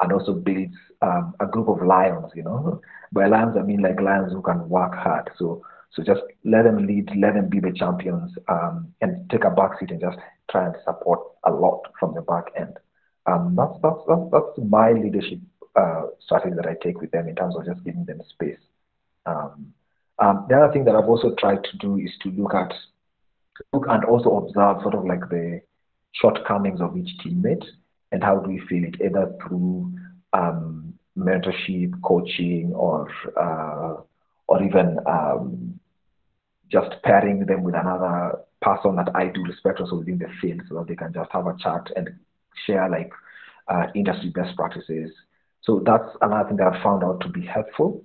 and 0.00 0.12
also 0.12 0.32
builds 0.32 0.74
um, 1.00 1.34
a 1.40 1.46
group 1.46 1.68
of 1.68 1.86
lions. 1.86 2.30
You 2.34 2.44
know, 2.44 2.80
by 3.12 3.26
lions 3.26 3.56
I 3.58 3.62
mean 3.62 3.82
like 3.82 4.00
lions 4.00 4.32
who 4.32 4.42
can 4.42 4.68
work 4.68 4.94
hard. 4.94 5.30
So 5.38 5.62
so 5.92 6.02
just 6.02 6.22
let 6.44 6.62
them 6.62 6.86
lead, 6.86 7.10
let 7.16 7.34
them 7.34 7.48
be 7.48 7.60
the 7.60 7.72
champions, 7.72 8.32
um, 8.48 8.94
and 9.02 9.28
take 9.30 9.44
a 9.44 9.50
back 9.50 9.78
seat 9.78 9.90
and 9.90 10.00
just 10.00 10.18
try 10.50 10.66
and 10.66 10.74
support 10.84 11.20
a 11.44 11.50
lot 11.50 11.82
from 12.00 12.14
the 12.14 12.22
back 12.22 12.44
end. 12.56 12.78
Um, 13.26 13.54
that's, 13.56 13.74
that's 13.82 14.00
that's 14.08 14.26
that's 14.32 14.68
my 14.68 14.92
leadership 14.92 15.38
uh, 15.76 16.02
strategy 16.24 16.56
that 16.56 16.66
I 16.66 16.76
take 16.82 17.00
with 17.00 17.10
them 17.10 17.28
in 17.28 17.36
terms 17.36 17.56
of 17.56 17.66
just 17.66 17.84
giving 17.84 18.04
them 18.04 18.20
space. 18.30 18.62
Um, 19.26 19.74
um, 20.18 20.46
the 20.48 20.56
other 20.56 20.72
thing 20.72 20.84
that 20.86 20.96
I've 20.96 21.08
also 21.08 21.34
tried 21.38 21.62
to 21.64 21.76
do 21.78 21.98
is 21.98 22.10
to 22.22 22.30
look 22.30 22.54
at 22.54 22.72
look 23.72 23.86
and 23.88 24.04
also 24.04 24.36
observe 24.38 24.82
sort 24.82 24.94
of 24.94 25.04
like 25.04 25.28
the 25.28 25.60
shortcomings 26.12 26.80
of 26.80 26.96
each 26.96 27.10
teammate 27.24 27.64
and 28.12 28.22
how 28.22 28.38
do 28.38 28.48
we 28.48 28.60
feel 28.68 28.84
it 28.84 29.00
either 29.02 29.34
through 29.42 29.92
um, 30.32 30.94
mentorship, 31.16 31.92
coaching, 32.02 32.72
or 32.74 33.08
uh, 33.40 34.00
or 34.46 34.62
even 34.62 34.98
um, 35.06 35.78
just 36.70 36.90
pairing 37.02 37.44
them 37.46 37.62
with 37.62 37.74
another 37.74 38.38
person 38.60 38.96
that 38.96 39.08
I 39.14 39.26
do 39.26 39.42
respect 39.44 39.80
also 39.80 39.96
within 39.96 40.18
the 40.18 40.28
field, 40.40 40.62
so 40.68 40.76
that 40.76 40.88
they 40.88 40.96
can 40.96 41.12
just 41.12 41.30
have 41.32 41.46
a 41.46 41.56
chat 41.58 41.90
and 41.96 42.10
share 42.66 42.88
like 42.88 43.10
uh, 43.68 43.86
industry 43.94 44.30
best 44.30 44.56
practices. 44.56 45.10
So 45.62 45.82
that's 45.84 46.08
another 46.20 46.48
thing 46.48 46.56
that 46.58 46.72
I 46.72 46.82
found 46.82 47.04
out 47.04 47.20
to 47.20 47.28
be 47.28 47.44
helpful, 47.44 48.04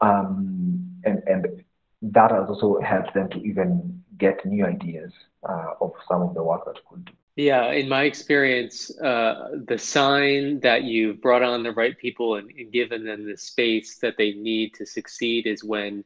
um, 0.00 1.00
and 1.04 1.22
and 1.26 1.64
that 2.02 2.30
has 2.30 2.48
also 2.48 2.80
helped 2.80 3.14
them 3.14 3.28
to 3.30 3.38
even 3.38 4.02
get 4.18 4.44
new 4.46 4.64
ideas 4.64 5.12
uh, 5.48 5.72
of 5.80 5.92
some 6.08 6.22
of 6.22 6.34
the 6.34 6.42
work 6.42 6.64
that 6.66 6.76
we 6.76 6.96
could 6.96 7.04
do. 7.06 7.12
Yeah, 7.36 7.70
in 7.72 7.86
my 7.86 8.04
experience, 8.04 8.90
uh, 8.98 9.58
the 9.66 9.76
sign 9.76 10.58
that 10.60 10.84
you've 10.84 11.20
brought 11.20 11.42
on 11.42 11.62
the 11.62 11.72
right 11.72 11.96
people 11.96 12.36
and, 12.36 12.50
and, 12.50 12.72
given 12.72 13.04
them 13.04 13.26
the 13.26 13.36
space 13.36 13.98
that 13.98 14.16
they 14.16 14.32
need 14.32 14.72
to 14.74 14.86
succeed 14.86 15.46
is 15.46 15.62
when 15.62 16.02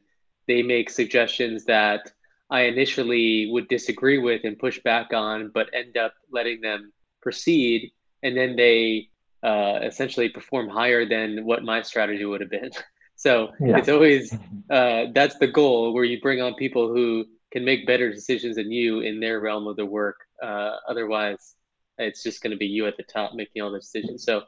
they 0.49 0.61
make 0.61 0.89
suggestions 0.89 1.63
that 1.65 2.11
I 2.49 2.63
initially 2.63 3.49
would 3.49 3.69
disagree 3.69 4.17
with 4.17 4.43
and 4.43 4.59
push 4.59 4.79
back 4.83 5.13
on, 5.13 5.51
but 5.53 5.69
end 5.73 5.95
up 5.95 6.13
letting 6.31 6.59
them 6.59 6.91
proceed. 7.21 7.93
And 8.23 8.35
then 8.35 8.57
they 8.57 9.07
uh, 9.41 9.79
essentially 9.83 10.27
perform 10.27 10.67
higher 10.67 11.07
than 11.07 11.45
what 11.45 11.63
my 11.63 11.81
strategy 11.81 12.25
would 12.25 12.41
have 12.41 12.51
been. 12.51 12.71
So 13.17 13.51
yeah. 13.59 13.77
it's 13.77 13.87
always 13.87 14.33
uh, 14.71 15.05
that's 15.13 15.37
the 15.37 15.45
goal 15.45 15.93
where 15.93 16.03
you 16.03 16.19
bring 16.19 16.41
on 16.41 16.55
people 16.55 16.87
who 16.87 17.25
can 17.51 17.63
make 17.63 17.85
better 17.85 18.11
decisions 18.11 18.55
than 18.55 18.71
you 18.71 19.01
in 19.01 19.19
their 19.19 19.39
realm 19.39 19.67
of 19.67 19.75
the 19.75 19.85
work. 19.85 20.25
Uh, 20.41 20.77
otherwise, 20.87 21.55
it's 21.97 22.23
just 22.23 22.41
going 22.41 22.51
to 22.51 22.57
be 22.57 22.65
you 22.65 22.87
at 22.87 22.97
the 22.97 23.03
top 23.03 23.33
making 23.33 23.61
all 23.61 23.71
the 23.71 23.79
decisions. 23.79 24.23
So 24.23 24.43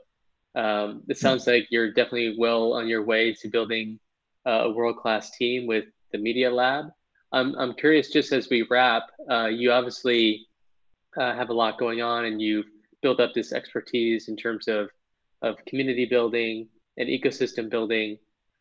um, 0.56 1.04
it 1.08 1.18
sounds 1.18 1.48
like 1.48 1.68
you're 1.70 1.92
definitely 1.92 2.36
well 2.38 2.74
on 2.74 2.88
your 2.88 3.04
way 3.04 3.34
to 3.34 3.48
building 3.48 4.00
uh, 4.46 4.64
a 4.66 4.72
world 4.72 4.98
class 4.98 5.32
team 5.32 5.68
with 5.68 5.86
the 6.12 6.18
Media 6.18 6.52
Lab. 6.52 6.86
I'm, 7.32 7.56
I'm 7.56 7.74
curious, 7.74 8.10
just 8.10 8.32
as 8.32 8.50
we 8.50 8.66
wrap, 8.70 9.04
uh, 9.30 9.46
you 9.46 9.72
obviously 9.72 10.48
uh, 11.18 11.34
have 11.36 11.50
a 11.50 11.54
lot 11.54 11.80
going 11.80 12.02
on 12.02 12.26
and 12.26 12.42
you've 12.42 12.68
built 13.02 13.20
up 13.20 13.34
this 13.34 13.52
expertise 13.52 14.28
in 14.30 14.38
terms 14.38 14.68
of, 14.68 14.90
of 15.42 15.58
community 15.66 16.06
building 16.06 16.68
and 16.98 17.10
ecosystem 17.10 17.70
building 17.70 18.18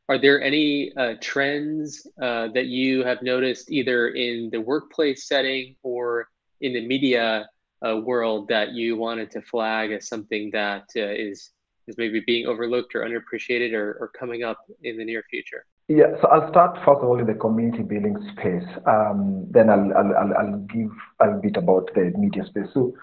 are 0.08 0.18
there 0.18 0.42
any 0.42 0.94
uh, 0.96 1.14
trends 1.20 2.06
uh, 2.20 2.48
that 2.48 2.66
you 2.66 3.04
have 3.04 3.22
noticed 3.22 3.70
either 3.70 4.08
in 4.08 4.50
the 4.50 4.60
workplace 4.60 5.26
setting 5.28 5.76
or 5.82 6.28
in 6.62 6.72
the 6.72 6.86
media 6.86 7.48
uh, 7.86 7.96
world 7.96 8.48
that 8.48 8.72
you 8.72 8.96
wanted 8.96 9.30
to 9.32 9.42
flag 9.42 9.92
as 9.92 10.08
something 10.08 10.50
that 10.52 10.84
uh, 10.96 11.00
is 11.02 11.50
is 11.88 11.96
maybe 11.98 12.20
being 12.24 12.46
overlooked 12.46 12.94
or 12.94 13.00
underappreciated 13.00 13.72
or, 13.72 13.98
or 14.00 14.10
coming 14.18 14.44
up 14.44 14.58
in 14.84 14.96
the 14.96 15.04
near 15.04 15.24
future? 15.28 15.66
Yeah, 15.88 16.14
so 16.20 16.28
I'll 16.28 16.48
start 16.48 16.76
first 16.84 17.02
of 17.02 17.08
all 17.08 17.18
in 17.18 17.26
the 17.26 17.34
community 17.34 17.82
building 17.82 18.16
space. 18.32 18.68
Um, 18.86 19.46
then 19.50 19.68
I'll, 19.68 19.92
I'll, 19.96 20.32
I'll, 20.38 20.58
give 20.72 20.90
a 21.18 21.32
bit 21.42 21.56
about 21.56 21.90
the 21.94 22.12
media 22.16 22.44
space. 22.46 22.68
So 22.72 22.94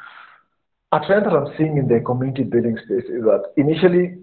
a 0.93 0.99
trend 1.05 1.25
that 1.25 1.33
I'm 1.33 1.53
seeing 1.57 1.77
in 1.77 1.87
the 1.87 1.99
community 1.99 2.43
building 2.43 2.77
space 2.77 3.03
is 3.03 3.23
that 3.23 3.51
initially 3.57 4.17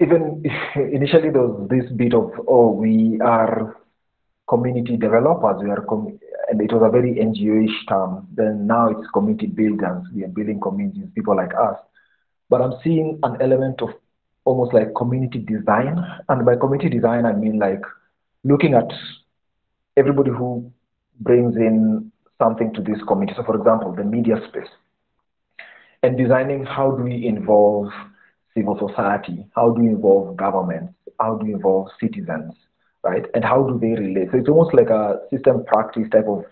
even 0.00 0.42
initially 0.74 1.30
there 1.30 1.46
was 1.46 1.68
this 1.70 1.90
bit 1.92 2.14
of 2.14 2.32
oh 2.48 2.72
we 2.72 3.20
are 3.20 3.76
community 4.48 4.96
developers 4.96 5.62
we 5.62 5.70
are 5.70 5.84
com- 5.88 6.18
and 6.48 6.60
it 6.60 6.72
was 6.72 6.82
a 6.84 6.90
very 6.90 7.14
ngo-ish 7.14 7.86
term. 7.88 8.26
Then 8.34 8.66
now 8.66 8.88
it's 8.88 9.10
community 9.12 9.46
builders. 9.46 10.04
We 10.14 10.24
are 10.24 10.28
building 10.28 10.60
communities 10.60 11.08
people 11.14 11.36
like 11.36 11.52
us. 11.54 11.78
But 12.50 12.60
i'm 12.60 12.74
seeing 12.82 13.18
an 13.22 13.40
element 13.40 13.80
of 13.82 13.90
almost 14.44 14.74
like 14.74 14.94
community 14.94 15.38
design. 15.38 15.98
And 16.28 16.44
by 16.44 16.56
community 16.56 16.90
design, 16.90 17.24
I 17.24 17.32
mean 17.32 17.58
like 17.58 17.82
looking 18.44 18.74
at 18.74 18.90
everybody 19.96 20.30
who 20.30 20.70
brings 21.20 21.56
in 21.56 22.12
something 22.38 22.72
to 22.74 22.82
this 22.82 23.00
community. 23.06 23.34
So, 23.36 23.44
for 23.44 23.56
example, 23.56 23.94
the 23.94 24.04
media 24.04 24.36
space, 24.48 24.68
and 26.02 26.18
designing 26.18 26.64
how 26.64 26.90
do 26.90 27.04
we 27.04 27.26
involve 27.26 27.88
civil 28.54 28.78
society, 28.78 29.46
how 29.54 29.70
do 29.70 29.82
we 29.82 29.88
involve 29.88 30.36
governments, 30.36 30.92
how 31.18 31.36
do 31.36 31.46
we 31.46 31.54
involve 31.54 31.88
citizens, 32.00 32.52
right? 33.04 33.26
And 33.34 33.44
how 33.44 33.62
do 33.62 33.78
they 33.78 34.00
relate? 34.00 34.28
So 34.32 34.38
it's 34.38 34.48
almost 34.48 34.74
like 34.74 34.88
a 34.88 35.20
system 35.30 35.64
practice 35.66 36.08
type 36.10 36.26
of 36.26 36.44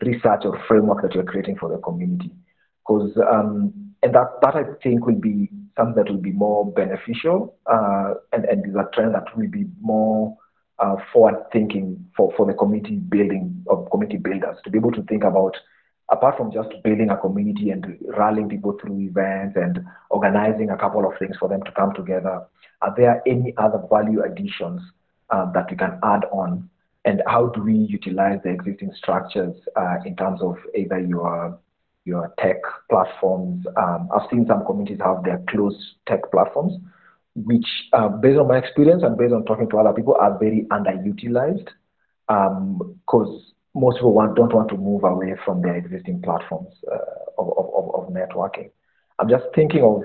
research 0.00 0.42
or 0.44 0.58
framework 0.66 1.02
that 1.02 1.14
you're 1.14 1.24
creating 1.24 1.56
for 1.58 1.68
the 1.68 1.78
community. 1.78 2.30
Because 2.86 3.10
um, 3.30 3.72
and 4.02 4.14
that 4.14 4.40
that 4.42 4.54
I 4.54 4.62
think 4.82 5.04
will 5.06 5.20
be 5.20 5.50
something 5.76 5.96
that 5.96 6.10
will 6.10 6.20
be 6.20 6.32
more 6.32 6.70
beneficial 6.72 7.56
uh, 7.66 8.14
and 8.32 8.44
and 8.44 8.66
is 8.66 8.74
a 8.74 8.88
trend 8.94 9.14
that 9.14 9.36
will 9.36 9.48
be 9.48 9.66
more 9.80 10.36
uh, 10.78 10.96
forward 11.12 11.44
thinking 11.52 12.06
for, 12.16 12.32
for 12.36 12.46
the 12.46 12.54
community 12.54 12.96
building 12.96 13.64
of 13.68 13.90
community 13.90 14.18
builders 14.18 14.56
to 14.64 14.70
be 14.70 14.78
able 14.78 14.92
to 14.92 15.02
think 15.02 15.24
about 15.24 15.56
apart 16.10 16.36
from 16.36 16.52
just 16.52 16.70
building 16.84 17.10
a 17.10 17.16
community 17.16 17.70
and 17.70 17.98
rallying 18.16 18.48
people 18.48 18.78
through 18.80 18.98
events 19.00 19.56
and 19.56 19.84
organizing 20.10 20.70
a 20.70 20.76
couple 20.76 21.04
of 21.06 21.18
things 21.18 21.36
for 21.38 21.48
them 21.48 21.62
to 21.64 21.72
come 21.72 21.92
together, 21.94 22.40
are 22.80 22.94
there 22.96 23.22
any 23.26 23.52
other 23.58 23.82
value 23.90 24.22
additions 24.22 24.80
uh, 25.30 25.50
that 25.52 25.70
we 25.70 25.76
can 25.76 25.98
add 26.02 26.24
on? 26.32 26.68
And 27.04 27.22
how 27.26 27.46
do 27.46 27.62
we 27.62 27.74
utilize 27.74 28.40
the 28.44 28.50
existing 28.50 28.92
structures 28.96 29.54
uh, 29.76 29.96
in 30.04 30.16
terms 30.16 30.40
of 30.42 30.56
either 30.74 31.00
your 31.00 31.58
your 32.04 32.32
tech 32.38 32.56
platforms? 32.90 33.64
Um, 33.76 34.08
I've 34.14 34.28
seen 34.30 34.46
some 34.46 34.64
communities 34.66 35.00
have 35.04 35.24
their 35.24 35.42
closed 35.48 35.80
tech 36.06 36.30
platforms, 36.30 36.74
which, 37.34 37.66
uh, 37.92 38.08
based 38.08 38.38
on 38.38 38.48
my 38.48 38.58
experience 38.58 39.02
and 39.02 39.16
based 39.16 39.32
on 39.32 39.44
talking 39.44 39.68
to 39.70 39.78
other 39.78 39.92
people, 39.92 40.16
are 40.20 40.38
very 40.38 40.66
underutilized 40.70 41.68
because 42.26 43.28
um, 43.28 43.42
most 43.74 43.96
people 43.96 44.12
want, 44.12 44.36
don't 44.36 44.52
want 44.52 44.68
to 44.68 44.76
move 44.76 45.04
away 45.04 45.34
from 45.44 45.62
their 45.62 45.76
existing 45.76 46.20
platforms 46.22 46.74
uh, 46.90 46.96
of, 47.38 47.48
of, 47.56 47.94
of, 47.94 48.12
networking. 48.12 48.70
I'm 49.18 49.28
just 49.28 49.44
thinking 49.54 49.82
of 49.82 50.02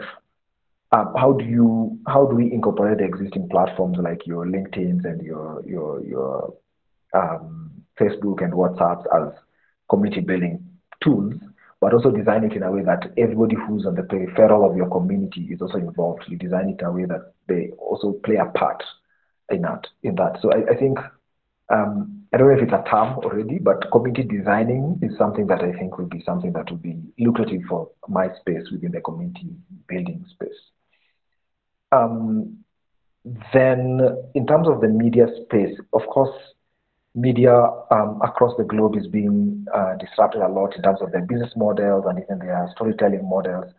um, 0.93 1.13
how 1.17 1.33
do 1.33 1.43
you 1.43 1.97
how 2.07 2.25
do 2.25 2.35
we 2.35 2.51
incorporate 2.51 2.99
the 2.99 3.03
existing 3.03 3.49
platforms 3.49 3.97
like 4.01 4.25
your 4.25 4.45
LinkedIn's 4.45 5.05
and 5.05 5.21
your 5.21 5.63
your 5.65 6.03
your 6.03 6.53
um, 7.13 7.71
Facebook 7.99 8.43
and 8.43 8.53
WhatsApps 8.53 9.05
as 9.15 9.33
community 9.89 10.21
building 10.21 10.63
tools 11.03 11.33
but 11.83 11.93
also 11.93 12.11
design 12.11 12.45
it 12.45 12.53
in 12.53 12.63
a 12.63 12.71
way 12.71 12.81
that 12.81 13.11
everybody 13.17 13.57
who's 13.67 13.85
on 13.85 13.93
the 13.93 14.03
peripheral 14.03 14.69
of 14.69 14.77
your 14.77 14.89
community 14.89 15.49
is 15.51 15.61
also 15.61 15.77
involved. 15.77 16.23
You 16.29 16.37
design 16.37 16.69
it 16.69 16.79
in 16.79 16.85
a 16.87 16.91
way 16.93 17.03
that 17.03 17.33
they 17.49 17.71
also 17.77 18.13
play 18.23 18.37
a 18.37 18.45
part 18.45 18.81
in 19.49 19.63
that. 19.63 19.87
In 20.01 20.15
that. 20.15 20.37
So 20.41 20.49
I, 20.53 20.71
I 20.71 20.77
think 20.77 20.97
um, 21.69 22.23
I 22.33 22.37
don't 22.37 22.47
know 22.47 22.55
if 22.55 22.63
it's 22.63 22.71
a 22.71 22.89
term 22.89 23.17
already, 23.17 23.59
but 23.59 23.91
community 23.91 24.23
designing 24.23 24.97
is 25.01 25.17
something 25.17 25.45
that 25.47 25.59
I 25.61 25.73
think 25.73 25.97
will 25.97 26.07
be 26.07 26.23
something 26.25 26.53
that 26.53 26.71
will 26.71 26.77
be 26.77 27.01
lucrative 27.19 27.63
for 27.67 27.89
my 28.07 28.29
space 28.39 28.63
within 28.71 28.93
the 28.93 29.01
community 29.01 29.49
building 29.89 30.23
space. 30.31 30.72
Um, 31.93 32.57
then, 33.53 34.01
in 34.35 34.45
terms 34.47 34.67
of 34.67 34.81
the 34.81 34.87
media 34.87 35.27
space, 35.43 35.77
of 35.93 36.01
course, 36.07 36.35
media 37.15 37.53
um, 37.91 38.19
across 38.23 38.55
the 38.57 38.63
globe 38.63 38.95
is 38.97 39.07
being 39.07 39.65
uh, 39.73 39.95
disrupted 39.95 40.41
a 40.41 40.47
lot 40.47 40.75
in 40.75 40.81
terms 40.81 40.99
of 41.01 41.11
their 41.11 41.21
business 41.21 41.51
models 41.55 42.05
and 42.07 42.19
even 42.23 42.39
their 42.39 42.67
storytelling 42.75 43.27
models. 43.27 43.71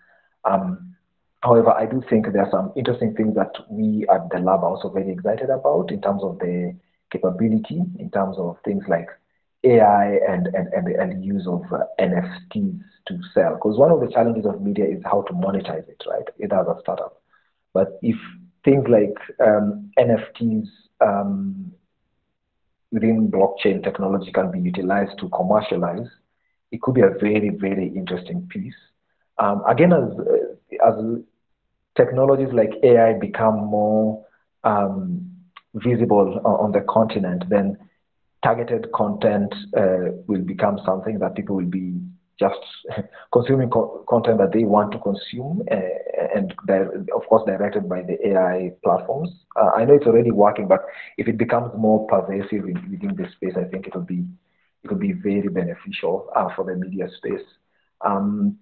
Um, 0.45 0.95
however, 1.43 1.71
I 1.73 1.87
do 1.87 2.03
think 2.09 2.27
there 2.33 2.43
are 2.43 2.51
some 2.51 2.73
interesting 2.77 3.15
things 3.15 3.35
that 3.35 3.53
we 3.69 4.07
at 4.13 4.31
the 4.31 4.39
lab 4.39 4.61
are 4.61 4.71
also 4.71 4.89
very 4.89 5.11
excited 5.11 5.51
about 5.51 5.91
in 5.91 6.01
terms 6.01 6.23
of 6.23 6.39
the 6.39 6.75
capability, 7.11 7.83
in 7.99 8.11
terms 8.11 8.37
of 8.39 8.57
things 8.65 8.85
like 8.89 9.09
AI 9.65 10.19
and, 10.29 10.47
and, 10.49 10.73
and, 10.73 10.87
the, 10.87 11.01
and 11.01 11.13
the 11.13 11.25
use 11.27 11.47
of 11.47 11.63
uh, 11.73 11.85
NFTs 12.01 12.81
to 13.09 13.19
sell. 13.35 13.55
Because 13.55 13.79
one 13.79 13.91
of 13.91 14.01
the 14.01 14.11
challenges 14.13 14.47
of 14.47 14.63
media 14.63 14.85
is 14.87 15.03
how 15.05 15.23
to 15.23 15.33
monetize 15.35 15.89
it, 15.89 16.03
right? 16.09 16.25
It 16.39 16.53
as 16.53 16.67
a 16.67 16.77
startup. 16.81 17.21
But 17.75 17.99
if 18.01 18.17
things 18.65 18.87
like 18.89 19.15
um, 19.47 19.91
NFTs 19.99 20.69
um, 21.01 21.73
within 22.91 23.31
blockchain 23.31 23.83
technology 23.83 24.33
can 24.33 24.51
be 24.51 24.61
utilized 24.61 25.19
to 25.19 25.29
commercialize, 25.31 26.07
it 26.71 26.81
could 26.81 26.95
be 26.95 27.03
a 27.03 27.11
very, 27.11 27.51
very 27.51 27.89
interesting 27.89 28.47
piece. 28.49 28.75
Um, 29.39 29.63
again, 29.69 29.93
as, 29.93 30.11
as 30.87 30.95
technologies 31.97 32.53
like 32.53 32.71
AI 32.83 33.15
become 33.15 33.57
more 33.57 34.25
um, 34.63 35.31
visible 35.75 36.41
on, 36.45 36.73
the 36.73 36.81
continent, 36.89 37.45
then 37.49 37.77
targeted 38.45 38.93
content 38.93 39.53
uh, 39.77 40.13
will 40.27 40.43
become 40.43 40.79
something 40.87 41.19
that 41.19 41.35
people 41.35 41.57
will 41.57 41.65
be 41.65 42.01
just 42.39 42.59
consuming 43.33 43.71
co- 43.71 44.05
content 44.09 44.39
that 44.39 44.53
they 44.53 44.65
want 44.65 44.93
to 44.93 44.99
consume 44.99 45.63
uh, 45.71 45.77
and 46.35 46.53
of 47.15 47.23
course 47.29 47.43
directed 47.47 47.89
by 47.89 48.03
the 48.03 48.17
AI 48.29 48.73
platforms. 48.85 49.31
Uh, 49.57 49.71
I 49.77 49.85
know 49.85 49.95
it's 49.95 50.07
already 50.07 50.31
working, 50.31 50.69
but 50.69 50.81
if 51.17 51.29
it 51.29 51.39
becomes 51.39 51.71
more 51.77 52.07
pervasive 52.07 52.65
in, 52.67 52.77
within 52.91 53.15
this 53.17 53.33
space, 53.33 53.55
I 53.57 53.65
think 53.65 53.87
it 53.87 53.95
will 53.95 54.03
be 54.03 54.25
it 54.83 54.91
will 54.91 54.99
be 54.99 55.13
very 55.13 55.49
beneficial 55.49 56.29
uh, 56.37 56.49
for 56.55 56.65
the 56.65 56.75
media 56.77 57.07
space. 57.19 57.45
Um, 58.05 58.59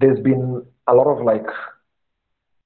there's 0.00 0.20
been 0.20 0.62
a 0.86 0.94
lot 0.94 1.06
of 1.06 1.24
like 1.24 1.46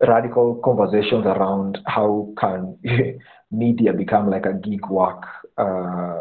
radical 0.07 0.57
conversations 0.65 1.25
around 1.27 1.79
how 1.87 2.33
can 2.39 2.79
media 3.51 3.93
become 3.93 4.31
like 4.31 4.47
a 4.47 4.55
gig 4.55 4.85
work 4.89 5.23
uh, 5.59 6.19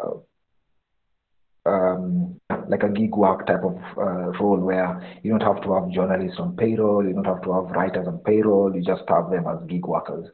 um, 1.65 2.36
like 2.69 2.83
a 2.83 2.89
gig 2.89 3.15
work 3.15 3.47
type 3.47 3.63
of 3.63 3.77
uh, 3.97 4.31
role 4.39 4.59
where 4.59 5.19
you 5.23 5.31
don't 5.31 5.41
have 5.41 5.61
to 5.63 5.73
have 5.73 5.89
journalists 5.89 6.39
on 6.39 6.55
payroll, 6.55 7.05
you 7.05 7.13
don't 7.13 7.25
have 7.25 7.41
to 7.43 7.53
have 7.53 7.65
writers 7.75 8.07
on 8.07 8.19
payroll, 8.19 8.75
you 8.75 8.81
just 8.81 9.03
have 9.07 9.29
them 9.29 9.45
as 9.47 9.57
gig 9.67 9.85
workers. 9.85 10.27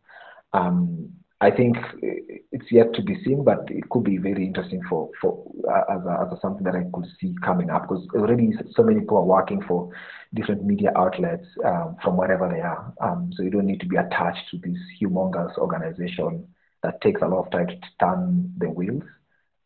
Um, 0.53 1.09
I 1.41 1.51
think 1.51 1.75
it's 2.01 2.71
yet 2.71 2.93
to 2.93 3.01
be 3.01 3.21
seen, 3.25 3.43
but 3.43 3.65
it 3.69 3.89
could 3.89 4.05
be 4.05 4.17
very 4.17 4.45
interesting 4.45 4.81
for, 4.89 5.09
for 5.19 5.43
uh, 5.69 5.93
as, 5.93 6.05
a, 6.05 6.25
as 6.25 6.37
a 6.37 6.39
something 6.41 6.63
that 6.63 6.75
I 6.75 6.85
could 6.93 7.05
see 7.19 7.35
coming 7.43 7.69
up 7.69 7.81
because 7.81 8.07
already 8.15 8.53
so 8.73 8.81
many 8.81 9.01
people 9.01 9.17
are 9.17 9.25
working 9.25 9.61
for 9.67 9.91
different 10.33 10.63
media 10.63 10.93
outlets 10.95 11.45
um, 11.65 11.97
from 12.01 12.15
wherever 12.15 12.47
they 12.47 12.61
are. 12.61 12.93
Um, 13.01 13.31
so 13.35 13.43
you 13.43 13.49
don't 13.49 13.65
need 13.65 13.81
to 13.81 13.87
be 13.87 13.97
attached 13.97 14.49
to 14.51 14.57
this 14.57 14.77
humongous 15.01 15.57
organization 15.57 16.47
that 16.81 17.01
takes 17.01 17.21
a 17.21 17.27
lot 17.27 17.45
of 17.45 17.51
time 17.51 17.67
to 17.67 17.77
turn 17.99 18.53
the 18.57 18.69
wheels 18.69 19.03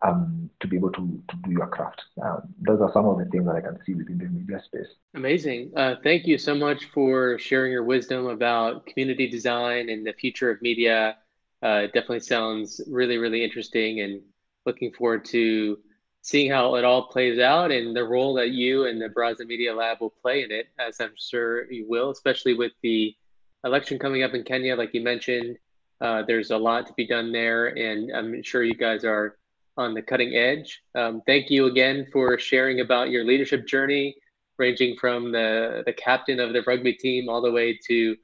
um, 0.02 0.50
to 0.60 0.68
be 0.68 0.78
able 0.78 0.92
to, 0.92 1.22
to 1.28 1.36
do 1.44 1.52
your 1.52 1.68
craft. 1.68 2.02
Um, 2.22 2.54
those 2.62 2.82
are 2.82 2.92
some 2.92 3.06
of 3.06 3.18
the 3.18 3.26
things 3.26 3.46
that 3.46 3.56
I 3.56 3.62
can 3.62 3.80
see 3.86 3.94
within 3.94 4.18
the 4.18 4.26
media 4.26 4.62
space. 4.64 4.88
Amazing. 5.16 5.72
Uh, 5.76 5.96
thank 6.04 6.26
you 6.26 6.38
so 6.38 6.54
much 6.54 6.86
for 6.86 7.40
sharing 7.40 7.72
your 7.72 7.84
wisdom 7.84 8.28
about 8.28 8.86
community 8.86 9.28
design 9.28 9.90
and 9.90 10.06
the 10.06 10.14
future 10.14 10.52
of 10.52 10.62
media. 10.62 11.18
Uh, 11.64 11.82
it 11.86 11.94
definitely 11.94 12.20
sounds 12.20 12.82
really, 12.88 13.18
really 13.18 13.44
interesting 13.44 14.02
and 14.02 14.22
looking 14.66 14.92
forward 14.94 15.26
to 15.26 15.80
seeing 16.22 16.52
how 16.52 16.76
it 16.76 16.84
all 16.84 17.08
plays 17.08 17.40
out 17.40 17.72
and 17.72 17.96
the 17.96 18.04
role 18.04 18.34
that 18.34 18.50
you 18.50 18.86
and 18.86 19.02
the 19.02 19.08
Baraza 19.08 19.48
Media 19.48 19.74
Lab 19.74 20.02
will 20.02 20.14
play 20.22 20.44
in 20.44 20.52
it, 20.52 20.68
as 20.78 21.00
I'm 21.00 21.14
sure 21.18 21.72
you 21.72 21.86
will, 21.88 22.12
especially 22.12 22.54
with 22.54 22.74
the 22.84 23.16
election 23.64 23.98
coming 23.98 24.24
up 24.24 24.34
in 24.34 24.44
Kenya, 24.44 24.76
like 24.76 24.94
you 24.94 25.02
mentioned. 25.02 25.58
Uh, 26.02 26.24
there's 26.28 26.52
a 26.52 26.58
lot 26.58 26.86
to 26.86 26.94
be 26.94 27.08
done 27.08 27.32
there, 27.32 27.68
and 27.68 28.12
I'm 28.12 28.44
sure 28.44 28.64
you 28.64 28.76
guys 28.76 29.04
are 29.04 29.38
on 29.78 29.94
the 29.94 30.02
cutting 30.02 30.36
edge. 30.36 30.82
Um, 30.96 31.22
thank 31.26 31.50
you 31.50 31.68
again 31.68 32.08
for 32.12 32.38
sharing 32.40 32.80
about 32.80 33.10
your 33.10 33.24
leadership 33.24 33.68
journey, 33.68 34.16
ranging 34.58 34.98
from 34.98 35.32
the, 35.32 35.84
the 35.86 35.94
captain 35.94 36.40
of 36.40 36.54
the 36.54 36.64
rugby 36.64 36.94
team 36.94 37.30
all 37.30 37.42
the 37.42 37.52
way 37.52 37.80
to 37.88 38.16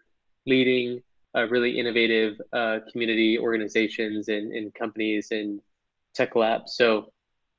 leading 0.45 1.01
uh, 1.35 1.47
really 1.47 1.79
innovative 1.79 2.39
uh, 2.51 2.79
community 2.91 3.37
organizations 3.39 4.27
and, 4.27 4.51
and 4.51 4.73
companies 4.73 5.29
and 5.31 5.61
tech 6.13 6.35
labs. 6.35 6.75
So, 6.75 7.11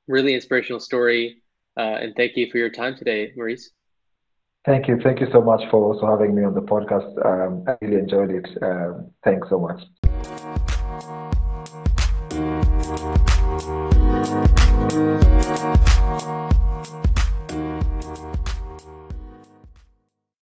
really 0.07 0.35
inspirational 0.35 0.81
story. 0.81 1.43
Uh, 1.77 1.99
and 2.03 2.15
thank 2.15 2.37
you 2.37 2.49
for 2.51 2.59
your 2.59 2.71
time 2.71 2.97
today, 2.97 3.33
Maurice. 3.37 3.71
Thank 4.65 4.89
you. 4.89 4.99
Thank 5.03 5.21
you 5.21 5.27
so 5.33 5.43
much 5.43 5.61
for 5.71 5.93
also 5.93 6.07
having 6.07 6.35
me 6.35 6.45
on 6.45 6.55
the 6.55 6.63
podcast. 6.63 7.25
Um, 7.25 7.65
I 7.67 7.77
really 7.85 7.99
enjoyed 7.99 8.31
it. 8.31 8.49
Um, 8.63 9.11
thanks 9.23 9.49
so 9.51 9.59
much. 9.59 9.81